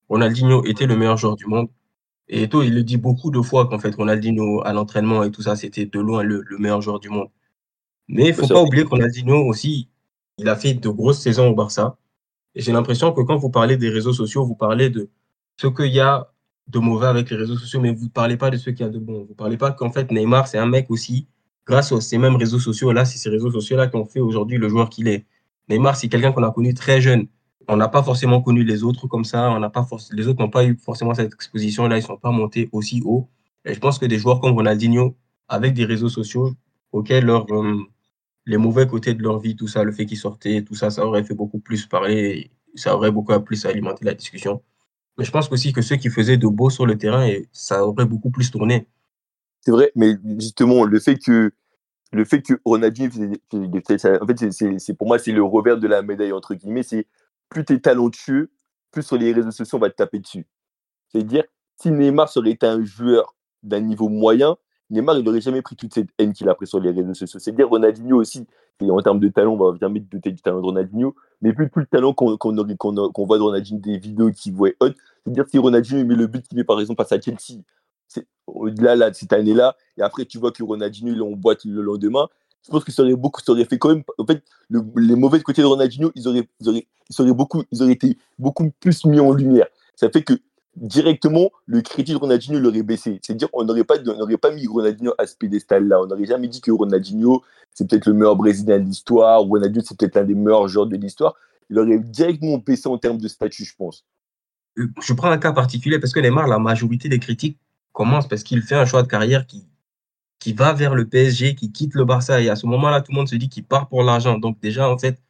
Ronaldinho 0.09 0.63
était 0.65 0.85
le 0.85 0.95
meilleur 0.95 1.17
joueur 1.17 1.35
du 1.35 1.45
monde. 1.47 1.69
Et 2.31 2.43
Eto, 2.43 2.63
il 2.63 2.73
le 2.73 2.83
dit 2.83 2.97
beaucoup 2.97 3.29
de 3.29 3.41
fois 3.41 3.67
qu'en 3.67 3.77
fait, 3.77 3.93
Ronaldinho, 3.93 4.63
à 4.65 4.73
l'entraînement 4.73 5.23
et 5.23 5.31
tout 5.31 5.41
ça, 5.43 5.55
c'était 5.57 5.85
de 5.85 5.99
loin 5.99 6.23
le, 6.23 6.41
le 6.47 6.57
meilleur 6.57 6.81
joueur 6.81 6.99
du 6.99 7.09
monde. 7.09 7.29
Mais 8.07 8.29
il 8.29 8.33
faut 8.33 8.47
pas 8.47 8.61
oublier 8.61 8.85
que 8.85 8.89
Ronaldinho 8.89 9.45
aussi, 9.47 9.89
il 10.37 10.49
a 10.49 10.55
fait 10.55 10.73
de 10.73 10.89
grosses 10.89 11.19
saisons 11.21 11.49
au 11.49 11.55
Barça. 11.55 11.97
Et 12.55 12.61
j'ai 12.61 12.71
l'impression 12.71 13.13
que 13.13 13.21
quand 13.21 13.37
vous 13.37 13.49
parlez 13.49 13.77
des 13.77 13.89
réseaux 13.89 14.13
sociaux, 14.13 14.45
vous 14.45 14.55
parlez 14.55 14.89
de 14.89 15.09
ce 15.57 15.67
qu'il 15.67 15.87
y 15.93 15.99
a 15.99 16.31
de 16.67 16.79
mauvais 16.79 17.07
avec 17.07 17.29
les 17.29 17.37
réseaux 17.37 17.57
sociaux, 17.57 17.81
mais 17.81 17.93
vous 17.93 18.05
ne 18.05 18.09
parlez 18.09 18.37
pas 18.37 18.49
de 18.49 18.57
ce 18.57 18.69
qu'il 18.69 18.85
y 18.85 18.89
a 18.89 18.91
de 18.91 18.99
bon. 18.99 19.23
Vous 19.23 19.29
ne 19.29 19.35
parlez 19.35 19.57
pas 19.57 19.71
qu'en 19.71 19.91
fait, 19.91 20.11
Neymar, 20.11 20.47
c'est 20.47 20.57
un 20.57 20.65
mec 20.65 20.89
aussi, 20.89 21.27
grâce 21.65 21.91
à 21.91 22.01
ces 22.01 22.17
mêmes 22.17 22.37
réseaux 22.37 22.59
sociaux-là, 22.59 23.05
c'est 23.05 23.17
ces 23.17 23.29
réseaux 23.29 23.51
sociaux-là 23.51 23.87
qui 23.87 23.97
ont 23.97 24.05
fait 24.05 24.21
aujourd'hui 24.21 24.57
le 24.57 24.69
joueur 24.69 24.89
qu'il 24.89 25.07
est. 25.09 25.25
Neymar, 25.69 25.95
c'est 25.97 26.09
quelqu'un 26.09 26.31
qu'on 26.31 26.43
a 26.43 26.51
connu 26.51 26.73
très 26.73 27.01
jeune. 27.01 27.27
On 27.67 27.77
n'a 27.77 27.87
pas 27.87 28.03
forcément 28.03 28.41
connu 28.41 28.63
les 28.63 28.83
autres 28.83 29.07
comme 29.07 29.23
ça. 29.25 29.51
On 29.51 29.59
n'a 29.59 29.69
pas 29.69 29.85
les 30.11 30.27
autres 30.27 30.41
n'ont 30.41 30.49
pas 30.49 30.65
eu 30.65 30.77
forcément 30.77 31.13
cette 31.13 31.33
exposition-là. 31.33 31.97
Ils 31.97 32.01
ne 32.01 32.05
sont 32.05 32.17
pas 32.17 32.31
montés 32.31 32.69
aussi 32.71 33.01
haut. 33.05 33.29
Et 33.65 33.73
je 33.73 33.79
pense 33.79 33.99
que 33.99 34.05
des 34.05 34.17
joueurs 34.19 34.41
comme 34.41 34.53
Ronaldinho, 34.53 35.15
avec 35.47 35.73
des 35.73 35.85
réseaux 35.85 36.09
sociaux 36.09 36.53
auxquels 36.91 37.29
euh, 37.29 37.77
les 38.45 38.57
mauvais 38.57 38.87
côtés 38.87 39.13
de 39.13 39.21
leur 39.23 39.39
vie, 39.39 39.55
tout 39.55 39.67
ça, 39.67 39.83
le 39.83 39.91
fait 39.91 40.05
qu'ils 40.05 40.17
sortaient, 40.17 40.63
tout 40.63 40.75
ça, 40.75 40.89
ça 40.89 41.05
aurait 41.05 41.23
fait 41.23 41.35
beaucoup 41.35 41.59
plus 41.59 41.85
parler. 41.85 42.51
Ça 42.75 42.95
aurait 42.95 43.11
beaucoup 43.11 43.39
plus 43.41 43.65
alimenté 43.65 44.05
la 44.05 44.13
discussion. 44.13 44.61
Mais 45.17 45.25
je 45.25 45.31
pense 45.31 45.51
aussi 45.51 45.73
que 45.73 45.81
ceux 45.81 45.97
qui 45.97 46.09
faisaient 46.09 46.37
de 46.37 46.47
beau 46.47 46.69
sur 46.69 46.85
le 46.85 46.97
terrain, 46.97 47.25
et 47.27 47.49
ça 47.53 47.85
aurait 47.85 48.05
beaucoup 48.05 48.31
plus 48.31 48.51
tourné. 48.51 48.87
C'est 49.61 49.71
vrai, 49.71 49.91
mais 49.95 50.15
justement, 50.39 50.85
le 50.85 50.99
fait 50.99 51.17
que 51.17 51.51
le 52.13 52.25
fait 52.25 52.41
que 52.41 52.55
Ronaldinho 52.65 53.09
en 53.53 54.27
fait, 54.27 54.51
c'est- 54.51 54.93
pour 54.95 55.07
moi, 55.07 55.19
c'est 55.19 55.31
le 55.31 55.43
revers 55.43 55.77
de 55.79 55.87
la 55.87 56.01
médaille, 56.01 56.33
entre 56.33 56.55
guillemets. 56.55 56.83
C'est 56.83 57.07
plus 57.51 57.65
tu 57.65 57.73
es 57.73 57.79
talentueux, 57.79 58.49
plus 58.91 59.03
sur 59.03 59.17
les 59.17 59.31
réseaux 59.33 59.51
sociaux, 59.51 59.77
on 59.77 59.81
va 59.81 59.89
te 59.89 59.95
taper 59.95 60.19
dessus. 60.19 60.47
C'est-à-dire, 61.09 61.43
si 61.79 61.91
Neymar 61.91 62.29
serait 62.29 62.57
un 62.63 62.83
joueur 62.83 63.35
d'un 63.61 63.81
niveau 63.81 64.09
moyen, 64.09 64.57
Neymar, 64.89 65.17
il 65.17 65.23
n'aurait 65.23 65.41
jamais 65.41 65.61
pris 65.61 65.75
toute 65.75 65.93
cette 65.93 66.09
haine 66.17 66.33
qu'il 66.33 66.49
a 66.49 66.55
pris 66.55 66.65
sur 66.65 66.79
les 66.79 66.91
réseaux 66.91 67.13
sociaux. 67.13 67.39
C'est-à-dire, 67.39 67.69
Ronaldinho 67.69 68.17
aussi, 68.17 68.47
et 68.79 68.89
en 68.89 68.99
termes 69.01 69.19
de 69.19 69.27
talent, 69.27 69.53
on 69.53 69.71
va 69.71 69.77
jamais 69.79 69.99
douter 69.99 70.31
du 70.31 70.41
talent 70.41 70.59
de 70.59 70.65
Ronaldinho, 70.65 71.13
mais 71.41 71.53
plus, 71.53 71.69
plus 71.69 71.81
le 71.81 71.87
talent 71.87 72.13
qu'on 72.13 72.37
voit 72.37 73.37
de 73.37 73.43
Ronaldinho, 73.43 73.79
des 73.79 73.97
vidéos 73.97 74.31
qu'il 74.31 74.53
voit 74.53 74.69
et 74.69 74.75
autres, 74.79 74.95
c'est-à-dire, 75.23 75.45
si 75.49 75.57
Ronaldinho 75.57 76.05
met 76.05 76.15
le 76.15 76.27
but 76.27 76.47
qu'il 76.47 76.57
met, 76.57 76.63
par 76.63 76.79
exemple, 76.79 77.03
face 77.03 77.11
à 77.11 77.21
Chelsea, 77.21 77.61
au-delà 78.47 78.95
là, 78.95 79.09
de 79.09 79.15
cette 79.15 79.33
année-là, 79.33 79.75
et 79.97 80.01
après, 80.01 80.25
tu 80.25 80.37
vois 80.37 80.51
que 80.51 80.63
Ronaldinho, 80.63 81.13
il 81.13 81.21
emboîte 81.21 81.63
le 81.65 81.81
lendemain, 81.81 82.27
je 82.65 82.69
pense 82.71 82.83
que 82.83 82.91
ça 82.91 83.01
aurait 83.03 83.15
beaucoup, 83.15 83.41
ça 83.41 83.51
aurait 83.51 83.65
fait 83.65 83.77
quand 83.77 83.89
même, 83.89 84.03
en 84.17 84.25
fait, 84.25 84.43
le- 84.69 84.83
les 84.97 85.15
mauvais 85.15 85.41
côtés 85.41 85.61
de 85.61 85.67
Ronaldinho, 85.67 86.11
ils 86.15 86.27
auraient, 86.27 86.47
ils 86.59 86.69
auraient, 86.69 86.87
ils 87.09 87.15
seraient 87.15 87.33
beaucoup, 87.33 87.63
ils 87.71 87.81
auraient 87.81 87.93
été 87.93 88.17
beaucoup 88.37 88.71
plus 88.79 89.05
mis 89.05 89.19
en 89.19 89.31
lumière. 89.33 89.67
Ça 89.95 90.09
fait 90.09 90.23
que 90.23 90.33
directement, 90.75 91.49
le 91.65 91.81
crédit 91.81 92.13
de 92.13 92.17
Ronaldinho 92.17 92.59
l'aurait 92.59 92.83
baissé. 92.83 93.19
C'est-à-dire 93.21 93.51
qu'on 93.51 93.63
n'aurait 93.65 93.83
pas, 93.83 93.95
on 94.05 94.37
pas 94.37 94.51
mis 94.51 94.67
Ronaldinho 94.67 95.13
à 95.17 95.27
ce 95.27 95.35
pédestal-là. 95.35 96.01
On 96.01 96.07
n'aurait 96.07 96.25
jamais 96.25 96.47
dit 96.47 96.61
que 96.61 96.71
Ronaldinho, 96.71 97.43
c'est 97.73 97.89
peut-être 97.89 98.05
le 98.05 98.13
meilleur 98.13 98.35
Brésilien 98.35 98.79
de 98.79 98.85
l'histoire, 98.85 99.43
ou 99.43 99.49
Ronaldinho, 99.49 99.83
c'est 99.85 99.97
peut-être 99.97 100.15
l'un 100.15 100.23
des 100.23 100.35
meilleurs 100.35 100.67
joueurs 100.67 100.87
de 100.87 100.95
l'histoire. 100.95 101.35
Il 101.69 101.79
aurait 101.79 101.99
directement 101.99 102.57
baissé 102.57 102.87
en 102.87 102.97
termes 102.97 103.17
de 103.17 103.27
statut, 103.27 103.65
je 103.65 103.75
pense. 103.75 104.05
Je 104.75 105.13
prends 105.13 105.29
un 105.29 105.37
cas 105.37 105.51
particulier 105.51 105.99
parce 105.99 106.13
que 106.13 106.19
Neymar, 106.19 106.47
la 106.47 106.59
majorité 106.59 107.09
des 107.09 107.19
critiques 107.19 107.59
commencent 107.91 108.27
parce 108.27 108.43
qu'il 108.43 108.61
fait 108.61 108.75
un 108.75 108.85
choix 108.85 109.03
de 109.03 109.07
carrière 109.07 109.45
qui, 109.45 109.65
qui 110.41 110.53
va 110.53 110.73
vers 110.73 110.95
le 110.95 111.07
PSG, 111.07 111.55
qui 111.55 111.71
quitte 111.71 111.93
le 111.93 112.03
Barça. 112.03 112.41
Et 112.41 112.49
à 112.49 112.55
ce 112.57 112.65
moment-là, 112.65 113.01
tout 113.01 113.11
le 113.11 113.17
monde 113.17 113.29
se 113.29 113.35
dit 113.35 113.47
qu'il 113.47 113.63
part 113.63 113.87
pour 113.87 114.03
l'argent. 114.03 114.39
Donc 114.39 114.59
déjà, 114.59 114.89
en 114.89 114.97
fait, 114.97 115.21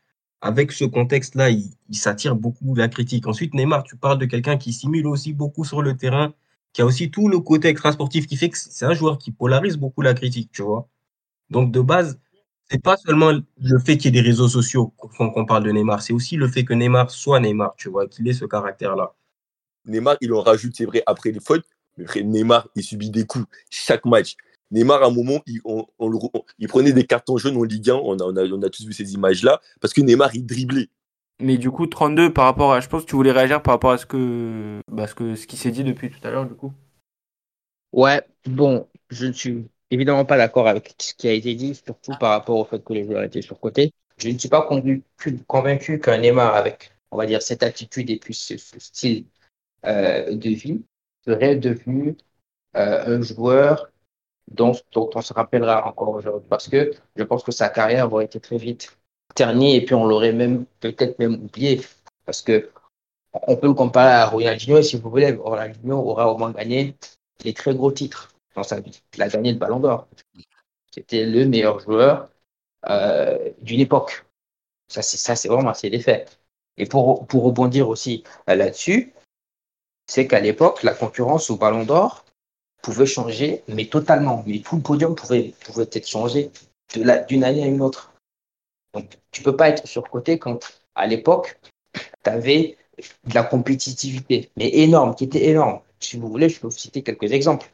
avec 0.42 0.72
ce 0.72 0.86
contexte-là, 0.86 1.52
il, 1.52 1.70
s'attire 1.92 2.36
beaucoup 2.36 2.74
la 2.76 2.88
critique. 2.88 3.28
Ensuite, 3.28 3.54
Neymar, 3.54 3.84
tu 3.84 3.98
parles 3.98 4.18
de 4.18 4.26
quelqu'un 4.26 4.58
qui 4.58 4.74
simule 4.74 5.06
aussi 5.08 5.34
beaucoup 5.34 5.66
sur 5.66 5.82
le 5.82 5.98
terrain, 5.98 6.34
qui 6.74 6.82
a 6.82 6.86
aussi 6.86 7.12
tout 7.12 7.28
le 7.28 7.40
côté 7.40 7.68
extrasportif 7.68 8.26
qui 8.26 8.38
fait 8.38 8.50
que 8.50 8.58
c'est 8.58 8.86
un 8.86 8.94
joueur 8.94 9.18
qui 9.18 9.32
polarise 9.32 9.78
beaucoup 9.78 10.02
la 10.02 10.14
critique, 10.14 10.50
tu 10.54 10.64
vois. 10.64 10.88
Donc 11.50 11.72
de 11.72 11.82
base, 11.82 12.18
c'est 12.70 12.82
pas 12.82 12.96
seulement 12.98 13.32
le 13.34 13.80
fait 13.80 13.98
qu'il 13.98 14.16
y 14.16 14.20
ait 14.20 14.22
des 14.22 14.28
réseaux 14.28 14.48
sociaux 14.48 14.94
qu'on 14.98 15.46
parle 15.46 15.66
de 15.66 15.72
Neymar, 15.72 16.02
c'est 16.02 16.14
aussi 16.14 16.38
le 16.38 16.48
fait 16.48 16.64
que 16.64 16.74
Neymar 16.74 17.12
soit 17.12 17.42
Neymar, 17.42 17.76
tu 17.78 17.90
vois, 17.90 18.08
qu'il 18.08 18.28
ait 18.30 18.34
ce 18.34 18.46
caractère-là. 18.46 19.14
Neymar, 19.86 20.16
il 20.22 20.34
en 20.34 20.42
rajoute, 20.42 20.74
c'est 20.76 20.86
vrai, 20.86 21.04
après 21.06 21.32
les 21.32 21.42
fautes. 21.42 21.66
Mais 21.98 22.06
Neymar, 22.24 22.70
il 22.76 22.84
subit 22.84 23.10
des 23.10 23.26
coups 23.26 23.46
chaque 23.70 24.06
match. 24.06 24.38
Neymar, 24.72 25.04
à 25.04 25.08
un 25.08 25.12
moment, 25.12 25.42
il, 25.48 25.60
on- 25.66 25.86
on 26.00 26.08
le- 26.10 26.18
on- 26.34 26.44
il 26.60 26.68
prenait 26.68 26.94
des 26.94 27.06
cartons 27.06 27.38
jaunes 27.38 27.58
en 27.58 27.64
Ligue 27.64 27.90
1. 27.90 27.96
On 27.96 28.18
a, 28.20 28.24
on 28.24 28.36
a, 28.38 28.44
on 28.46 28.62
a 28.62 28.70
tous 28.70 28.86
vu 28.86 28.94
ces 28.94 29.14
images-là. 29.14 29.60
Parce 29.82 29.94
que 29.94 30.02
Neymar, 30.02 30.36
il 30.36 30.46
driblait. 30.46 30.90
Mais 31.42 31.58
du 31.58 31.72
coup, 31.72 31.88
32 31.88 32.32
par 32.32 32.46
rapport 32.46 32.74
à. 32.74 32.80
Je 32.80 32.88
pense 32.88 33.04
que 33.04 33.10
tu 33.10 33.16
voulais 33.16 33.32
réagir 33.32 33.62
par 33.62 33.74
rapport 33.76 33.92
à 33.92 33.98
ce 33.98 34.06
que. 34.06 34.80
Bah, 34.92 35.08
ce, 35.08 35.16
que... 35.16 35.36
ce 35.36 35.48
qui 35.48 35.58
s'est 35.58 35.72
dit 35.72 35.84
depuis 35.84 36.10
tout 36.10 36.26
à 36.26 36.32
l'heure, 36.32 36.46
du 36.46 36.54
coup. 36.54 36.74
Ouais, 37.92 38.22
bon, 38.46 38.88
je 39.10 39.26
ne 39.28 39.32
suis 39.34 39.68
évidemment 39.90 40.26
pas 40.26 40.38
d'accord 40.38 40.68
avec 40.68 40.96
ce 41.02 41.14
qui 41.14 41.28
a 41.28 41.34
été 41.34 41.56
dit, 41.56 41.76
surtout 41.76 42.14
par 42.20 42.32
rapport 42.32 42.58
au 42.58 42.66
fait 42.66 42.84
que 42.84 42.94
les 42.94 43.04
joueurs 43.04 43.24
étaient 43.24 43.42
surcotés. 43.42 43.92
Je 44.18 44.30
ne 44.30 44.38
suis 44.38 44.50
pas 44.50 44.62
convaincu, 44.66 45.04
convaincu 45.48 46.00
qu'un 46.00 46.18
Neymar 46.20 46.56
avec, 46.56 46.94
on 47.12 47.18
va 47.18 47.26
dire, 47.26 47.42
cette 47.42 47.64
attitude 47.64 48.10
et 48.10 48.18
puis 48.18 48.34
ce, 48.34 48.58
ce 48.58 48.80
style 48.80 49.26
euh, 49.86 50.36
de 50.36 50.50
vie 50.50 50.86
serait 51.26 51.58
devenu 51.58 52.18
euh, 52.78 53.18
un 53.20 53.22
joueur 53.24 53.91
dont, 54.48 54.74
dont 54.94 55.10
on 55.16 55.22
se 55.22 55.34
rappellera 55.34 55.88
encore 55.88 56.10
aujourd'hui. 56.10 56.48
Parce 56.50 56.68
que 56.68 56.94
je 57.16 57.24
pense 57.24 57.44
que 57.44 57.52
sa 57.52 57.70
carrière 57.70 58.12
aurait 58.12 58.26
été 58.26 58.40
très 58.40 58.58
vite 58.58 58.98
ternie 59.36 59.76
et 59.76 59.86
puis 59.86 59.96
on 59.96 60.06
l'aurait 60.06 60.34
même 60.34 60.66
peut-être 60.80 61.18
même 61.20 61.36
oublié. 61.36 61.82
Parce 62.26 62.42
que 62.42 62.70
on 63.34 63.56
peut 63.56 63.68
le 63.68 63.74
comparer 63.74 64.12
à 64.12 64.26
Ronaldinho 64.26 64.78
et 64.78 64.84
si 64.84 64.98
vous 64.98 65.10
voulez, 65.10 65.32
Ronaldinho 65.32 65.98
aura 65.98 66.32
au 66.32 66.38
moins 66.38 66.52
gagné 66.52 66.96
les 67.44 67.54
très 67.54 67.74
gros 67.74 67.92
titres 67.92 68.34
dans 68.56 68.64
sa 68.64 68.80
vie. 68.80 69.02
Il 69.16 69.22
a 69.22 69.30
gagné 69.30 69.54
le 69.54 69.58
Ballon 69.58 69.80
d'Or. 69.80 70.08
C'était 70.94 71.26
le 71.26 71.46
meilleur 71.46 71.80
joueur 71.80 72.30
euh, 72.90 73.52
d'une 73.62 73.80
époque. 73.80 74.26
Ça, 74.90 75.02
c'est 75.02 75.18
ça, 75.18 75.36
c'est 75.36 75.48
vraiment 75.48 75.74
c'est 75.74 75.90
des 75.90 76.02
faits. 76.02 76.40
Et 76.78 76.86
pour, 76.86 77.26
pour 77.28 77.44
rebondir 77.44 77.88
aussi 77.88 78.24
euh, 78.50 78.56
là-dessus, 78.56 79.14
c'est 80.08 80.28
qu'à 80.28 80.42
l'époque, 80.42 80.84
la 80.84 80.94
concurrence 80.94 81.50
au 81.50 81.56
Ballon 81.56 81.86
d'Or 81.86 82.26
pouvait 82.82 83.06
changer, 83.06 83.64
mais 83.68 83.86
totalement. 83.86 84.44
Mais 84.48 84.60
tout 84.60 84.78
le 84.78 84.82
podium 84.82 85.16
pouvait, 85.16 85.54
pouvait 85.66 85.90
être 85.92 86.08
changé 86.08 86.52
d'une 86.94 87.44
année 87.44 87.64
à 87.64 87.68
une 87.68 87.82
autre. 87.82 88.14
Donc, 88.94 89.18
tu 89.32 89.42
peux 89.42 89.56
pas 89.56 89.70
être 89.70 89.88
surcoté 89.88 90.38
quand, 90.38 90.82
à 90.96 91.08
l'époque, 91.08 91.60
tu 91.94 92.30
avais 92.30 92.78
de 93.26 93.34
la 93.34 93.44
compétitivité, 93.44 94.52
mais 94.58 94.70
énorme, 94.70 95.16
qui 95.16 95.24
était 95.24 95.46
énorme. 95.46 95.80
Si 96.00 96.18
vous 96.18 96.28
voulez, 96.30 96.50
je 96.50 96.60
peux 96.60 96.68
vous 96.68 96.78
citer 96.78 97.04
quelques 97.04 97.32
exemples. 97.32 97.72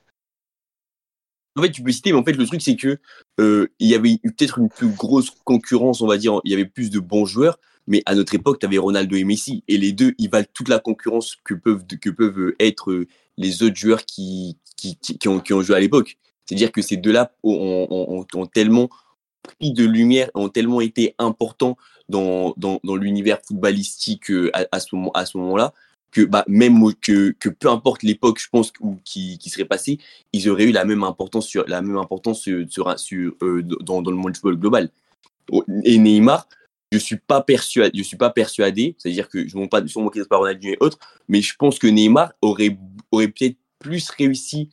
En 1.58 1.64
fait, 1.64 1.72
tu 1.72 1.82
peux 1.82 1.92
citer, 1.92 2.12
mais 2.12 2.20
en 2.20 2.24
fait, 2.24 2.34
le 2.34 2.46
truc, 2.46 2.62
c'est 2.62 2.76
que 2.76 3.00
euh, 3.40 3.68
il 3.80 3.90
y 3.90 3.96
avait 3.96 4.20
peut-être 4.22 4.60
une 4.60 4.70
plus 4.70 4.90
grosse 4.90 5.32
concurrence, 5.44 6.02
on 6.02 6.08
va 6.08 6.18
dire. 6.18 6.40
Il 6.44 6.52
y 6.52 6.54
avait 6.54 6.66
plus 6.66 6.92
de 6.92 7.00
bons 7.00 7.26
joueurs, 7.26 7.60
mais 7.88 8.04
à 8.06 8.16
notre 8.16 8.36
époque, 8.36 8.60
tu 8.60 8.66
avais 8.66 8.78
Ronaldo 8.78 9.16
et 9.16 9.24
Messi. 9.24 9.64
Et 9.68 9.78
les 9.78 9.94
deux, 9.94 10.14
ils 10.18 10.30
valent 10.30 10.48
toute 10.54 10.70
la 10.70 10.80
concurrence 10.80 11.38
que 11.44 11.54
peuvent, 11.54 11.86
que 11.86 12.10
peuvent 12.10 12.54
être 12.60 13.06
les 13.38 13.64
autres 13.64 13.78
joueurs 13.78 14.06
qui, 14.06 14.58
qui, 14.76 15.28
ont, 15.28 15.42
joué 15.62 15.76
à 15.76 15.80
l'époque. 15.80 16.18
C'est-à-dire 16.46 16.72
que 16.72 16.82
ces 16.82 16.98
deux-là 16.98 17.34
ont, 17.44 18.26
tellement 18.54 18.90
pris 19.42 19.72
de 19.72 19.86
lumière, 19.86 20.30
ont 20.36 20.50
tellement 20.50 20.82
été 20.82 21.16
importants 21.18 21.78
dans, 22.10 22.54
dans, 22.58 22.96
l'univers 22.96 23.40
footballistique 23.46 24.32
euh, 24.32 24.52
à, 24.72 24.80
ce 24.80 24.96
moment, 24.96 25.12
à 25.14 25.26
ce 25.26 25.38
moment-là, 25.38 25.74
que 26.12 26.22
bah, 26.22 26.46
même 26.48 26.94
que, 27.02 27.32
que 27.32 27.50
peu 27.50 27.70
importe 27.70 28.04
l'époque, 28.04 28.40
je 28.40 28.48
pense, 28.50 28.72
où, 28.80 28.98
qui, 29.04 29.38
qui 29.38 29.50
serait 29.50 29.66
passée, 29.66 30.00
ils 30.34 30.50
auraient 30.50 30.66
eu 30.66 30.72
la 30.72 30.86
même 30.86 31.04
importance 31.04 31.48
sur 31.48 31.66
la 31.68 31.82
même 31.82 31.98
importance 31.98 32.42
sur, 32.42 32.66
sur, 32.70 32.98
sur 33.00 33.34
euh, 33.42 33.62
dans, 33.64 34.02
dans, 34.02 34.12
le 34.12 34.18
monde 34.18 34.32
du 34.32 34.40
football 34.40 34.58
global. 34.58 34.90
Et 35.84 35.98
Neymar, 35.98 36.48
je 36.92 36.98
suis 36.98 37.18
pas 37.18 37.42
persuadé, 37.42 37.98
je 37.98 38.04
suis 38.04 38.18
pas 38.18 38.30
persuadé, 38.30 38.96
c'est-à-dire 38.98 39.30
que 39.30 39.48
je 39.48 39.58
ne 39.58 39.68
pas 39.68 39.86
sur 39.88 40.02
mon 40.02 40.10
par 40.30 40.40
Ronaldinho 40.40 40.74
et 40.74 40.78
autres, 40.80 41.00
mais 41.28 41.42
je 41.42 41.56
pense 41.56 41.80
que 41.80 41.88
Neymar 41.88 42.34
aurait 42.42 42.78
aurait 43.12 43.28
peut-être 43.28 43.58
plus 43.80 44.10
réussi 44.10 44.70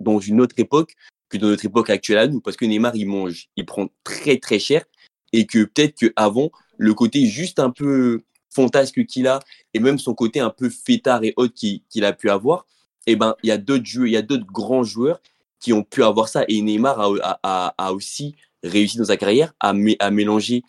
dans 0.00 0.20
une 0.20 0.40
autre 0.40 0.54
époque 0.58 0.94
que 1.28 1.38
dans 1.38 1.48
notre 1.48 1.64
époque 1.64 1.90
actuelle 1.90 2.18
à 2.18 2.28
nous, 2.28 2.40
parce 2.40 2.56
que 2.56 2.64
Neymar 2.64 2.94
il 2.94 3.06
mange, 3.06 3.48
il 3.56 3.66
prend 3.66 3.88
très 4.04 4.38
très 4.38 4.58
cher, 4.58 4.84
et 5.32 5.46
que 5.46 5.64
peut-être 5.64 5.98
qu'avant 5.98 6.50
le 6.78 6.94
côté 6.94 7.26
juste 7.26 7.58
un 7.58 7.70
peu 7.70 8.22
fantasque 8.50 9.04
qu'il 9.06 9.26
a, 9.26 9.40
et 9.74 9.80
même 9.80 9.98
son 9.98 10.14
côté 10.14 10.40
un 10.40 10.50
peu 10.50 10.70
fêtard 10.70 11.24
et 11.24 11.34
autre 11.36 11.54
qu'il 11.54 12.04
a 12.04 12.12
pu 12.12 12.30
avoir, 12.30 12.66
eh 13.06 13.16
ben 13.16 13.34
il 13.42 13.48
y 13.48 13.52
a 13.52 13.58
d'autres 13.58 13.84
il 13.96 14.12
y 14.12 14.16
a 14.16 14.22
d'autres 14.22 14.46
grands 14.46 14.84
joueurs 14.84 15.20
qui 15.58 15.72
ont 15.72 15.82
pu 15.82 16.04
avoir 16.04 16.28
ça, 16.28 16.44
et 16.48 16.62
Neymar 16.62 17.00
a, 17.42 17.92
aussi 17.92 18.36
réussi 18.62 18.98
dans 18.98 19.06
sa 19.06 19.16
carrière 19.16 19.52
à 19.58 19.72
mélanger 19.72 20.62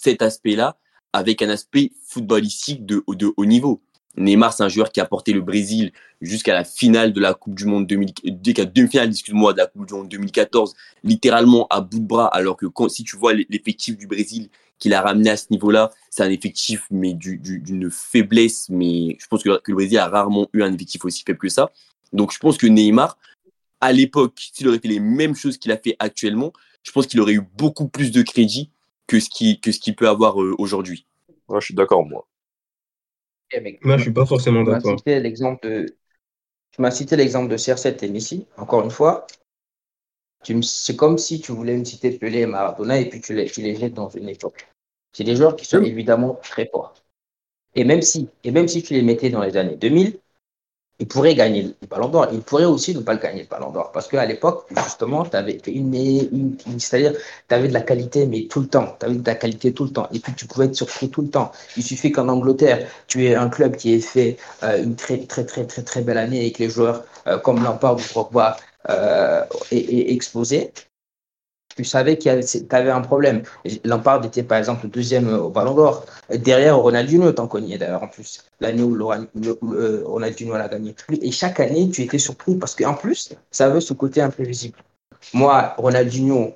cet 0.00 0.22
aspect-là 0.22 0.76
avec 1.12 1.42
un 1.42 1.50
aspect 1.50 1.92
footballistique 2.06 2.86
de, 2.86 3.02
de 3.08 3.32
haut 3.36 3.44
niveau. 3.44 3.82
Neymar, 4.16 4.52
c'est 4.52 4.62
un 4.62 4.68
joueur 4.68 4.90
qui 4.90 5.00
a 5.00 5.06
porté 5.06 5.32
le 5.32 5.40
Brésil 5.40 5.92
jusqu'à 6.20 6.52
la 6.52 6.64
finale 6.64 7.12
de 7.12 7.20
la 7.20 7.34
Coupe 7.34 7.54
du 7.54 7.64
Monde 7.64 7.86
2000, 7.86 8.12
demi-finale, 8.24 9.10
excuse-moi, 9.10 9.52
de 9.52 9.58
la 9.58 9.66
Coupe 9.66 9.86
du 9.86 9.94
Monde 9.94 10.08
2014, 10.08 10.74
littéralement 11.04 11.66
à 11.70 11.80
bout 11.80 12.00
de 12.00 12.06
bras, 12.06 12.26
alors 12.26 12.56
que 12.56 12.66
si 12.88 13.04
tu 13.04 13.16
vois 13.16 13.32
l'effectif 13.34 13.96
du 13.96 14.06
Brésil 14.06 14.48
qu'il 14.78 14.94
a 14.94 15.02
ramené 15.02 15.30
à 15.30 15.36
ce 15.36 15.46
niveau-là, 15.50 15.90
c'est 16.10 16.22
un 16.22 16.30
effectif, 16.30 16.86
mais 16.90 17.14
d'une 17.14 17.90
faiblesse, 17.90 18.68
mais 18.68 19.16
je 19.20 19.26
pense 19.26 19.42
que, 19.42 19.60
que, 19.60 19.70
le 19.70 19.74
Brésil 19.74 19.98
a 19.98 20.08
rarement 20.08 20.48
eu 20.52 20.62
un 20.62 20.72
effectif 20.72 21.04
aussi 21.04 21.22
faible 21.24 21.38
que 21.38 21.48
ça. 21.48 21.70
Donc, 22.12 22.32
je 22.32 22.38
pense 22.38 22.56
que 22.56 22.66
Neymar, 22.66 23.16
à 23.80 23.92
l'époque, 23.92 24.48
s'il 24.52 24.66
aurait 24.68 24.80
fait 24.80 24.88
les 24.88 25.00
mêmes 25.00 25.36
choses 25.36 25.56
qu'il 25.56 25.70
a 25.70 25.76
fait 25.76 25.96
actuellement, 25.98 26.52
je 26.82 26.90
pense 26.92 27.06
qu'il 27.06 27.20
aurait 27.20 27.34
eu 27.34 27.42
beaucoup 27.56 27.88
plus 27.88 28.10
de 28.10 28.22
crédit 28.22 28.70
que 29.10 29.18
ce 29.18 29.28
qu'il 29.28 29.60
que 29.60 29.72
ce 29.72 29.90
peut 29.90 30.08
avoir 30.08 30.40
euh, 30.40 30.54
aujourd'hui. 30.58 31.04
je 31.52 31.60
suis 31.60 31.74
d'accord, 31.74 32.06
moi. 32.06 32.28
moi, 33.82 33.96
je 33.96 34.02
suis 34.02 34.12
pas 34.12 34.24
forcément 34.24 34.62
d'accord. 34.62 34.96
l'exemple 35.04 35.68
de, 35.68 35.86
tu 36.70 36.80
m'as 36.80 36.92
cité 36.92 37.16
l'exemple 37.16 37.50
de 37.50 37.56
CR7 37.56 38.04
et 38.04 38.08
Messi, 38.08 38.46
encore 38.56 38.84
une 38.84 38.92
fois. 38.92 39.26
C'est 40.62 40.96
comme 40.96 41.18
si 41.18 41.40
tu 41.40 41.50
voulais 41.50 41.76
me 41.76 41.84
citer 41.84 42.16
Pelé 42.16 42.40
et 42.42 42.46
Maradona 42.46 42.98
et 42.98 43.08
puis 43.08 43.20
tu 43.20 43.34
les, 43.34 43.50
tu 43.50 43.60
les 43.62 43.74
jettes 43.74 43.94
dans 43.94 44.08
une 44.08 44.28
époque. 44.28 44.68
C'est 45.12 45.24
des 45.24 45.34
joueurs 45.34 45.56
qui 45.56 45.66
sont 45.66 45.82
évidemment 45.82 46.38
très 46.40 46.68
forts. 46.72 46.94
Et 47.74 47.84
même 47.84 48.02
si, 48.02 48.28
et 48.44 48.52
même 48.52 48.68
si 48.68 48.82
tu 48.82 48.94
les 48.94 49.02
mettais 49.02 49.28
dans 49.28 49.42
les 49.42 49.56
années 49.56 49.76
2000, 49.76 50.20
il 51.00 51.08
pourrait 51.08 51.34
gagner 51.34 51.62
le 51.62 51.86
ballon 51.88 52.08
d'or. 52.08 52.28
Il 52.30 52.40
pourrait 52.42 52.66
aussi 52.66 52.94
ne 52.94 53.00
pas 53.00 53.14
le 53.14 53.18
gagner 53.18 53.42
le 53.42 53.48
ballon 53.48 53.70
d'or. 53.70 53.90
Parce 53.90 54.06
qu'à 54.06 54.26
l'époque, 54.26 54.66
justement, 54.84 55.24
tu 55.24 55.34
avais 55.34 55.58
une, 55.66 55.94
une, 55.94 56.78
c'est-à-dire, 56.78 57.14
tu 57.48 57.54
avais 57.54 57.68
de 57.68 57.72
la 57.72 57.80
qualité, 57.80 58.26
mais 58.26 58.42
tout 58.42 58.60
le 58.60 58.68
temps. 58.68 58.96
Tu 59.00 59.06
avais 59.06 59.14
de 59.14 59.26
la 59.26 59.34
qualité 59.34 59.72
tout 59.72 59.84
le 59.84 59.90
temps. 59.90 60.08
Et 60.12 60.18
puis, 60.20 60.34
tu 60.34 60.46
pouvais 60.46 60.66
être 60.66 60.74
surpris 60.74 61.08
tout 61.08 61.22
le 61.22 61.28
temps. 61.28 61.52
Il 61.78 61.82
suffit 61.82 62.12
qu'en 62.12 62.28
Angleterre, 62.28 62.86
tu 63.06 63.24
aies 63.24 63.34
un 63.34 63.48
club 63.48 63.76
qui 63.76 63.94
ait 63.94 64.00
fait 64.00 64.36
euh, 64.62 64.82
une 64.82 64.94
très, 64.94 65.16
très, 65.18 65.44
très, 65.44 65.64
très, 65.64 65.82
très 65.82 66.02
belle 66.02 66.18
année 66.18 66.44
et 66.44 66.52
que 66.52 66.62
les 66.62 66.68
joueurs 66.68 67.02
euh, 67.26 67.38
comme 67.38 67.64
Lampard 67.64 67.96
ou 67.96 68.02
Drogba 68.12 68.58
euh, 68.90 69.42
aient, 69.72 69.76
aient 69.78 70.12
explosé 70.12 70.70
tu 71.80 71.84
savais 71.88 72.18
qu'il 72.18 72.30
y 72.30 72.74
avait 72.74 72.90
un 72.90 73.00
problème. 73.00 73.42
Lampard 73.84 74.22
était 74.26 74.42
par 74.42 74.58
exemple 74.58 74.86
deuxième 74.88 75.32
au 75.32 75.48
Ballon 75.48 75.74
d'Or. 75.74 76.04
Derrière 76.28 76.76
Ronaldinho, 76.76 77.32
t'en 77.32 77.46
connais 77.46 77.78
d'ailleurs 77.78 78.02
en 78.02 78.08
plus. 78.08 78.44
L'année 78.60 78.82
où 78.82 78.94
euh, 78.94 80.02
Ronaldinho 80.04 80.52
l'a 80.58 80.68
gagné. 80.68 80.94
Et 81.22 81.30
chaque 81.30 81.58
année, 81.58 81.88
tu 81.88 82.02
étais 82.02 82.18
surpris 82.18 82.56
parce 82.56 82.74
qu'en 82.74 82.92
plus, 82.92 83.32
ça 83.50 83.64
avait 83.66 83.80
ce 83.80 83.94
côté 83.94 84.20
imprévisible. 84.20 84.76
Moi, 85.32 85.74
Ronaldinho, 85.78 86.54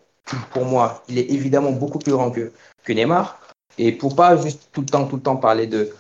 pour 0.53 0.66
moi, 0.66 1.03
il 1.09 1.16
est 1.18 1.31
évidemment 1.31 1.72
beaucoup 1.72 1.99
plus 1.99 2.12
grand 2.12 2.31
que, 2.31 2.53
Neymar. 2.87 3.41
Et 3.79 3.93
pour 3.93 4.14
pas 4.14 4.37
juste 4.37 4.68
tout 4.72 4.83
le 4.83 4.87
temps, 4.87 5.07
tout 5.07 5.16
le 5.16 5.22
temps 5.22 5.37
parler 5.37 5.66
de, 5.66 5.91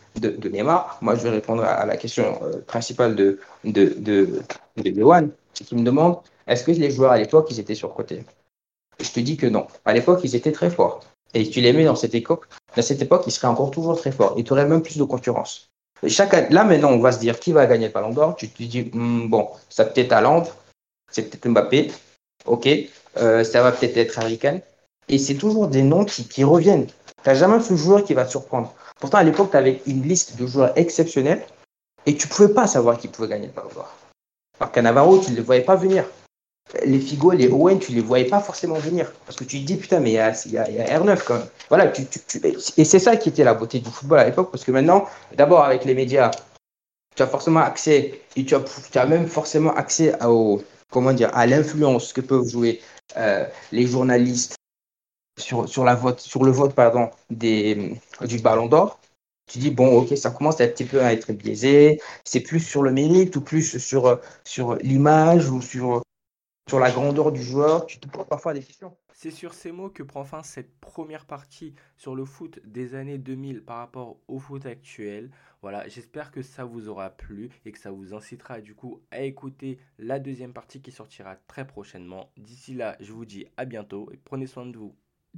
Neymar, 0.52 0.98
moi, 1.00 1.14
je 1.14 1.22
vais 1.22 1.30
répondre 1.30 1.64
à 1.64 1.86
la 1.86 1.96
question 1.96 2.38
euh, 2.42 2.60
principale 2.66 3.16
de, 3.16 3.40
de, 3.64 3.94
de, 3.96 4.42
de 4.76 5.30
qu'il 5.64 5.78
me 5.78 5.84
demande 5.84 6.18
est-ce 6.46 6.64
que 6.64 6.72
les 6.72 6.90
joueurs 6.90 7.12
à 7.12 7.18
l'époque, 7.18 7.48
ils 7.50 7.58
étaient 7.58 7.74
surcotés? 7.74 8.22
Je 9.00 9.10
te 9.10 9.20
dis 9.20 9.36
que 9.36 9.46
non. 9.46 9.66
À 9.84 9.92
l'époque, 9.92 10.20
ils 10.24 10.34
étaient 10.36 10.52
très 10.52 10.70
forts. 10.70 11.00
Et 11.34 11.48
tu 11.48 11.60
les 11.60 11.72
mets 11.72 11.84
dans 11.84 11.96
cette 11.96 12.14
époque, 12.14 12.46
dans 12.76 12.82
cette 12.82 13.02
époque, 13.02 13.24
ils 13.26 13.32
seraient 13.32 13.48
encore 13.48 13.70
toujours 13.70 13.96
très 13.96 14.12
forts. 14.12 14.36
Tu 14.36 14.52
aurais 14.52 14.66
même 14.66 14.82
plus 14.82 14.98
de 14.98 15.04
concurrence. 15.04 15.70
chaque, 16.06 16.50
là, 16.50 16.64
maintenant, 16.64 16.90
on 16.92 16.98
va 16.98 17.12
se 17.12 17.18
dire 17.18 17.38
qui 17.40 17.52
va 17.52 17.66
gagner 17.66 17.88
le 17.88 17.92
ballon 17.92 18.10
d'or? 18.10 18.36
Tu 18.36 18.48
te 18.48 18.62
dis, 18.62 18.90
hmm, 18.92 19.28
bon, 19.28 19.48
ça 19.68 19.84
peut-être 19.84 20.12
Hollande, 20.12 20.46
c'est 21.10 21.28
peut-être 21.28 21.48
Mbappé, 21.48 21.90
ok, 22.46 22.68
euh, 23.18 23.42
ça 23.44 23.62
va 23.62 23.72
peut-être 23.72 23.96
être 23.96 24.18
Harry 24.18 24.38
Kane. 24.38 24.60
Et 25.08 25.18
c'est 25.18 25.34
toujours 25.34 25.68
des 25.68 25.82
noms 25.82 26.04
qui, 26.04 26.26
qui 26.26 26.44
reviennent. 26.44 26.86
Tu 26.86 26.92
n'as 27.26 27.34
jamais 27.34 27.60
ce 27.60 27.74
joueur 27.74 28.04
qui 28.04 28.14
va 28.14 28.24
te 28.24 28.30
surprendre. 28.30 28.72
Pourtant, 29.00 29.18
à 29.18 29.22
l'époque, 29.22 29.50
tu 29.50 29.56
avais 29.56 29.82
une 29.86 30.02
liste 30.02 30.36
de 30.36 30.46
joueurs 30.46 30.72
exceptionnels 30.76 31.44
et 32.06 32.16
tu 32.16 32.26
ne 32.26 32.32
pouvais 32.32 32.54
pas 32.54 32.66
savoir 32.66 32.96
qui 32.96 33.08
pouvait 33.08 33.28
gagner 33.28 33.46
le 33.46 33.52
ballon 33.52 33.70
d'or. 33.74 33.92
Alors 34.60 34.72
Cannavaro, 34.72 35.18
tu 35.18 35.32
ne 35.32 35.36
le 35.36 35.42
voyais 35.42 35.62
pas 35.62 35.74
venir 35.74 36.04
les 36.84 36.98
Figo, 36.98 37.30
les 37.32 37.48
Owen, 37.48 37.78
tu 37.78 37.92
les 37.92 38.00
voyais 38.00 38.24
pas 38.24 38.40
forcément 38.40 38.74
venir. 38.74 39.12
Parce 39.26 39.36
que 39.36 39.44
tu 39.44 39.60
te 39.60 39.66
dis, 39.66 39.76
putain, 39.76 40.00
mais 40.00 40.10
il 40.10 40.14
y 40.14 40.18
a, 40.18 40.32
R9 40.32 41.22
quand 41.24 41.38
même. 41.38 41.48
Voilà, 41.68 41.92
et 42.76 42.84
c'est 42.84 42.98
ça 42.98 43.16
qui 43.16 43.28
était 43.28 43.44
la 43.44 43.54
beauté 43.54 43.80
du 43.80 43.90
football 43.90 44.18
à 44.18 44.24
l'époque, 44.24 44.50
parce 44.50 44.64
que 44.64 44.72
maintenant, 44.72 45.06
d'abord 45.36 45.64
avec 45.64 45.84
les 45.84 45.94
médias, 45.94 46.30
tu 47.16 47.22
as 47.22 47.26
forcément 47.26 47.60
accès, 47.60 48.20
et 48.36 48.44
tu 48.44 48.54
as, 48.54 49.06
même 49.06 49.28
forcément 49.28 49.74
accès 49.74 50.14
à, 50.20 50.28
comment 50.90 51.12
dire, 51.12 51.30
à 51.34 51.46
l'influence 51.46 52.12
que 52.12 52.20
peuvent 52.20 52.48
jouer 52.48 52.80
euh, 53.16 53.46
les 53.72 53.86
journalistes 53.86 54.56
sur, 55.38 55.68
sur, 55.68 55.84
vote, 55.96 56.20
sur 56.20 56.44
le 56.44 56.52
vote 56.52 56.74
pardon, 56.74 57.10
du 57.30 58.38
Ballon 58.42 58.66
d'Or. 58.66 58.98
Tu 59.52 59.58
dis, 59.58 59.70
bon, 59.70 59.98
ok, 59.98 60.16
ça 60.16 60.30
commence 60.30 60.60
un 60.62 60.68
petit 60.68 60.84
peu 60.84 61.02
à 61.02 61.12
être 61.12 61.30
biaisé. 61.32 62.00
C'est 62.24 62.40
plus 62.40 62.60
sur 62.60 62.82
le 62.82 62.92
mérite 62.92 63.36
ou 63.36 63.42
plus 63.42 63.78
sur, 63.78 64.18
sur 64.44 64.76
l'image 64.76 65.50
ou 65.50 65.60
sur 65.60 66.02
sur 66.66 66.80
la 66.80 66.90
grandeur 66.90 67.30
du 67.30 67.42
joueur, 67.42 67.84
tu 67.84 67.98
te 67.98 68.08
poses 68.08 68.26
parfois 68.26 68.54
des 68.54 68.62
questions. 68.62 68.96
C'est 69.12 69.30
sur 69.30 69.52
ces 69.52 69.70
mots 69.70 69.90
que 69.90 70.02
prend 70.02 70.24
fin 70.24 70.42
cette 70.42 70.74
première 70.80 71.26
partie 71.26 71.74
sur 71.98 72.14
le 72.14 72.24
foot 72.24 72.58
des 72.64 72.94
années 72.94 73.18
2000 73.18 73.62
par 73.62 73.78
rapport 73.78 74.16
au 74.28 74.38
foot 74.38 74.64
actuel. 74.64 75.30
Voilà, 75.60 75.86
j'espère 75.88 76.30
que 76.30 76.40
ça 76.40 76.64
vous 76.64 76.88
aura 76.88 77.10
plu 77.10 77.50
et 77.66 77.72
que 77.72 77.78
ça 77.78 77.90
vous 77.90 78.14
incitera 78.14 78.62
du 78.62 78.74
coup 78.74 79.02
à 79.10 79.20
écouter 79.20 79.78
la 79.98 80.18
deuxième 80.18 80.54
partie 80.54 80.80
qui 80.80 80.90
sortira 80.90 81.36
très 81.36 81.66
prochainement. 81.66 82.30
D'ici 82.38 82.72
là, 82.72 82.96
je 82.98 83.12
vous 83.12 83.26
dis 83.26 83.46
à 83.58 83.66
bientôt 83.66 84.08
et 84.12 84.16
prenez 84.16 84.46
soin 84.46 84.64
de 84.64 84.78
vous. 84.78 84.96